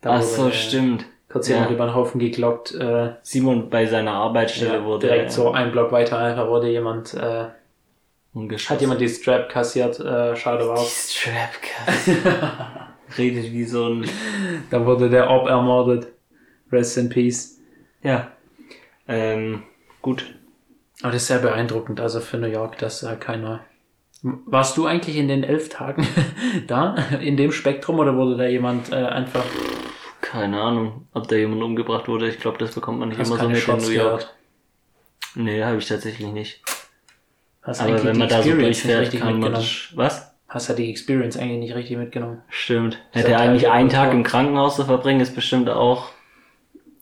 Da 0.02 0.16
Ach 0.16 0.22
wurde, 0.22 0.26
so, 0.26 0.48
äh, 0.50 0.52
stimmt. 0.52 1.06
Kurz 1.30 1.48
Ja. 1.48 1.56
jemand 1.56 1.72
über 1.72 1.86
den 1.86 1.96
Haufen 1.96 2.20
geglockt. 2.20 2.76
Äh, 2.76 3.12
Simon 3.22 3.70
bei 3.70 3.86
seiner 3.86 4.12
Arbeitsstelle 4.12 4.80
ja, 4.80 4.84
wurde 4.84 5.08
direkt 5.08 5.32
so 5.32 5.52
ein 5.52 5.72
Block 5.72 5.94
weiter 5.94 6.18
einfach 6.20 6.50
wurde 6.50 6.70
jemand, 6.70 7.14
äh, 7.14 7.46
hat 8.68 8.82
jemand 8.82 9.00
die 9.00 9.08
Strap 9.08 9.48
kassiert, 9.48 9.98
äh, 10.02 10.36
schade 10.36 10.64
die 10.64 10.70
war. 10.70 10.78
Strapcast. 10.78 12.10
Redet 13.18 13.54
wie 13.54 13.64
so 13.64 13.88
ein 13.88 14.10
Dann 14.70 14.86
wurde 14.86 15.10
der 15.10 15.30
Orb 15.30 15.48
ermordet. 15.48 16.08
Rest 16.70 16.98
in 16.98 17.08
Peace. 17.08 17.60
ja. 18.04 18.30
Ähm, 19.08 19.64
gut. 20.02 20.36
Aber 21.02 21.14
das 21.14 21.22
ist 21.22 21.28
sehr 21.30 21.40
beeindruckend, 21.40 22.02
also 22.02 22.20
für 22.20 22.38
New 22.38 22.48
York, 22.48 22.78
dass 22.80 23.00
da 23.00 23.16
keiner. 23.16 23.62
Warst 24.24 24.78
du 24.78 24.88
eigentlich 24.88 25.18
in 25.18 25.28
den 25.28 25.44
elf 25.44 25.70
Tagen 25.70 26.08
da, 26.68 26.96
in 27.22 27.38
dem 27.38 27.52
Spektrum, 27.52 28.00
oder 28.00 28.16
wurde 28.16 28.38
da 28.38 28.48
jemand 28.48 28.92
äh, 28.92 28.96
einfach. 28.96 29.46
Keine 30.22 30.60
Ahnung, 30.60 31.08
ob 31.14 31.28
da 31.28 31.36
jemand 31.36 31.62
umgebracht 31.62 32.08
wurde. 32.08 32.28
Ich 32.28 32.40
glaube, 32.40 32.58
das 32.58 32.74
bekommt 32.74 33.00
man 33.00 33.10
nicht 33.10 33.20
Hast 33.20 33.30
immer 33.30 33.40
so 33.40 33.50
mit 33.50 33.68
in 33.68 33.78
New 33.78 33.90
York. 33.90 34.20
gehört? 34.20 34.36
Nee, 35.36 35.64
habe 35.64 35.78
ich 35.78 35.88
tatsächlich 35.88 36.28
nicht. 36.32 36.62
Hast 37.62 37.82
Aber 37.82 38.04
wenn 38.04 38.14
die 38.14 38.20
man 38.20 38.30
da 38.30 38.42
so 38.42 38.54
durchfährt, 38.54 39.02
richtig 39.02 39.20
kann 39.20 39.40
man. 39.40 39.54
Was? 39.54 40.34
Hast 40.48 40.70
ja 40.70 40.76
die 40.76 40.90
Experience 40.90 41.38
eigentlich 41.38 41.60
nicht 41.60 41.76
richtig 41.76 41.98
mitgenommen. 41.98 42.42
Stimmt. 42.50 43.00
Hätte 43.12 43.32
ja 43.32 43.38
eigentlich 43.40 43.70
einen 43.70 43.90
Tag 43.90 44.14
im 44.14 44.24
Krankenhaus 44.24 44.78
zu 44.78 44.86
verbringen, 44.86 45.20
ist 45.20 45.36
bestimmt 45.36 45.70
auch 45.70 46.10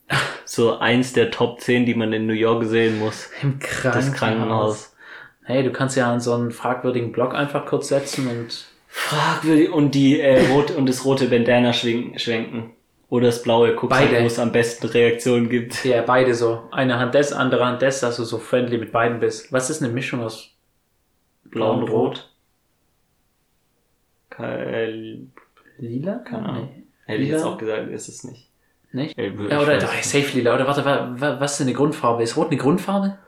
so 0.44 0.78
eins 0.78 1.12
der 1.12 1.30
Top 1.30 1.60
10, 1.60 1.86
die 1.86 1.94
man 1.94 2.12
in 2.12 2.26
New 2.26 2.32
York 2.32 2.64
sehen 2.64 2.98
muss. 2.98 3.30
Im 3.42 3.58
Krankenhaus. 3.58 3.94
Das 3.94 4.12
Krankenhaus. 4.12 4.95
Hey, 5.46 5.62
du 5.62 5.70
kannst 5.70 5.96
ja 5.96 6.12
an 6.12 6.18
so 6.18 6.34
einen 6.34 6.50
fragwürdigen 6.50 7.12
Block 7.12 7.32
einfach 7.32 7.66
kurz 7.66 7.86
setzen 7.88 8.26
und. 8.26 8.66
Fragwürdig. 8.88 9.70
Und 9.70 9.94
die 9.94 10.20
äh, 10.20 10.44
rot 10.48 10.72
und 10.72 10.88
das 10.88 11.04
rote 11.04 11.28
Bandana 11.28 11.72
schwenken. 11.72 12.18
schwenken. 12.18 12.72
Oder 13.08 13.26
das 13.26 13.44
blaue. 13.44 13.76
Guckst 13.76 13.96
Beide. 13.96 14.22
wo 14.22 14.26
es 14.26 14.40
am 14.40 14.50
besten 14.50 14.88
Reaktionen 14.88 15.48
gibt. 15.48 15.84
Ja, 15.84 16.02
beide 16.02 16.34
so. 16.34 16.64
Eine 16.72 16.98
Hand 16.98 17.14
des, 17.14 17.32
andere 17.32 17.64
Hand 17.64 17.80
des, 17.80 18.00
dass 18.00 18.16
du 18.16 18.24
so 18.24 18.38
friendly 18.38 18.76
mit 18.76 18.90
beiden 18.90 19.20
bist. 19.20 19.52
Was 19.52 19.70
ist 19.70 19.84
eine 19.84 19.92
Mischung 19.92 20.20
aus 20.20 20.50
Blau 21.44 21.74
und 21.74 21.84
und 21.84 21.90
rot. 21.90 22.30
Lila? 25.78 26.18
Keine 26.28 26.48
Ahnung. 26.48 26.70
Nee. 26.74 26.82
hätte 27.04 27.22
ich 27.22 27.28
Lila? 27.28 27.38
jetzt 27.38 27.46
auch 27.46 27.58
gesagt, 27.58 27.88
ist 27.88 28.08
es 28.08 28.24
nicht. 28.24 28.50
Nicht? 28.90 29.16
Ich 29.16 29.32
Ja, 29.48 29.60
oder 29.60 29.78
doch, 29.78 29.92
safe 30.02 30.36
lila. 30.36 30.56
Oder 30.56 30.66
warte, 30.66 30.84
wa, 30.84 31.14
wa, 31.14 31.38
was 31.38 31.52
ist 31.52 31.60
denn 31.60 31.68
eine 31.68 31.76
Grundfarbe? 31.76 32.24
Ist 32.24 32.36
rot 32.36 32.48
eine 32.48 32.56
Grundfarbe? 32.56 33.18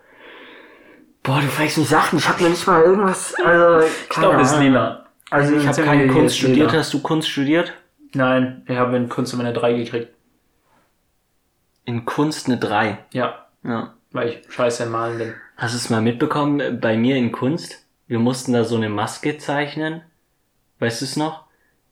Boah, 1.29 1.41
du 1.43 1.47
fragst 1.49 1.77
mich 1.77 1.89
Sachen. 1.89 2.19
Ich 2.19 2.27
habe 2.27 2.43
noch 2.43 2.49
nicht 2.49 2.67
mal 2.67 2.83
irgendwas. 2.83 3.35
Also, 3.45 3.87
Ich 3.87 4.09
glaube, 4.09 4.39
das 4.39 4.53
ist 4.53 4.61
lila. 4.61 5.05
Also 5.31 5.55
ich 5.57 5.67
habe 5.67 5.83
keine 5.83 6.09
Kunst 6.09 6.41
lila. 6.41 6.49
studiert. 6.55 6.73
Hast 6.73 6.95
du 6.95 7.03
Kunst 7.03 7.29
studiert? 7.29 7.75
Nein, 8.15 8.63
wir 8.65 8.79
haben 8.79 8.95
in 8.95 9.11
Kunst 9.11 9.35
immer 9.35 9.45
eine 9.45 9.53
3 9.53 9.75
gekriegt. 9.75 10.09
In 11.85 12.07
Kunst 12.07 12.47
eine 12.47 12.57
3. 12.57 12.99
Ja, 13.13 13.47
Ja. 13.63 13.93
weil 14.13 14.29
ich 14.31 14.39
scheiße 14.53 14.85
im 14.85 14.91
Malen 14.93 15.19
bin. 15.19 15.35
Hast 15.59 15.75
du 15.75 15.77
es 15.77 15.91
mal 15.91 16.01
mitbekommen 16.01 16.81
bei 16.81 16.97
mir 16.97 17.17
in 17.17 17.31
Kunst? 17.31 17.85
Wir 18.07 18.19
mussten 18.19 18.55
da 18.55 18.65
so 18.65 18.77
eine 18.77 18.89
Maske 18.89 19.37
zeichnen. 19.37 20.01
Weißt 20.79 21.03
du 21.03 21.05
es 21.05 21.17
noch? 21.17 21.45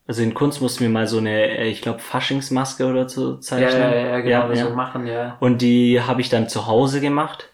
Also 0.07 0.23
in 0.23 0.33
Kunst 0.33 0.63
mussten 0.63 0.81
wir 0.81 0.89
mal 0.89 1.07
so 1.09 1.19
eine, 1.19 1.59
äh, 1.59 1.69
ich 1.69 1.83
glaube, 1.83 1.99
Faschingsmaske 1.99 2.87
oder 2.87 3.07
so 3.09 3.35
Ja, 3.35 3.41
zeichnen. 3.41 3.83
ja, 3.83 3.95
ja, 3.95 4.21
genau, 4.21 4.49
Ja, 4.49 4.55
ja. 4.55 4.65
so 4.67 4.71
machen, 4.75 5.07
ja. 5.07 5.37
Und 5.41 5.61
die 5.61 6.01
habe 6.01 6.23
ich 6.23 6.31
dann 6.31 6.49
zu 6.49 6.67
Hause 6.67 7.03
gemacht. 7.03 7.51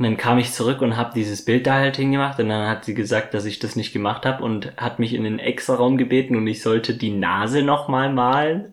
Und 0.00 0.04
dann 0.04 0.16
kam 0.16 0.38
ich 0.38 0.52
zurück 0.54 0.80
und 0.80 0.96
habe 0.96 1.12
dieses 1.14 1.44
Bild 1.44 1.66
da 1.66 1.74
halt 1.74 1.96
hingemacht. 1.98 2.40
Und 2.40 2.48
dann 2.48 2.66
hat 2.70 2.86
sie 2.86 2.94
gesagt, 2.94 3.34
dass 3.34 3.44
ich 3.44 3.58
das 3.58 3.76
nicht 3.76 3.92
gemacht 3.92 4.24
habe 4.24 4.42
und 4.42 4.74
hat 4.78 4.98
mich 4.98 5.12
in 5.12 5.24
den 5.24 5.38
Extra-Raum 5.38 5.98
gebeten 5.98 6.36
und 6.36 6.46
ich 6.46 6.62
sollte 6.62 6.94
die 6.94 7.10
Nase 7.10 7.62
nochmal 7.62 8.10
malen. 8.10 8.72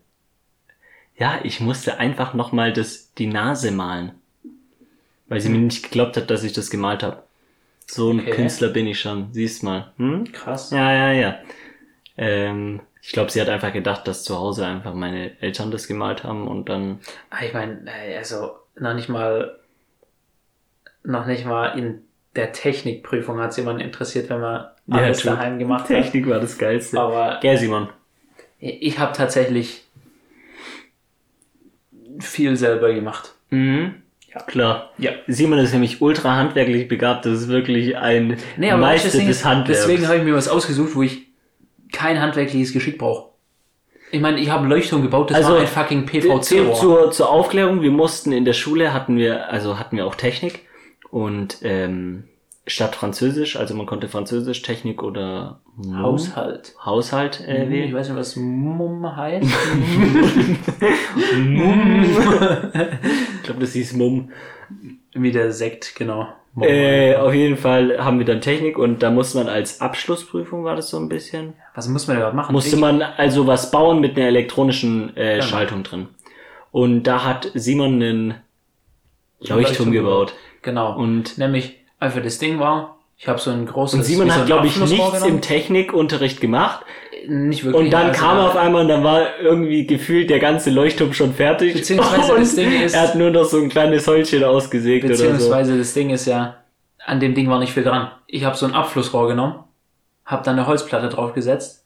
Ja, 1.18 1.42
ich 1.44 1.60
musste 1.60 1.98
einfach 2.00 2.34
nochmal 2.34 2.72
das, 2.72 3.14
die 3.16 3.28
Nase 3.28 3.72
malen. 3.72 4.14
Weil 5.28 5.42
sie 5.42 5.50
mir 5.50 5.58
nicht 5.58 5.84
geglaubt 5.84 6.16
hat, 6.16 6.30
dass 6.32 6.46
ich 6.46 6.54
das 6.54 6.70
gemalt 6.70 7.04
habe. 7.04 7.24
So 7.88 8.10
ein 8.10 8.22
Okay. 8.22 8.32
Künstler 8.32 8.70
bin 8.70 8.88
ich 8.88 8.98
schon. 9.02 9.34
Siehst 9.34 9.64
mal. 9.64 9.92
Hm? 9.98 10.32
Krass. 10.32 10.72
Ja, 10.72 10.94
ja, 10.94 11.12
ja. 11.12 11.40
Ähm, 12.16 12.80
ich 13.02 13.12
glaube, 13.12 13.32
sie 13.32 13.42
hat 13.42 13.50
einfach 13.50 13.74
gedacht, 13.74 14.08
dass 14.08 14.24
zu 14.24 14.38
Hause 14.40 14.66
einfach 14.66 14.94
meine 14.94 15.42
Eltern 15.42 15.72
das 15.72 15.88
gemalt 15.88 16.24
haben 16.24 16.48
und 16.48 16.70
dann 16.70 17.00
Ah, 17.30 17.44
Ich 17.46 17.54
meine, 17.54 17.82
also 18.18 18.52
noch 18.80 18.94
nicht 18.94 19.10
mal, 19.10 19.60
noch 21.08 21.26
nicht 21.26 21.46
mal 21.46 21.78
in 21.78 22.02
der 22.36 22.52
Technikprüfung 22.52 23.40
hat 23.40 23.52
es 23.52 23.58
jemanden 23.58 23.82
interessiert, 23.82 24.30
wenn 24.30 24.42
man 24.42 24.68
Ja, 24.88 24.96
alles 24.98 25.22
true. 25.22 25.32
daheim 25.32 25.58
gemacht 25.58 25.82
hat. 25.84 25.88
Technik 25.88 26.28
war 26.30 26.40
das 26.40 26.58
Geilste. 26.58 27.00
Aber 27.00 27.40
Gell, 27.42 27.58
Simon? 27.58 27.90
ich 28.60 29.00
habe 29.00 29.14
tatsächlich 29.14 29.84
viel 32.20 32.56
selber 32.58 32.94
gemacht. 32.94 33.34
Mhm. 33.50 33.96
Ja. 34.34 34.42
Klar. 34.44 34.92
Ja. 34.98 35.12
Simon 35.28 35.60
ist 35.60 35.74
nämlich 35.74 36.02
ultra 36.02 36.36
handwerklich 36.36 36.88
begabt. 36.88 37.26
Das 37.26 37.34
ist 37.42 37.48
wirklich 37.48 37.98
ein 37.98 38.38
Nee, 38.58 38.72
aber 38.72 38.82
Meister 38.82 39.08
Meister 39.10 39.26
des 39.26 39.46
Handwerks. 39.46 39.82
deswegen 39.82 40.08
habe 40.08 40.18
ich 40.18 40.24
mir 40.24 40.36
was 40.36 40.48
ausgesucht, 40.48 40.96
wo 40.96 41.02
ich 41.04 41.28
kein 41.92 42.22
handwerkliches 42.22 42.74
Geschick 42.74 42.98
brauche. 42.98 43.30
Ich 44.12 44.22
meine, 44.22 44.40
ich 44.40 44.50
habe 44.50 44.68
Leuchtturm 44.68 45.02
gebaut, 45.02 45.32
das 45.32 45.38
Also, 45.38 45.54
war 45.54 45.60
ein 45.62 45.68
fucking 45.68 46.06
PVC-Rohr. 46.06 46.74
zur, 46.74 47.12
zur 47.12 47.30
Aufklärung, 47.30 47.82
wir 47.82 47.92
mussten 47.92 48.32
in 48.32 48.46
der 48.46 48.54
Schule 48.54 48.94
hatten 48.94 49.18
wir, 49.18 49.50
also 49.50 49.80
hatten 49.80 49.98
wir 49.98 50.06
auch 50.06 50.16
Technik 50.16 50.62
und 51.12 51.60
ähm, 51.64 52.24
statt 52.66 52.96
Französisch, 52.96 53.56
also 53.56 53.74
man 53.76 53.86
konnte 53.86 54.10
Französisch, 54.10 54.62
Technik 54.62 55.02
oder 55.04 55.60
Mumm- 55.78 56.00
Haushalt. 56.02 56.74
Haushalt 56.84 57.40
äh, 57.48 57.64
Ich 57.64 57.70
wählen. 57.70 57.94
weiß 57.94 58.10
nicht, 58.10 58.18
was 58.18 58.36
Mumm 58.36 59.16
heißt. 59.16 59.48
Ich 63.38 63.44
glaube, 63.44 63.60
das 63.62 63.74
hieß 63.74 63.94
Mumm. 63.94 64.32
Wie 65.14 65.32
der 65.32 65.52
Sekt, 65.52 65.96
genau. 65.96 66.28
Äh, 66.60 67.16
auf 67.16 67.34
jeden 67.34 67.56
Fall 67.56 68.04
haben 68.04 68.18
wir 68.18 68.26
dann 68.26 68.42
Technik 68.42 68.80
und 68.80 69.04
da 69.04 69.12
musste 69.12 69.38
man 69.38 69.48
als 69.48 69.80
Abschlussprüfung, 69.80 70.64
war 70.64 70.76
das 70.76 70.90
so 70.90 70.98
ein 70.98 71.08
bisschen, 71.08 71.54
was 71.76 71.88
muss 71.88 72.08
man 72.08 72.20
da 72.20 72.34
machen? 72.34 72.52
musste 72.52 72.78
man 72.78 73.04
also 73.04 73.46
was 73.46 73.70
bauen 73.70 74.02
mit 74.02 74.18
einer 74.18 74.26
elektronischen 74.28 75.16
äh, 75.16 75.36
Genau. 75.36 75.46
Schaltung 75.46 75.84
drin. 75.84 76.08
Und 76.72 77.04
da 77.04 77.24
hat 77.24 77.52
Simon 77.54 78.02
einen 78.02 78.34
Leuchtturm 79.40 79.60
Leuchtturm 79.60 79.92
gebaut. 79.92 80.34
Genau. 80.62 80.98
Und, 80.98 81.38
Nämlich, 81.38 81.76
einfach 82.00 82.22
das 82.22 82.40
Ding 82.40 82.60
war, 82.60 82.98
ich 83.18 83.28
habe 83.28 83.40
so 83.40 83.50
ein 83.52 83.66
großes. 83.66 84.00
und 84.00 84.06
Simon 84.06 84.30
so 84.30 84.36
hat, 84.36 84.46
glaube 84.46 84.68
ich, 84.68 84.78
nichts 84.78 85.24
im. 85.26 85.42
Technikunterricht 85.42 86.40
gemacht. 86.40 86.86
Nicht 87.28 87.66
wirklich. 87.66 87.86
Und 87.86 87.92
dann 87.92 88.10
also, 88.10 88.22
kam 88.22 88.38
er 88.38 88.46
auf 88.46 88.56
einmal 88.56 88.84
und 88.84 88.88
dann 88.90 89.04
war 89.04 89.40
irgendwie 89.42 89.88
gefühlt 89.88 90.30
der 90.30 90.40
ganze 90.40 90.70
Leuchtturm 90.70 91.14
schon 91.14 91.34
fertig. 91.34 91.74
Beziehungsweise 91.74 92.34
und 92.34 92.42
das 92.42 92.56
Ding 92.56 92.82
ist- 92.82 92.94
er 92.94 93.02
hat 93.02 93.16
nur 93.16 93.32
noch 93.32 93.46
so 93.46 93.58
ein 93.58 93.70
kleines 93.70 94.08
Häutchen 94.08 94.44
ausgesägt 94.44 95.06
oder 95.06 95.16
so. 95.16 95.24
Beziehungsweise 95.24 95.78
das 95.78 95.94
Ding 95.94 96.12
ist 96.12 96.26
ja, 96.28 96.58
an 97.06 97.20
dem 97.20 97.34
Ding 97.34 97.50
war 97.50 97.60
nicht 97.60 97.74
viel 97.74 97.84
dran. 97.84 98.12
Ich 98.28 98.46
habe 98.46 98.56
so 98.56 98.66
ein 98.66 98.74
Abflussrohr 98.74 99.28
genommen, 99.28 99.56
habe 100.26 100.44
dann 100.44 100.58
eine 100.58 100.68
Holzplatte 100.68 101.10
draufgesetzt. 101.10 101.86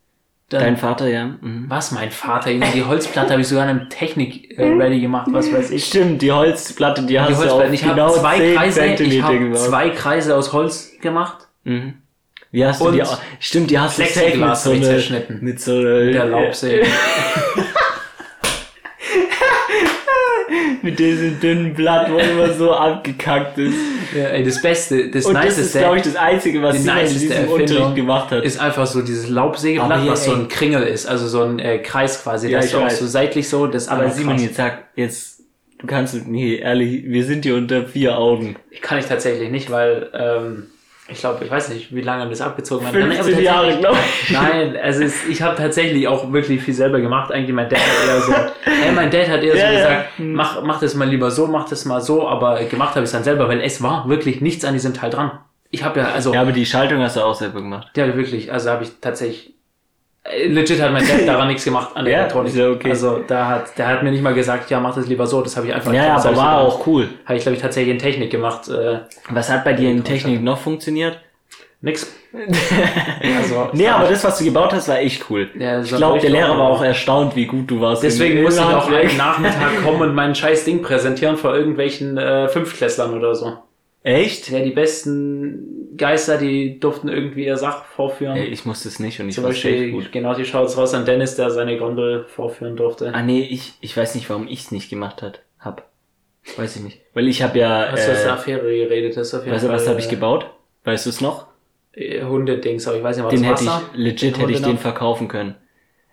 Dann, 0.52 0.60
Dein 0.60 0.78
Vater, 0.78 1.08
ja. 1.08 1.28
Mhm. 1.28 1.66
was, 1.70 1.94
mein 1.94 2.12
Vater? 2.12 2.52
Die 2.54 2.84
Holzplatte 2.84 3.32
habe 3.32 3.42
ich 3.42 3.48
sogar 3.48 3.64
in 3.64 3.70
einem 3.70 3.90
Technik-Ready 3.90 5.00
gemacht, 5.00 5.28
was 5.32 5.52
weiß 5.52 5.72
ich. 5.72 5.86
Stimmt, 5.86 6.22
die 6.22 6.30
Holzplatte, 6.30 7.04
die 7.04 7.08
Die 7.08 7.20
hast 7.22 7.30
du 7.30 7.36
Holzplatte. 7.38 7.68
auf 7.68 7.74
Ich 7.74 7.82
genau 7.82 8.10
zwei 8.10 8.38
10 8.38 8.56
Kreise, 8.58 8.86
ich 8.86 9.24
habe 9.24 9.54
zwei 9.54 9.90
Kreise 9.92 10.36
aus 10.36 10.52
Holz 10.52 10.92
gemacht. 11.02 11.48
Mhm. 11.64 11.94
Wie 12.52 12.66
hast 12.66 12.82
du 12.82 12.88
Und 12.88 12.96
die, 12.96 13.04
stimmt, 13.40 13.72
die 13.72 13.80
hast 13.80 13.98
du 13.98 14.02
mit 14.04 14.12
so 14.58 14.72
eine, 14.72 14.82
zerschnitten. 14.82 15.40
mit 15.42 15.62
so 15.62 15.72
einer, 15.72 16.12
Der 16.12 16.26
Laubsäge. 16.26 16.86
mit 20.84 21.00
diesem 21.00 21.40
dünnen 21.40 21.74
Blatt, 21.74 22.12
wo 22.12 22.18
immer 22.18 22.54
so 22.54 22.72
abgekackt 22.74 23.58
ist. 23.58 23.76
ja, 24.16 24.26
ey, 24.30 24.44
das 24.44 24.62
Beste, 24.62 25.10
das 25.10 25.26
Und 25.26 25.34
das 25.36 25.46
ist, 25.46 25.58
Niceste 25.58 25.80
glaube 25.80 25.98
ich, 25.98 26.04
das 26.04 26.16
Einzige, 26.16 26.62
was 26.62 26.78
Simon 26.82 26.98
in 26.98 27.04
niceste 27.04 27.28
diesem 27.28 27.50
Unterricht 27.50 27.96
gemacht 27.96 28.32
hat. 28.32 28.44
ist 28.44 28.60
einfach 28.60 28.86
so 28.88 29.02
dieses 29.02 29.30
Laubsägeblatt, 29.30 30.08
was 30.08 30.26
so 30.26 30.34
ein 30.34 30.48
Kringel 30.48 30.84
ist, 30.84 31.06
also 31.08 31.28
so 31.28 31.44
ein 31.44 31.60
äh, 31.60 31.80
Kreis 31.80 32.24
quasi, 32.24 32.50
Ja, 32.50 32.58
das 32.58 32.66
ich 32.68 32.72
ist 32.72 32.78
auch 32.78 32.84
weiß. 32.86 33.00
so 33.00 33.08
seitlich 33.08 33.48
so, 33.50 33.68
das 33.68 33.88
Aber 33.88 34.10
Simon, 34.10 34.38
jetzt 34.38 34.56
sag, 34.56 34.86
jetzt, 34.96 35.42
du 35.80 35.88
kannst, 35.88 36.28
nee, 36.28 36.56
ehrlich, 36.56 37.04
wir 37.06 37.24
sind 37.26 37.44
hier 37.46 37.56
unter 37.56 37.86
vier 37.86 38.18
Augen. 38.18 38.56
Kann 38.82 39.00
ich 39.00 39.06
tatsächlich 39.06 39.50
nicht, 39.52 39.70
weil 39.72 40.10
ähm, 40.14 40.68
ich 41.08 41.20
glaube, 41.20 41.44
ich 41.44 41.52
weiß 41.52 41.70
nicht, 41.70 41.94
wie 41.94 42.02
lange 42.02 42.30
das 42.30 42.40
abgezogen 42.42 42.86
hat. 42.86 42.94
15 42.94 43.42
Jahre, 43.42 43.78
glaube 43.78 43.98
ich. 44.24 44.32
Nein, 44.32 44.78
also 44.82 45.04
es, 45.04 45.26
ich 45.28 45.42
habe 45.42 45.56
tatsächlich 45.58 46.08
auch 46.08 46.32
wirklich 46.32 46.62
viel 46.62 46.74
selber 46.74 47.02
gemacht. 47.02 47.32
Eigentlich 47.32 47.54
mein 47.56 47.68
Dad 47.70 47.80
hat 47.80 48.08
eher 48.08 48.22
so, 48.22 48.34
hey, 48.64 48.92
mein 48.94 49.12
Dad 49.12 49.28
hat 49.28 49.44
eher 49.44 49.56
Ja, 49.56 49.68
so 49.68 49.74
ja. 49.74 49.80
gesagt, 49.80 50.06
mach, 50.20 50.64
mach 50.64 50.80
das 50.80 50.96
mal 50.96 51.08
lieber 51.08 51.30
so, 51.32 51.48
mach 51.48 51.68
das 51.68 51.84
mal 51.86 52.00
so, 52.02 52.28
aber 52.28 52.64
gemacht 52.66 52.92
habe 52.92 53.02
ich 53.02 53.06
es 53.08 53.12
dann 53.12 53.24
selber, 53.24 53.48
weil 53.50 53.60
es 53.62 53.82
war 53.84 54.08
wirklich 54.08 54.40
nichts 54.42 54.64
an 54.64 54.74
diesem 54.74 54.94
Teil 54.94 55.10
dran. 55.10 55.32
Ich 55.70 55.84
habe 55.84 56.00
ja, 56.02 56.12
also, 56.12 56.34
Ja, 56.34 56.42
aber 56.42 56.52
die 56.52 56.66
Schaltung 56.66 57.02
hast 57.02 57.16
du 57.18 57.22
auch 57.22 57.36
selber 57.36 57.62
gemacht. 57.62 57.88
ja, 57.96 58.16
wirklich, 58.16 58.52
also 58.52 58.70
habe 58.70 58.84
ich 58.84 58.92
tatsächlich, 59.02 59.54
legit 60.48 60.82
hat 60.82 60.92
mein 60.94 61.08
Dad 61.08 61.28
daran 61.28 61.48
nichts 61.48 61.66
gemacht 61.66 61.90
an 61.96 62.06
der 62.06 62.14
Ja, 62.14 62.20
Elektronik. 62.22 62.56
okay. 62.78 62.90
Also 62.90 63.20
da 63.28 63.48
hat, 63.48 63.78
der 63.78 63.88
hat 63.88 64.04
mir 64.04 64.12
nicht 64.12 64.22
mal 64.22 64.34
gesagt, 64.34 64.70
ja, 64.70 64.80
mach 64.80 64.96
das 64.96 65.08
lieber 65.08 65.26
so, 65.26 65.42
das 65.42 65.58
habe 65.58 65.68
ich 65.68 65.74
einfach 65.74 65.92
Ja, 65.94 66.06
ja, 66.06 66.16
aber 66.16 66.36
war 66.36 66.60
auch 66.62 66.86
cool. 66.88 67.10
Habe 67.26 67.38
ich, 67.38 67.42
glaube 67.44 67.56
ich, 67.56 67.62
tatsächlich 67.62 67.94
in 67.94 68.00
Technik 68.00 68.30
gemacht. 68.30 68.70
Äh, 68.70 69.00
Was 69.30 69.50
hat 69.50 69.64
bei 69.64 69.74
dir 69.74 69.90
in. 69.90 70.04
Technik 70.04 70.42
noch 70.42 70.60
funktioniert? 70.60 71.20
Nix. 71.82 72.16
also, 73.42 73.70
Nee, 73.74 73.88
aber 73.88 74.08
das, 74.08 74.24
was 74.24 74.38
du 74.38 74.46
gebaut 74.46 74.72
hast, 74.72 74.88
war 74.88 75.00
echt 75.00 75.26
cool. 75.30 75.50
Ja, 75.58 75.82
ich 75.82 75.90
glaube, 75.90 76.20
der 76.20 76.30
Lehrer 76.30 76.58
war 76.58 76.70
auch 76.70 76.84
erstaunt, 76.84 77.36
wie 77.36 77.48
gut 77.48 77.70
du 77.70 77.82
warst. 77.82 78.04
Deswegen 78.04 78.44
muss 78.44 78.56
ich 78.56 78.62
auch 78.62 78.88
einen 78.90 79.18
Nachmittag 79.18 79.84
kommen 79.84 80.02
und 80.02 80.14
mein 80.16 80.36
scheiß 80.36 80.64
Ding 80.64 80.82
präsentieren 80.84 81.38
vor 81.38 81.56
irgendwelchen 81.56 82.18
äh, 82.18 82.48
Fünftklässlern 82.50 83.18
oder 83.18 83.34
so. 83.34 83.58
Echt? 84.04 84.50
Ja, 84.50 84.60
die 84.60 84.72
besten 84.72 85.81
Geister, 85.98 86.38
die 86.38 86.80
durften 86.80 87.10
irgendwie 87.10 87.46
ihr 87.46 87.58
Sach 87.58 87.86
vorführen. 87.86 88.38
Ey, 88.38 88.46
ich 88.46 88.66
musste 88.66 88.88
es 88.88 89.00
nicht 89.00 89.20
und 89.20 89.30
ich 89.30 89.36
Zum 89.36 89.44
war 89.44 89.52
Beispiel, 89.52 89.92
gut. 89.92 90.12
genau, 90.12 90.34
die 90.34 90.46
schaut 90.46 90.76
raus 90.78 90.94
an 90.94 91.06
Dennis, 91.06 91.36
der 91.36 91.52
seine 91.52 91.78
Gondel 91.78 92.26
vorführen 92.26 92.76
durfte. 92.76 93.14
Ah 93.14 93.22
nee, 93.22 93.42
ich, 93.42 93.74
ich 93.82 93.96
weiß 93.96 94.16
nicht, 94.16 94.30
warum 94.30 94.48
ich 94.48 94.62
es 94.62 94.72
nicht 94.72 94.90
gemacht 94.90 95.22
hat, 95.22 95.42
hab. 95.60 95.90
Weiß 96.58 96.76
ich 96.78 96.84
nicht. 96.84 97.02
Weil 97.14 97.28
ich 97.28 97.44
habe 97.44 97.60
ja... 97.60 97.90
Hast 97.92 98.08
du 98.08 98.12
aus 98.12 98.22
der 98.24 98.30
Äh, 98.32 98.34
Affäre 98.34 98.62
geredet? 98.64 99.18
Das 99.18 99.28
ist 99.28 99.34
auf 99.34 99.44
jeden 99.44 99.54
weißt 99.54 99.66
du, 99.66 99.70
was 99.70 99.88
habe 99.88 100.00
ich 100.00 100.08
äh, 100.08 100.10
gebaut? 100.10 100.50
Weißt 100.84 101.06
du 101.06 101.10
es 101.10 101.22
noch? 101.22 101.48
äh, 101.94 102.24
Hundedings, 102.24 102.88
aber 102.88 102.98
ich 102.98 103.04
weiß 103.04 103.18
nicht, 103.18 103.24
war 103.24 103.32
Den 103.32 103.44
das 103.44 103.62
hätte 103.62 103.72
ich, 103.94 103.98
legit 103.98 104.38
hätte 104.40 104.52
ich 104.52 104.62
den 104.62 104.78
verkaufen 104.78 105.28
können. 105.28 105.56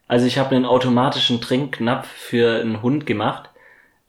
Also 0.06 0.26
ich 0.26 0.38
habe 0.38 0.56
einen 0.56 0.64
automatischen 0.64 1.40
Trinknapf 1.40 2.08
für 2.08 2.60
einen 2.60 2.82
Hund 2.82 3.06
gemacht. 3.06 3.50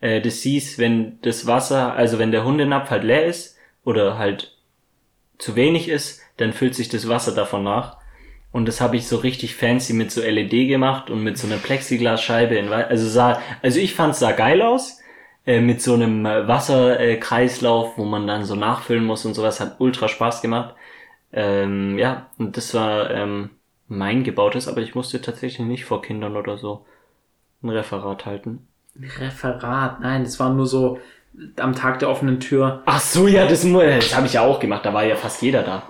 Äh, 0.01 0.21
das 0.21 0.41
hieß, 0.41 0.79
wenn 0.79 1.19
das 1.21 1.45
Wasser, 1.45 1.93
also 1.93 2.19
wenn 2.19 2.31
der 2.31 2.43
Hundenapf 2.43 2.89
halt 2.89 3.03
leer 3.03 3.25
ist 3.25 3.57
oder 3.83 4.17
halt 4.17 4.57
zu 5.39 5.55
wenig 5.55 5.89
ist, 5.89 6.21
dann 6.37 6.53
füllt 6.53 6.75
sich 6.75 6.89
das 6.89 7.09
Wasser 7.09 7.33
davon 7.33 7.63
nach. 7.63 7.97
Und 8.51 8.67
das 8.67 8.81
habe 8.81 8.97
ich 8.97 9.07
so 9.07 9.17
richtig 9.17 9.55
fancy 9.55 9.93
mit 9.93 10.11
so 10.11 10.21
LED 10.21 10.67
gemacht 10.67 11.09
und 11.09 11.23
mit 11.23 11.37
so 11.37 11.47
einer 11.47 11.57
Plexiglasscheibe. 11.57 12.55
In, 12.55 12.71
also 12.71 13.07
sah, 13.07 13.41
also 13.61 13.79
ich 13.79 13.93
fand 13.95 14.13
es 14.13 14.19
sah 14.19 14.31
geil 14.31 14.61
aus. 14.61 14.99
Äh, 15.45 15.61
mit 15.61 15.81
so 15.81 15.93
einem 15.93 16.25
äh, 16.25 16.47
Wasserkreislauf, 16.47 17.93
äh, 17.93 17.97
wo 17.97 18.05
man 18.05 18.27
dann 18.27 18.45
so 18.45 18.55
nachfüllen 18.55 19.05
muss 19.05 19.25
und 19.25 19.33
sowas. 19.33 19.59
Hat 19.59 19.79
ultra 19.79 20.07
Spaß 20.07 20.41
gemacht. 20.41 20.75
Ähm, 21.31 21.97
ja, 21.97 22.27
und 22.37 22.57
das 22.57 22.73
war 22.73 23.09
ähm, 23.11 23.51
mein 23.87 24.23
gebautes, 24.23 24.67
aber 24.67 24.81
ich 24.81 24.95
musste 24.95 25.21
tatsächlich 25.21 25.65
nicht 25.65 25.85
vor 25.85 26.01
Kindern 26.01 26.35
oder 26.35 26.57
so 26.57 26.85
ein 27.63 27.69
Referat 27.69 28.25
halten. 28.25 28.67
Referat, 28.95 30.01
nein, 30.01 30.23
das 30.23 30.39
war 30.39 30.53
nur 30.53 30.65
so 30.65 30.99
am 31.57 31.73
Tag 31.75 31.99
der 31.99 32.09
offenen 32.09 32.39
Tür. 32.39 32.81
Ach 32.85 32.99
so, 32.99 33.27
ja, 33.27 33.45
das, 33.47 33.61
das 33.61 34.15
habe 34.15 34.25
ich 34.27 34.33
ja 34.33 34.41
auch 34.41 34.59
gemacht. 34.59 34.85
Da 34.85 34.93
war 34.93 35.05
ja 35.05 35.15
fast 35.15 35.41
jeder 35.41 35.63
da. 35.63 35.83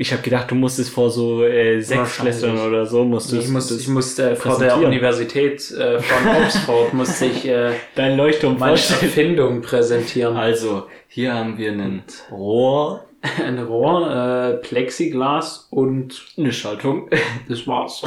Ich 0.00 0.12
habe 0.12 0.22
gedacht, 0.22 0.48
du 0.50 0.54
musstest 0.54 0.90
vor 0.90 1.10
so 1.10 1.42
äh, 1.42 1.80
Sechsklässlern 1.80 2.56
oder 2.58 2.86
so 2.86 3.02
musstest 3.04 3.42
Ich, 3.46 3.48
muss, 3.50 3.68
das- 3.68 3.80
ich 3.80 3.88
musste 3.88 4.36
vor 4.36 4.56
der. 4.58 4.76
Universität 4.76 5.70
äh, 5.72 5.98
von 5.98 6.36
Oxford 6.44 6.94
musste 6.94 7.26
ich 7.26 7.48
äh, 7.48 7.72
dein 7.96 8.16
Leuchtturm 8.16 8.58
meine 8.58 8.76
vorstellen. 8.76 9.02
Erfindung 9.02 9.60
präsentieren. 9.60 10.36
Also, 10.36 10.84
hier 11.08 11.34
haben 11.34 11.58
wir 11.58 11.72
ein 11.72 12.04
Rohr, 12.30 13.04
Ein 13.44 13.58
Rohr, 13.58 14.08
äh, 14.08 14.54
Plexiglas 14.58 15.66
und 15.72 16.24
eine 16.36 16.52
Schaltung. 16.52 17.10
das 17.48 17.66
war's. 17.66 18.04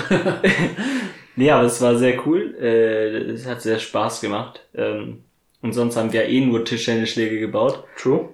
nee, 1.36 1.52
aber 1.52 1.66
es 1.66 1.82
war 1.82 1.98
sehr 1.98 2.26
cool. 2.26 2.56
Äh, 2.58 3.32
es 3.32 3.46
hat 3.46 3.62
sehr 3.62 3.80
Spaß 3.80 4.22
gemacht. 4.22 4.62
Ähm, 4.74 5.24
und 5.62 5.74
sonst 5.74 5.96
haben 5.96 6.12
wir 6.14 6.26
eh 6.26 6.46
nur 6.46 6.66
Tischtennisschläge 6.66 7.40
gebaut. 7.40 7.84
True. 7.98 8.30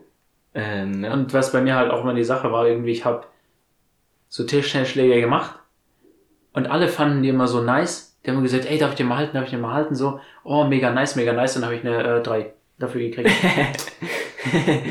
Ähm, 0.53 1.03
ja. 1.03 1.13
Und 1.13 1.33
was 1.33 1.51
bei 1.51 1.61
mir 1.61 1.75
halt 1.75 1.91
auch 1.91 2.01
immer 2.01 2.13
die 2.13 2.23
Sache 2.23 2.51
war, 2.51 2.67
irgendwie, 2.67 2.91
ich 2.91 3.05
habe 3.05 3.25
so 4.29 4.45
Tischtennisschläge 4.45 5.21
gemacht 5.21 5.55
und 6.53 6.67
alle 6.67 6.87
fanden 6.87 7.23
die 7.23 7.29
immer 7.29 7.47
so 7.47 7.61
nice. 7.61 8.17
Die 8.25 8.31
haben 8.31 8.43
gesagt, 8.43 8.65
ey, 8.69 8.77
darf 8.77 8.91
ich 8.91 8.97
den 8.97 9.07
mal 9.07 9.17
halten, 9.17 9.35
darf 9.35 9.45
ich 9.45 9.51
den 9.51 9.61
mal 9.61 9.73
halten? 9.73 9.95
So, 9.95 10.19
oh, 10.43 10.63
mega 10.65 10.91
nice, 10.91 11.15
mega 11.15 11.31
nice. 11.33 11.53
Dann 11.53 11.63
habe 11.63 11.75
ich 11.75 11.85
eine 11.85 12.17
äh, 12.17 12.21
3 12.21 12.51
dafür 12.77 13.01
gekriegt. 13.01 13.29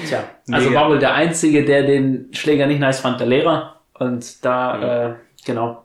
Tja, 0.09 0.25
also 0.51 0.69
Mega. 0.69 0.81
war 0.81 0.91
wohl 0.91 0.99
der 0.99 1.15
Einzige, 1.15 1.65
der 1.65 1.83
den 1.85 2.29
Schläger 2.33 2.67
nicht 2.67 2.81
nice 2.81 3.01
fand, 3.01 3.21
der 3.21 3.27
Lehrer. 3.27 3.81
Und 3.95 4.45
da, 4.45 5.09
äh, 5.09 5.15
genau, 5.45 5.85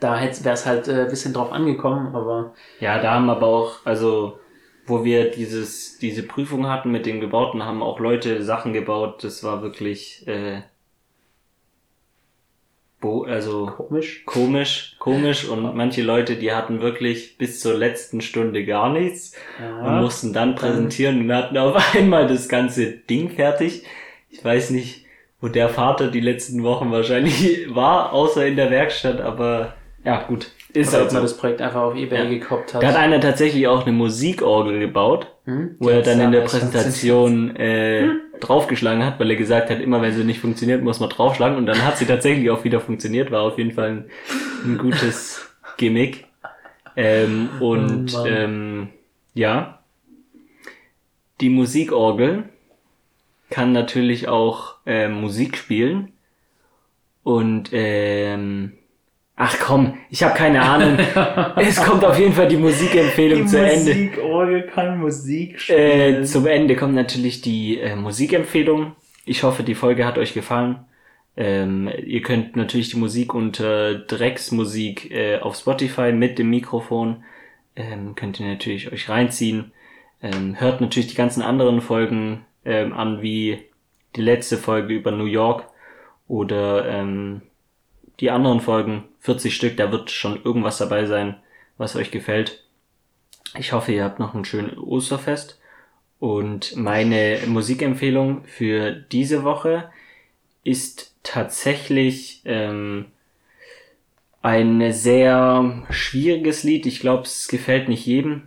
da 0.00 0.20
wäre 0.20 0.54
es 0.54 0.66
halt 0.66 0.88
äh, 0.88 1.02
ein 1.02 1.08
bisschen 1.08 1.32
drauf 1.32 1.52
angekommen, 1.52 2.14
aber 2.14 2.52
Ja, 2.80 3.00
da 3.00 3.14
haben 3.14 3.30
aber 3.30 3.46
auch, 3.46 3.74
also 3.84 4.38
wo 4.90 5.04
wir 5.04 5.30
dieses, 5.30 5.98
diese 5.98 6.22
Prüfung 6.24 6.68
hatten 6.68 6.90
mit 6.90 7.06
den 7.06 7.20
Gebauten, 7.20 7.64
haben 7.64 7.82
auch 7.82 8.00
Leute 8.00 8.42
Sachen 8.42 8.72
gebaut. 8.72 9.24
Das 9.24 9.42
war 9.42 9.62
wirklich, 9.62 10.26
äh, 10.26 10.60
bo 13.00 13.22
also 13.22 13.66
komisch. 13.66 14.24
komisch, 14.26 14.96
komisch 14.98 15.48
und 15.48 15.74
manche 15.74 16.02
Leute, 16.02 16.36
die 16.36 16.52
hatten 16.52 16.82
wirklich 16.82 17.38
bis 17.38 17.60
zur 17.60 17.74
letzten 17.74 18.20
Stunde 18.20 18.66
gar 18.66 18.92
nichts 18.92 19.34
und 19.58 20.00
mussten 20.00 20.32
dann 20.32 20.54
präsentieren 20.54 21.20
und 21.22 21.32
hatten 21.32 21.56
auf 21.56 21.94
einmal 21.94 22.26
das 22.26 22.48
ganze 22.48 22.90
Ding 22.90 23.30
fertig. 23.30 23.84
Ich 24.28 24.44
weiß 24.44 24.70
nicht, 24.70 25.06
wo 25.40 25.48
der 25.48 25.70
Vater 25.70 26.08
die 26.10 26.20
letzten 26.20 26.62
Wochen 26.62 26.90
wahrscheinlich 26.90 27.74
war, 27.74 28.12
außer 28.12 28.46
in 28.46 28.56
der 28.56 28.70
Werkstatt, 28.70 29.20
aber 29.20 29.74
ja, 30.04 30.22
gut. 30.24 30.50
Ist 30.72 30.92
halt 30.92 31.06
man 31.06 31.16
so. 31.16 31.20
das 31.22 31.36
Projekt 31.36 31.60
einfach 31.60 31.80
auf 31.82 31.96
Ebay 31.96 32.18
Ja. 32.24 32.28
gekoppt 32.28 32.74
hat. 32.74 32.82
Da 32.82 32.88
hat 32.88 32.96
einer 32.96 33.20
tatsächlich 33.20 33.66
auch 33.68 33.82
eine 33.86 33.92
Musikorgel 33.92 34.78
gebaut, 34.78 35.26
Hm? 35.44 35.76
wo 35.78 35.88
er 35.88 36.02
dann 36.02 36.20
in 36.20 36.32
der 36.32 36.42
Ja, 36.42 36.46
Präsentation 36.46 37.56
äh, 37.56 38.08
draufgeschlagen 38.40 39.04
hat, 39.04 39.18
weil 39.20 39.30
er 39.30 39.36
gesagt 39.36 39.70
hat, 39.70 39.80
immer 39.80 40.00
wenn 40.02 40.12
sie 40.14 40.24
nicht 40.24 40.40
funktioniert, 40.40 40.82
muss 40.82 41.00
man 41.00 41.08
draufschlagen. 41.10 41.56
Und 41.58 41.66
dann 41.66 41.84
hat 41.84 41.98
sie 41.98 42.06
tatsächlich 42.06 42.50
auch 42.50 42.64
wieder 42.64 42.80
funktioniert. 42.80 43.30
War 43.30 43.42
auf 43.42 43.58
jeden 43.58 43.72
Fall 43.72 43.88
ein, 43.90 44.04
ein 44.64 44.78
gutes 44.78 45.48
Gimmick. 45.76 46.26
Ähm, 46.96 47.48
und 47.60 48.14
Oh 48.16 48.26
ähm, 48.26 48.88
ja, 49.34 49.78
die 51.40 51.50
Musikorgel 51.50 52.44
kann 53.48 53.72
natürlich 53.72 54.28
auch 54.28 54.74
äh, 54.86 55.08
Musik 55.08 55.56
spielen. 55.56 56.12
Und 57.22 57.70
ähm, 57.72 58.72
ach 59.40 59.58
komm, 59.58 59.94
ich 60.10 60.22
habe 60.22 60.34
keine 60.34 60.62
Ahnung. 60.62 60.98
es 61.56 61.82
kommt 61.82 62.04
auf 62.04 62.18
jeden 62.18 62.32
Fall 62.32 62.48
die 62.48 62.56
Musikempfehlung 62.56 63.46
zu 63.46 63.58
Ende. 63.58 63.94
Musikorgel 63.94 64.62
kann 64.62 65.00
Musik 65.00 65.68
Äh, 65.68 66.22
zum 66.24 66.46
Ende 66.46 66.76
kommt 66.76 66.94
natürlich 66.94 67.40
die 67.40 67.78
äh, 67.80 67.96
Musikempfehlung. 67.96 68.92
Ich 69.24 69.42
hoffe, 69.42 69.62
die 69.62 69.74
Folge 69.74 70.06
hat 70.06 70.18
euch 70.18 70.34
gefallen. 70.34 70.84
Ähm, 71.36 71.90
ihr 72.04 72.22
könnt 72.22 72.56
natürlich 72.56 72.90
die 72.90 72.98
Musik 72.98 73.34
unter 73.34 73.94
Drecksmusik 73.94 75.10
äh, 75.10 75.38
auf 75.38 75.56
Spotify 75.56 76.12
mit 76.12 76.38
dem 76.38 76.50
Mikrofon 76.50 77.24
ähm, 77.76 78.14
könnt 78.14 78.40
ihr 78.40 78.46
natürlich 78.46 78.92
euch 78.92 79.08
reinziehen. 79.08 79.72
Ähm, 80.22 80.60
hört 80.60 80.80
natürlich 80.80 81.08
die 81.08 81.16
ganzen 81.16 81.42
anderen 81.42 81.80
Folgen 81.80 82.44
ähm, 82.64 82.92
an, 82.92 83.22
wie 83.22 83.58
die 84.16 84.22
letzte 84.22 84.58
Folge 84.58 84.94
über 84.94 85.12
New 85.12 85.24
York 85.24 85.68
oder 86.28 86.86
ähm, 86.86 87.42
die 88.20 88.30
anderen 88.30 88.60
Folgen, 88.60 89.04
40 89.20 89.54
Stück, 89.54 89.76
da 89.76 89.92
wird 89.92 90.10
schon 90.10 90.42
irgendwas 90.42 90.78
dabei 90.78 91.06
sein, 91.06 91.36
was 91.78 91.96
euch 91.96 92.10
gefällt. 92.10 92.64
Ich 93.58 93.72
hoffe, 93.72 93.92
ihr 93.92 94.04
habt 94.04 94.18
noch 94.18 94.34
ein 94.34 94.44
schönes 94.44 94.76
Osterfest. 94.78 95.58
Und 96.18 96.76
meine 96.76 97.38
Musikempfehlung 97.46 98.44
für 98.44 98.92
diese 98.92 99.42
Woche 99.42 99.90
ist 100.64 101.14
tatsächlich 101.22 102.42
ähm, 102.44 103.06
ein 104.42 104.92
sehr 104.92 105.82
schwieriges 105.90 106.62
Lied. 106.62 106.86
Ich 106.86 107.00
glaube, 107.00 107.22
es 107.24 107.48
gefällt 107.48 107.88
nicht 107.88 108.06
jedem. 108.06 108.42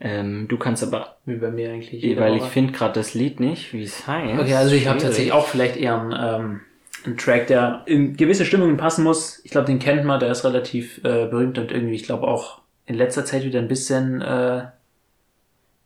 Ähm, 0.00 0.46
du 0.48 0.56
kannst 0.56 0.82
aber, 0.82 1.18
Wie 1.26 1.36
bei 1.36 1.50
mir 1.50 1.72
eigentlich. 1.72 2.02
weil 2.16 2.36
ich 2.36 2.42
Woche. 2.42 2.50
finde 2.50 2.72
gerade 2.72 2.94
das 2.94 3.14
Lied 3.14 3.38
nicht, 3.38 3.72
wie 3.72 3.82
es 3.82 4.06
heißt. 4.06 4.40
Okay, 4.40 4.54
also 4.54 4.74
ich 4.74 4.86
habe 4.86 4.98
tatsächlich 4.98 5.32
auch 5.32 5.46
vielleicht 5.46 5.76
eher 5.76 6.00
einen, 6.00 6.12
ähm, 6.18 6.60
einen 7.04 7.16
Track, 7.16 7.46
der 7.46 7.82
in 7.86 8.16
gewisse 8.16 8.44
Stimmungen 8.44 8.76
passen 8.76 9.04
muss. 9.04 9.40
Ich 9.44 9.50
glaube, 9.50 9.66
den 9.66 9.78
kennt 9.78 10.04
man, 10.04 10.20
der 10.20 10.30
ist 10.30 10.44
relativ 10.44 10.98
äh, 10.98 11.26
berühmt 11.26 11.58
und 11.58 11.72
irgendwie, 11.72 11.94
ich 11.94 12.04
glaube 12.04 12.26
auch 12.26 12.60
in 12.86 12.94
letzter 12.94 13.24
Zeit 13.24 13.44
wieder 13.44 13.58
ein 13.58 13.68
bisschen, 13.68 14.20
äh, 14.20 14.66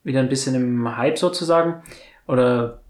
wieder 0.03 0.21
ein 0.21 0.29
bisschen 0.29 0.55
im 0.55 0.97
Hype 0.97 1.19
sozusagen. 1.19 1.83
Oder 2.27 2.81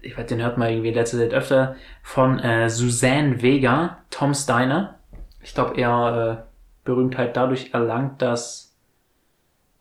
ich 0.00 0.16
weiß, 0.16 0.26
den 0.26 0.42
hört 0.42 0.58
man 0.58 0.70
irgendwie 0.70 0.88
in 0.88 0.94
letzter 0.94 1.18
Zeit 1.18 1.34
öfter 1.34 1.76
von 2.02 2.38
äh, 2.38 2.70
Suzanne 2.70 3.42
Vega, 3.42 3.98
Tom 4.10 4.34
Steiner. 4.34 4.98
Ich 5.42 5.54
glaube, 5.54 5.78
er 5.80 6.46
äh, 6.46 6.50
Berühmtheit 6.84 7.36
dadurch 7.36 7.72
erlangt, 7.72 8.22
dass 8.22 8.74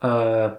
äh, 0.01 0.49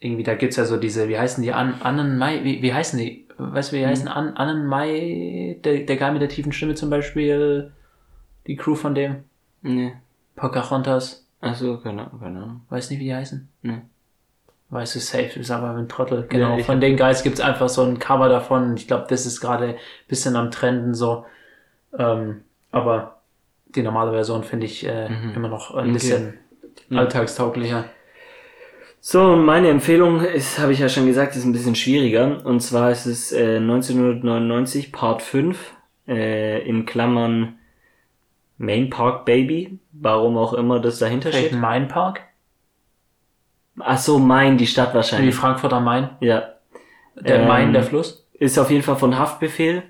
irgendwie, 0.00 0.22
da 0.22 0.34
gibt's 0.34 0.56
ja 0.56 0.64
so 0.64 0.76
diese, 0.76 1.08
wie 1.08 1.18
heißen 1.18 1.42
die, 1.42 1.52
An 1.52 1.80
Annen 1.82 2.18
Mai, 2.18 2.44
wie, 2.44 2.62
wie 2.62 2.74
heißen 2.74 2.98
die? 2.98 3.23
Weißt 3.36 3.72
du, 3.72 3.76
wie 3.76 3.80
die 3.80 3.86
heißen? 3.86 4.06
An 4.08 4.36
Annen 4.36 4.66
Mai, 4.66 5.58
der, 5.64 5.80
der 5.80 5.96
Guy 5.96 6.12
mit 6.12 6.22
der 6.22 6.28
tiefen 6.28 6.52
Stimme 6.52 6.74
zum 6.74 6.90
Beispiel, 6.90 7.72
die 8.46 8.56
Crew 8.56 8.74
von 8.74 8.94
dem, 8.94 9.24
Nee. 9.62 9.94
Pocahontas, 10.36 11.26
Achso, 11.40 11.78
keine 11.78 12.10
Ahnung, 12.12 12.62
weiß 12.70 12.90
nicht, 12.90 12.98
wie 13.00 13.04
die 13.04 13.14
heißen? 13.14 13.48
Nee. 13.62 13.82
Weißt 14.70 14.94
du, 14.94 14.98
safe, 15.00 15.38
ist 15.38 15.50
aber 15.50 15.70
ein 15.70 15.88
Trottel. 15.88 16.26
Genau, 16.28 16.56
ich 16.58 16.64
von 16.66 16.80
den 16.80 16.96
Guys 16.96 17.22
gibt's 17.22 17.40
einfach 17.40 17.68
so 17.68 17.82
ein 17.82 17.98
Cover 17.98 18.28
davon. 18.28 18.76
Ich 18.76 18.86
glaube, 18.88 19.06
das 19.08 19.26
ist 19.26 19.40
gerade 19.40 19.66
ein 19.68 19.74
bisschen 20.08 20.36
am 20.36 20.50
Trenden 20.50 20.94
so. 20.94 21.26
Ähm, 21.96 22.42
aber 22.72 23.20
die 23.66 23.82
normale 23.82 24.10
Version 24.10 24.42
finde 24.42 24.66
ich 24.66 24.84
äh, 24.86 25.08
Mhm. 25.10 25.34
immer 25.34 25.48
noch 25.48 25.70
ein 25.74 25.84
Okay. 25.84 25.92
bisschen 25.92 26.38
Ja. 26.88 27.00
alltagstauglicher. 27.00 27.84
So, 29.06 29.36
meine 29.36 29.68
Empfehlung 29.68 30.22
ist, 30.22 30.58
habe 30.58 30.72
ich 30.72 30.78
ja 30.78 30.88
schon 30.88 31.04
gesagt, 31.04 31.36
ist 31.36 31.44
ein 31.44 31.52
bisschen 31.52 31.74
schwieriger. 31.74 32.40
Und 32.46 32.60
zwar 32.60 32.90
ist 32.90 33.04
es 33.04 33.32
äh, 33.32 33.56
1999 33.58 34.92
Part 34.92 35.20
5 35.20 35.74
äh, 36.08 36.66
in 36.66 36.86
Klammern 36.86 37.58
Main 38.56 38.88
Park 38.88 39.26
Baby, 39.26 39.78
warum 39.92 40.38
auch 40.38 40.54
immer 40.54 40.80
das 40.80 40.98
dahinter 41.00 41.28
Vielleicht 41.28 41.48
steht. 41.48 41.58
ein 41.58 41.60
Mainpark? 41.60 42.22
Ach 43.78 43.98
so, 43.98 44.18
Main, 44.18 44.56
die 44.56 44.66
Stadt 44.66 44.92
Wie 44.92 44.96
wahrscheinlich. 44.96 45.34
Frankfurter 45.34 45.80
Main? 45.80 46.08
Ja, 46.20 46.54
Der 47.14 47.40
Ähm, 47.40 47.48
Main, 47.48 47.72
der 47.74 47.82
Fluss? 47.82 48.26
ist 48.32 48.58
auf 48.58 48.70
jeden 48.70 48.82
Fall 48.82 48.96
von 48.96 49.18
Haftbefehl. 49.18 49.82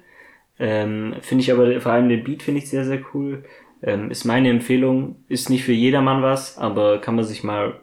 Ähm, 0.58 1.14
finde 1.20 1.42
ich 1.42 1.52
aber 1.52 1.80
vor 1.80 1.92
allem 1.92 2.08
den 2.08 2.24
Beat 2.24 2.42
finde 2.42 2.58
ich 2.62 2.68
sehr, 2.68 2.84
sehr 2.84 3.00
cool. 3.14 3.44
Ähm, 3.80 4.10
ist 4.10 4.24
meine 4.24 4.50
Empfehlung. 4.50 5.22
Ist 5.28 5.50
nicht 5.50 5.62
für 5.62 5.72
jedermann 5.72 6.20
was, 6.22 6.58
aber 6.58 7.00
kann 7.00 7.14
man 7.14 7.24
sich 7.24 7.44
mal 7.44 7.80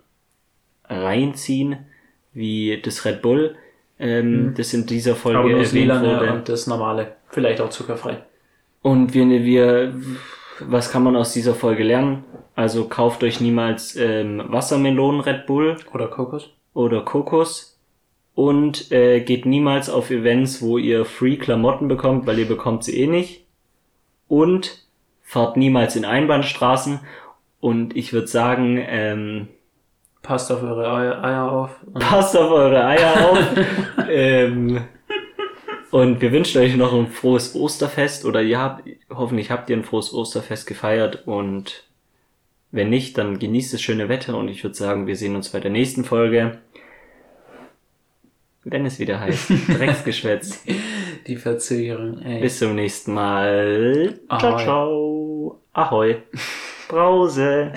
reinziehen, 0.92 1.78
wie 2.34 2.80
das 2.82 3.06
Red 3.06 3.22
Bull, 3.22 3.56
ähm, 4.00 4.54
das 4.58 4.74
in 4.74 4.86
dieser 4.86 5.16
Folge 5.16 5.40
Mhm. 5.40 5.44
Aber 5.46 5.52
nur 5.54 5.60
das 5.62 5.74
erwähnt 5.74 6.04
wurde. 6.04 6.34
und 6.34 6.50
das 6.50 6.68
Normale. 6.68 7.16
Vielleicht 7.30 7.62
auch 7.62 7.70
zuckerfrei. 7.70 8.18
Und 8.82 9.14
wir, 9.14 9.26
wir, 9.44 9.94
was 10.60 10.92
kann 10.92 11.04
man 11.04 11.16
aus 11.16 11.34
dieser 11.34 11.54
Folge 11.56 11.84
lernen? 11.84 12.24
Also 12.56 12.86
kauft 12.86 13.24
euch 13.24 13.40
niemals 13.40 13.96
ähm, 13.96 14.44
Wassermelonen 14.48 15.22
Red 15.22 15.46
Bull 15.46 15.78
Oder 15.94 16.08
Kokos? 16.08 16.50
oder 16.74 17.02
Kokos 17.02 17.80
und 18.34 18.92
äh, 18.92 19.20
geht 19.22 19.46
niemals 19.46 19.90
auf 19.90 20.10
Events, 20.10 20.62
wo 20.62 20.78
ihr 20.78 21.06
Free 21.06 21.36
Klamotten 21.38 21.88
bekommt, 21.88 22.26
weil 22.28 22.40
ihr 22.40 22.48
bekommt 22.48 22.84
sie 22.84 22.98
eh 23.00 23.08
nicht. 23.08 23.46
Und 24.28 24.86
fahrt 25.22 25.58
niemals 25.58 25.96
in 25.96 26.06
Einbahnstraßen. 26.06 27.00
Und 27.60 27.96
ich 27.96 28.14
würde 28.14 28.28
sagen, 28.28 28.82
ähm, 28.88 29.48
Passt 30.22 30.52
auf 30.52 30.62
eure 30.62 30.88
Eier 31.24 31.52
auf. 31.52 31.84
Und 31.84 32.00
passt 32.00 32.38
auf 32.38 32.52
eure 32.52 32.86
Eier 32.86 33.30
auf. 33.30 33.40
ähm, 34.10 34.82
und 35.92 36.22
wir 36.22 36.32
wünschen 36.32 36.62
euch 36.62 36.76
noch 36.76 36.94
ein 36.94 37.08
frohes 37.08 37.56
Osterfest 37.56 38.26
oder 38.26 38.42
ihr 38.42 38.60
habt, 38.60 38.88
hoffentlich 39.10 39.52
habt 39.52 39.70
ihr 39.70 39.78
ein 39.78 39.84
frohes 39.84 40.14
Osterfest 40.14 40.66
gefeiert 40.68 41.28
und 41.28 41.84
wenn 42.72 42.90
nicht, 42.90 43.18
dann 43.18 43.38
genießt 43.38 43.74
das 43.74 43.82
schöne 43.82 44.08
Wetter 44.08 44.38
und 44.38 44.48
ich 44.48 44.64
würde 44.64 44.76
sagen, 44.76 45.06
wir 45.06 45.18
sehen 45.18 45.36
uns 45.36 45.50
bei 45.50 45.60
der 45.60 45.72
nächsten 45.72 46.06
Folge. 46.06 46.60
Wenn 48.64 48.86
es 48.86 49.00
wieder 49.00 49.20
heißt, 49.20 49.50
Drecksgeschwätz. 49.68 50.64
die 51.28 51.36
Verzögerung. 51.36 52.22
Ey. 52.22 52.42
Bis 52.42 52.60
zum 52.60 52.76
nächsten 52.76 53.14
Mal. 53.14 54.20
Ciao, 54.28 54.54
Ahoi. 54.54 54.64
ciao. 54.64 55.62
Ahoi. 55.74 56.16
Brause. 56.88 57.70